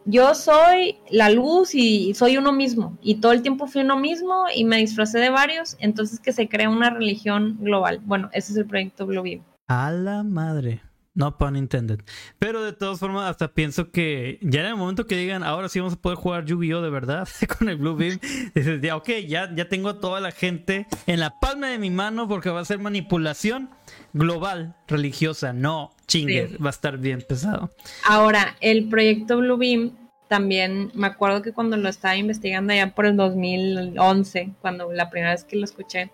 yo 0.05 0.35
soy 0.35 0.99
la 1.11 1.31
luz 1.31 1.75
y 1.75 2.13
soy 2.15 2.37
uno 2.37 2.53
mismo, 2.53 2.99
y 3.03 3.17
todo 3.17 3.33
el 3.33 3.43
tiempo 3.43 3.67
fui 3.67 3.83
uno 3.83 3.99
mismo 3.99 4.45
y 4.55 4.65
me 4.65 4.79
disfracé 4.79 5.19
de 5.19 5.31
varios, 5.31 5.77
entonces 5.79 6.19
que 6.19 6.33
se 6.33 6.49
crea 6.49 6.69
una 6.69 6.91
religión 6.91 7.57
global. 7.61 8.01
Bueno, 8.05 8.29
ese 8.33 8.53
es 8.53 8.59
el 8.59 8.67
proyecto 8.67 9.07
Blue 9.07 9.43
A 9.69 9.93
la 9.93 10.23
madre. 10.23 10.83
No 11.15 11.37
pun 11.37 11.57
intended. 11.57 12.01
Pero 12.39 12.65
de 12.65 12.73
todas 12.73 12.99
formas, 12.99 13.29
hasta 13.29 13.53
pienso 13.53 13.91
que 13.91 14.39
ya 14.41 14.61
en 14.61 14.67
el 14.69 14.77
momento 14.77 15.07
que 15.07 15.15
digan, 15.15 15.43
ahora 15.43 15.69
sí 15.69 15.79
vamos 15.79 15.95
a 15.95 16.01
poder 16.01 16.17
jugar 16.17 16.47
Yu-Gi-Oh! 16.47 16.81
de 16.81 16.89
verdad 16.89 17.29
con 17.59 17.69
el 17.69 17.77
Blue 17.77 17.95
Beam, 17.95 18.19
dices, 18.55 18.81
ya, 18.81 18.97
ok, 18.97 19.11
ya, 19.29 19.55
ya 19.55 19.69
tengo 19.69 19.91
a 19.91 20.01
toda 20.01 20.21
la 20.21 20.31
gente 20.31 20.87
en 21.07 21.21
la 21.21 21.39
palma 21.39 21.69
de 21.69 21.79
mi 21.79 21.91
mano 21.91 22.29
porque 22.29 22.49
va 22.49 22.61
a 22.61 22.65
ser 22.65 22.79
manipulación 22.79 23.69
global, 24.13 24.75
religiosa. 24.87 25.53
No, 25.53 25.93
chingue, 26.07 26.57
va 26.59 26.69
a 26.69 26.71
estar 26.71 26.99
bien 26.99 27.23
pesado. 27.27 27.71
Ahora, 28.05 28.57
el 28.61 28.89
proyecto 28.89 29.39
Blue 29.39 29.57
Beam 29.57 29.93
también, 30.29 30.91
me 30.95 31.07
acuerdo 31.07 31.43
que 31.43 31.53
cuando 31.53 31.77
lo 31.77 31.89
estaba 31.89 32.17
investigando 32.17 32.73
allá 32.73 32.95
por 32.95 33.07
el 33.07 33.17
2011, 33.17 34.55
cuando 34.61 34.93
la 34.93 35.11
primera 35.11 35.33
vez 35.33 35.45
que 35.45 35.57
lo 35.57 35.65
escuché, 35.65 36.11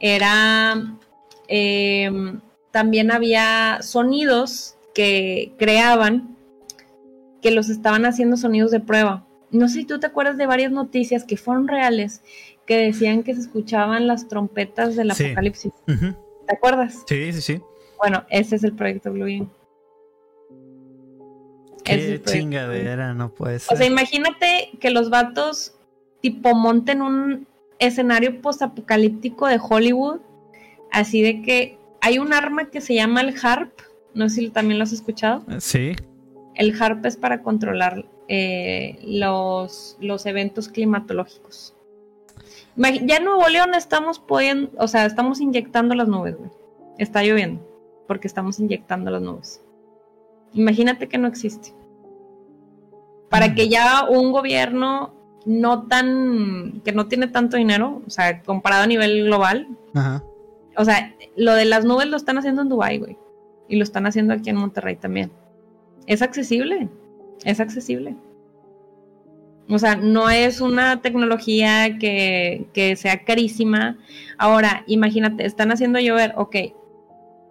era. 0.00 0.96
Eh, 1.48 2.10
también 2.74 3.12
había 3.12 3.78
sonidos 3.82 4.74
que 4.96 5.52
creaban 5.58 6.36
que 7.40 7.52
los 7.52 7.68
estaban 7.68 8.04
haciendo 8.04 8.36
sonidos 8.36 8.72
de 8.72 8.80
prueba. 8.80 9.24
No 9.52 9.68
sé 9.68 9.74
si 9.74 9.84
tú 9.84 10.00
te 10.00 10.06
acuerdas 10.08 10.38
de 10.38 10.46
varias 10.46 10.72
noticias 10.72 11.22
que 11.22 11.36
fueron 11.36 11.68
reales 11.68 12.22
que 12.66 12.76
decían 12.76 13.22
que 13.22 13.34
se 13.34 13.42
escuchaban 13.42 14.08
las 14.08 14.26
trompetas 14.26 14.96
del 14.96 15.12
apocalipsis. 15.12 15.72
¿Te 16.46 16.54
acuerdas? 16.54 17.04
Sí, 17.06 17.32
sí, 17.32 17.40
sí. 17.40 17.62
Bueno, 17.98 18.24
ese 18.30 18.56
es 18.56 18.64
el 18.64 18.74
proyecto 18.74 19.12
Blue 19.12 19.48
Qué 21.84 22.22
chingadera, 22.24 23.12
no 23.12 23.30
puede 23.34 23.58
ser. 23.58 23.74
O 23.74 23.76
sea, 23.76 23.86
imagínate 23.86 24.70
que 24.80 24.90
los 24.90 25.10
vatos 25.10 25.74
tipo 26.22 26.54
monten 26.54 27.02
un 27.02 27.46
escenario 27.78 28.40
postapocalíptico 28.40 29.46
de 29.46 29.60
Hollywood, 29.60 30.20
así 30.90 31.20
de 31.20 31.42
que 31.42 31.78
hay 32.00 32.18
un 32.18 32.32
arma 32.32 32.70
que 32.70 32.80
se 32.80 32.94
llama 32.94 33.20
el 33.20 33.34
HARP, 33.40 33.72
no 34.14 34.28
sé 34.28 34.36
si 34.36 34.50
también 34.50 34.78
lo 34.78 34.84
has 34.84 34.92
escuchado. 34.92 35.44
Sí. 35.58 35.94
El 36.54 36.80
HARP 36.80 37.04
es 37.04 37.16
para 37.16 37.42
controlar 37.42 38.06
eh, 38.28 38.98
los, 39.04 39.98
los 40.00 40.24
eventos 40.24 40.68
climatológicos. 40.68 41.74
Ya 42.76 43.16
en 43.16 43.24
Nuevo 43.24 43.48
León 43.48 43.74
estamos 43.74 44.18
pudiendo, 44.18 44.70
o 44.78 44.88
sea, 44.88 45.06
estamos 45.06 45.40
inyectando 45.40 45.94
las 45.94 46.08
nubes, 46.08 46.36
güey. 46.36 46.50
Está 46.98 47.22
lloviendo, 47.22 47.60
porque 48.06 48.26
estamos 48.26 48.58
inyectando 48.58 49.10
las 49.10 49.22
nubes. 49.22 49.62
Imagínate 50.52 51.08
que 51.08 51.18
no 51.18 51.28
existe. 51.28 51.72
Para 53.28 53.48
mm. 53.48 53.54
que 53.54 53.68
ya 53.68 54.06
un 54.08 54.32
gobierno 54.32 55.14
no 55.46 55.86
tan, 55.86 56.80
que 56.84 56.92
no 56.92 57.06
tiene 57.06 57.28
tanto 57.28 57.56
dinero, 57.56 58.02
o 58.06 58.10
sea, 58.10 58.42
comparado 58.42 58.84
a 58.84 58.86
nivel 58.86 59.24
global, 59.24 59.68
Ajá. 59.94 60.22
O 60.76 60.84
sea, 60.84 61.14
lo 61.36 61.54
de 61.54 61.64
las 61.64 61.84
nubes 61.84 62.08
lo 62.08 62.16
están 62.16 62.38
haciendo 62.38 62.62
en 62.62 62.68
Dubai, 62.68 62.98
güey. 62.98 63.16
Y 63.68 63.76
lo 63.76 63.84
están 63.84 64.06
haciendo 64.06 64.34
aquí 64.34 64.50
en 64.50 64.56
Monterrey 64.56 64.96
también. 64.96 65.30
Es 66.06 66.22
accesible. 66.22 66.88
Es 67.44 67.60
accesible. 67.60 68.16
O 69.68 69.78
sea, 69.78 69.96
no 69.96 70.28
es 70.28 70.60
una 70.60 71.00
tecnología 71.00 71.98
que, 71.98 72.66
que 72.74 72.96
sea 72.96 73.24
carísima. 73.24 73.96
Ahora, 74.36 74.84
imagínate, 74.86 75.46
están 75.46 75.72
haciendo 75.72 75.98
llover, 76.00 76.34
ok. 76.36 76.56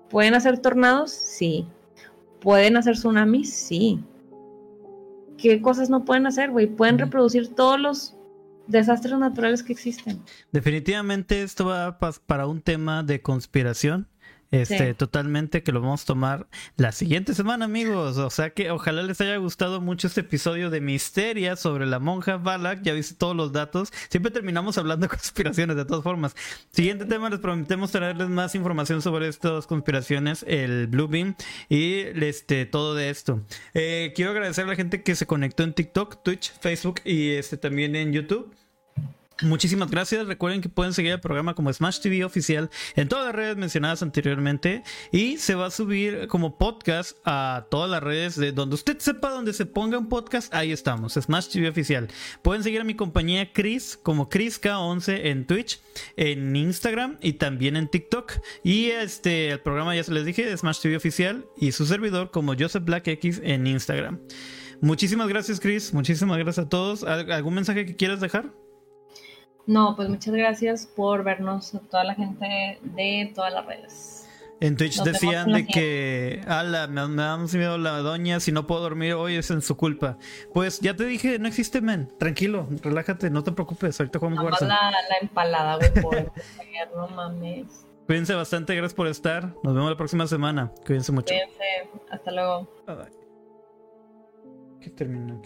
¿Pueden 0.09 0.36
hacer 0.36 0.59
tornados? 0.59 1.11
Sí. 1.11 1.68
¿Pueden 2.39 2.78
hacer 2.78 2.95
tsunamis? 2.95 3.51
Sí. 3.51 3.99
¿Qué 5.38 5.61
cosas 5.61 5.89
no 5.89 6.05
pueden 6.05 6.28
hacer, 6.28 6.51
güey? 6.51 6.68
Pueden 6.68 6.99
reproducir 6.99 7.55
todos 7.55 7.80
los 7.80 8.16
desastres 8.68 9.18
naturales 9.18 9.64
que 9.64 9.74
existen. 9.74 10.22
Definitivamente 10.51 11.41
esto 11.41 11.66
va 11.66 11.97
para 11.97 12.47
un 12.47 12.61
tema 12.61 13.03
de 13.03 13.22
conspiración 13.22 14.07
este, 14.54 14.93
totalmente 14.93 15.64
que 15.64 15.72
lo 15.72 15.82
vamos 15.82 16.04
a 16.04 16.06
tomar 16.06 16.47
la 16.78 16.91
siguiente 16.91 17.34
semana, 17.34 17.66
amigos. 17.66 18.18
O 18.18 18.30
sea 18.30 18.51
que 18.51 18.70
ojalá 18.70 19.01
les 19.01 19.20
haya 19.20 19.38
gustado 19.38 19.82
mucho 19.82 20.08
este 20.08 20.22
episodio 20.22 20.70
de 20.70 20.80
Misteria 20.80 21.56
sobre 21.56 21.88
la 21.88 21.99
monja 21.99 22.38
Balak. 22.38 22.84
Ya 22.84 22.93
viste 22.93 23.16
todos 23.16 23.36
los 23.36 23.51
datos. 23.51 23.91
Siempre 24.10 24.32
terminamos 24.32 24.78
hablando 24.78 25.06
de 25.06 25.10
conspiraciones, 25.18 25.76
de 25.76 25.86
todas 25.86 26.04
formas. 26.04 26.36
Siguiente 26.72 27.06
tema, 27.06 27.30
les 27.32 27.39
prometemos 27.39 27.91
traerles 27.91 28.30
más 28.30 28.54
información 28.54 29.01
sobre 29.01 29.28
estas 29.28 29.66
conspiraciones, 29.66 30.45
el 30.47 30.88
Blue 30.88 31.08
Beam 31.08 31.36
y 31.68 32.01
este, 32.24 32.66
todo 32.66 32.93
de 32.93 33.10
esto. 33.10 33.41
Eh, 33.74 34.14
quiero 34.16 34.32
agradecer 34.32 34.66
a 34.66 34.68
la 34.68 34.76
gente 34.76 35.01
que 35.01 35.16
se 35.16 35.26
conectó 35.26 35.64
en 35.64 35.74
TikTok, 35.74 36.22
Twitch, 36.24 36.54
Facebook 36.60 37.01
y 37.06 37.32
este, 37.32 37.58
también 37.58 37.95
en 37.95 38.14
YouTube. 38.14 38.54
Muchísimas 39.41 39.89
gracias. 39.89 40.27
Recuerden 40.27 40.61
que 40.61 40.69
pueden 40.69 40.93
seguir 40.93 41.11
el 41.11 41.19
programa 41.19 41.55
como 41.55 41.73
Smash 41.73 41.99
TV 41.99 42.23
oficial 42.23 42.69
en 42.95 43.07
todas 43.07 43.25
las 43.25 43.36
redes 43.36 43.57
mencionadas 43.57 44.03
anteriormente 44.03 44.84
y 45.11 45.38
se 45.38 45.55
va 45.55 45.67
a 45.67 45.71
subir 45.71 46.27
como 46.27 46.57
podcast 46.57 47.17
a 47.25 47.65
todas 47.71 47.89
las 47.89 48.03
redes 48.03 48.36
de 48.36 48.51
donde 48.51 48.75
usted 48.75 48.99
sepa 48.99 49.31
donde 49.31 49.53
se 49.53 49.65
ponga 49.65 49.97
un 49.97 50.07
podcast. 50.07 50.53
Ahí 50.53 50.71
estamos, 50.71 51.13
Smash 51.13 51.47
TV 51.47 51.67
oficial. 51.67 52.09
Pueden 52.43 52.63
seguir 52.63 52.81
a 52.81 52.84
mi 52.84 52.93
compañía 52.93 53.51
Chris 53.51 53.99
como 54.01 54.29
ChrisK11 54.29 55.25
en 55.25 55.47
Twitch, 55.47 55.81
en 56.15 56.55
Instagram 56.55 57.17
y 57.19 57.34
también 57.34 57.75
en 57.75 57.88
TikTok. 57.88 58.34
Y 58.63 58.91
este 58.91 59.49
el 59.49 59.59
programa 59.61 59.95
ya 59.95 60.03
se 60.03 60.13
les 60.13 60.25
dije, 60.25 60.55
Smash 60.55 60.79
TV 60.79 60.95
oficial 60.95 61.45
y 61.57 61.71
su 61.71 61.88
servidor 61.88 62.29
como 62.29 62.53
Joseph 62.57 62.86
Black 62.86 63.07
X 63.07 63.41
en 63.43 63.65
Instagram. 63.65 64.19
Muchísimas 64.79 65.27
gracias, 65.27 65.59
Chris. 65.59 65.93
Muchísimas 65.93 66.38
gracias 66.38 66.65
a 66.65 66.69
todos. 66.69 67.03
¿Algún 67.03 67.55
mensaje 67.55 67.86
que 67.86 67.95
quieras 67.95 68.19
dejar? 68.19 68.62
No, 69.66 69.95
pues 69.95 70.09
muchas 70.09 70.34
gracias 70.34 70.86
por 70.86 71.24
vernos 71.24 71.74
a 71.76 71.80
toda 71.80 72.03
la 72.03 72.16
gente 72.16 72.80
de 72.82 73.32
todas 73.34 73.53
las 73.53 73.66
redes. 73.66 74.20
En 74.59 74.78
Twitch 74.78 75.01
decían 75.03 75.51
de 75.51 75.66
que, 75.66 76.41
ala, 76.47 76.88
me, 76.88 77.05
me 77.09 77.22
da 77.22 77.38
miedo 77.38 77.78
la 77.78 77.97
doña, 77.97 78.39
si 78.39 78.53
no 78.53 78.66
puedo 78.66 78.82
dormir 78.82 79.14
hoy 79.14 79.36
es 79.36 79.51
en 79.51 79.61
su 79.61 79.76
culpa. 79.76 80.18
Pues 80.53 80.80
ya 80.80 80.95
te 80.95 81.05
dije, 81.05 81.38
no 81.38 81.47
existe 81.49 81.82
men, 81.82 82.09
tranquilo, 82.18 82.68
relájate, 82.82 83.30
no 83.30 83.43
te 83.43 83.51
preocupes, 83.51 83.99
ahorita 83.99 84.20
jugamos 84.20 84.43
Warzone. 84.43 84.70
La, 84.70 84.91
la 84.91 85.18
empalada, 85.22 85.76
güey, 85.76 85.93
por 86.01 86.32
no 86.95 87.07
mames. 87.09 87.86
Cuídense 88.05 88.36
bastante, 88.36 88.76
gracias 88.76 88.93
por 88.93 89.07
estar. 89.07 89.53
Nos 89.64 89.74
vemos 89.74 89.89
la 89.89 89.97
próxima 89.97 90.28
semana. 90.28 90.72
Cuídense 90.86 91.11
mucho. 91.11 91.34
Cuídense, 91.34 91.89
hasta 92.11 92.32
luego. 92.32 92.70
¿Qué 94.82 94.89
terminó 94.89 95.36
aquí? 95.36 95.41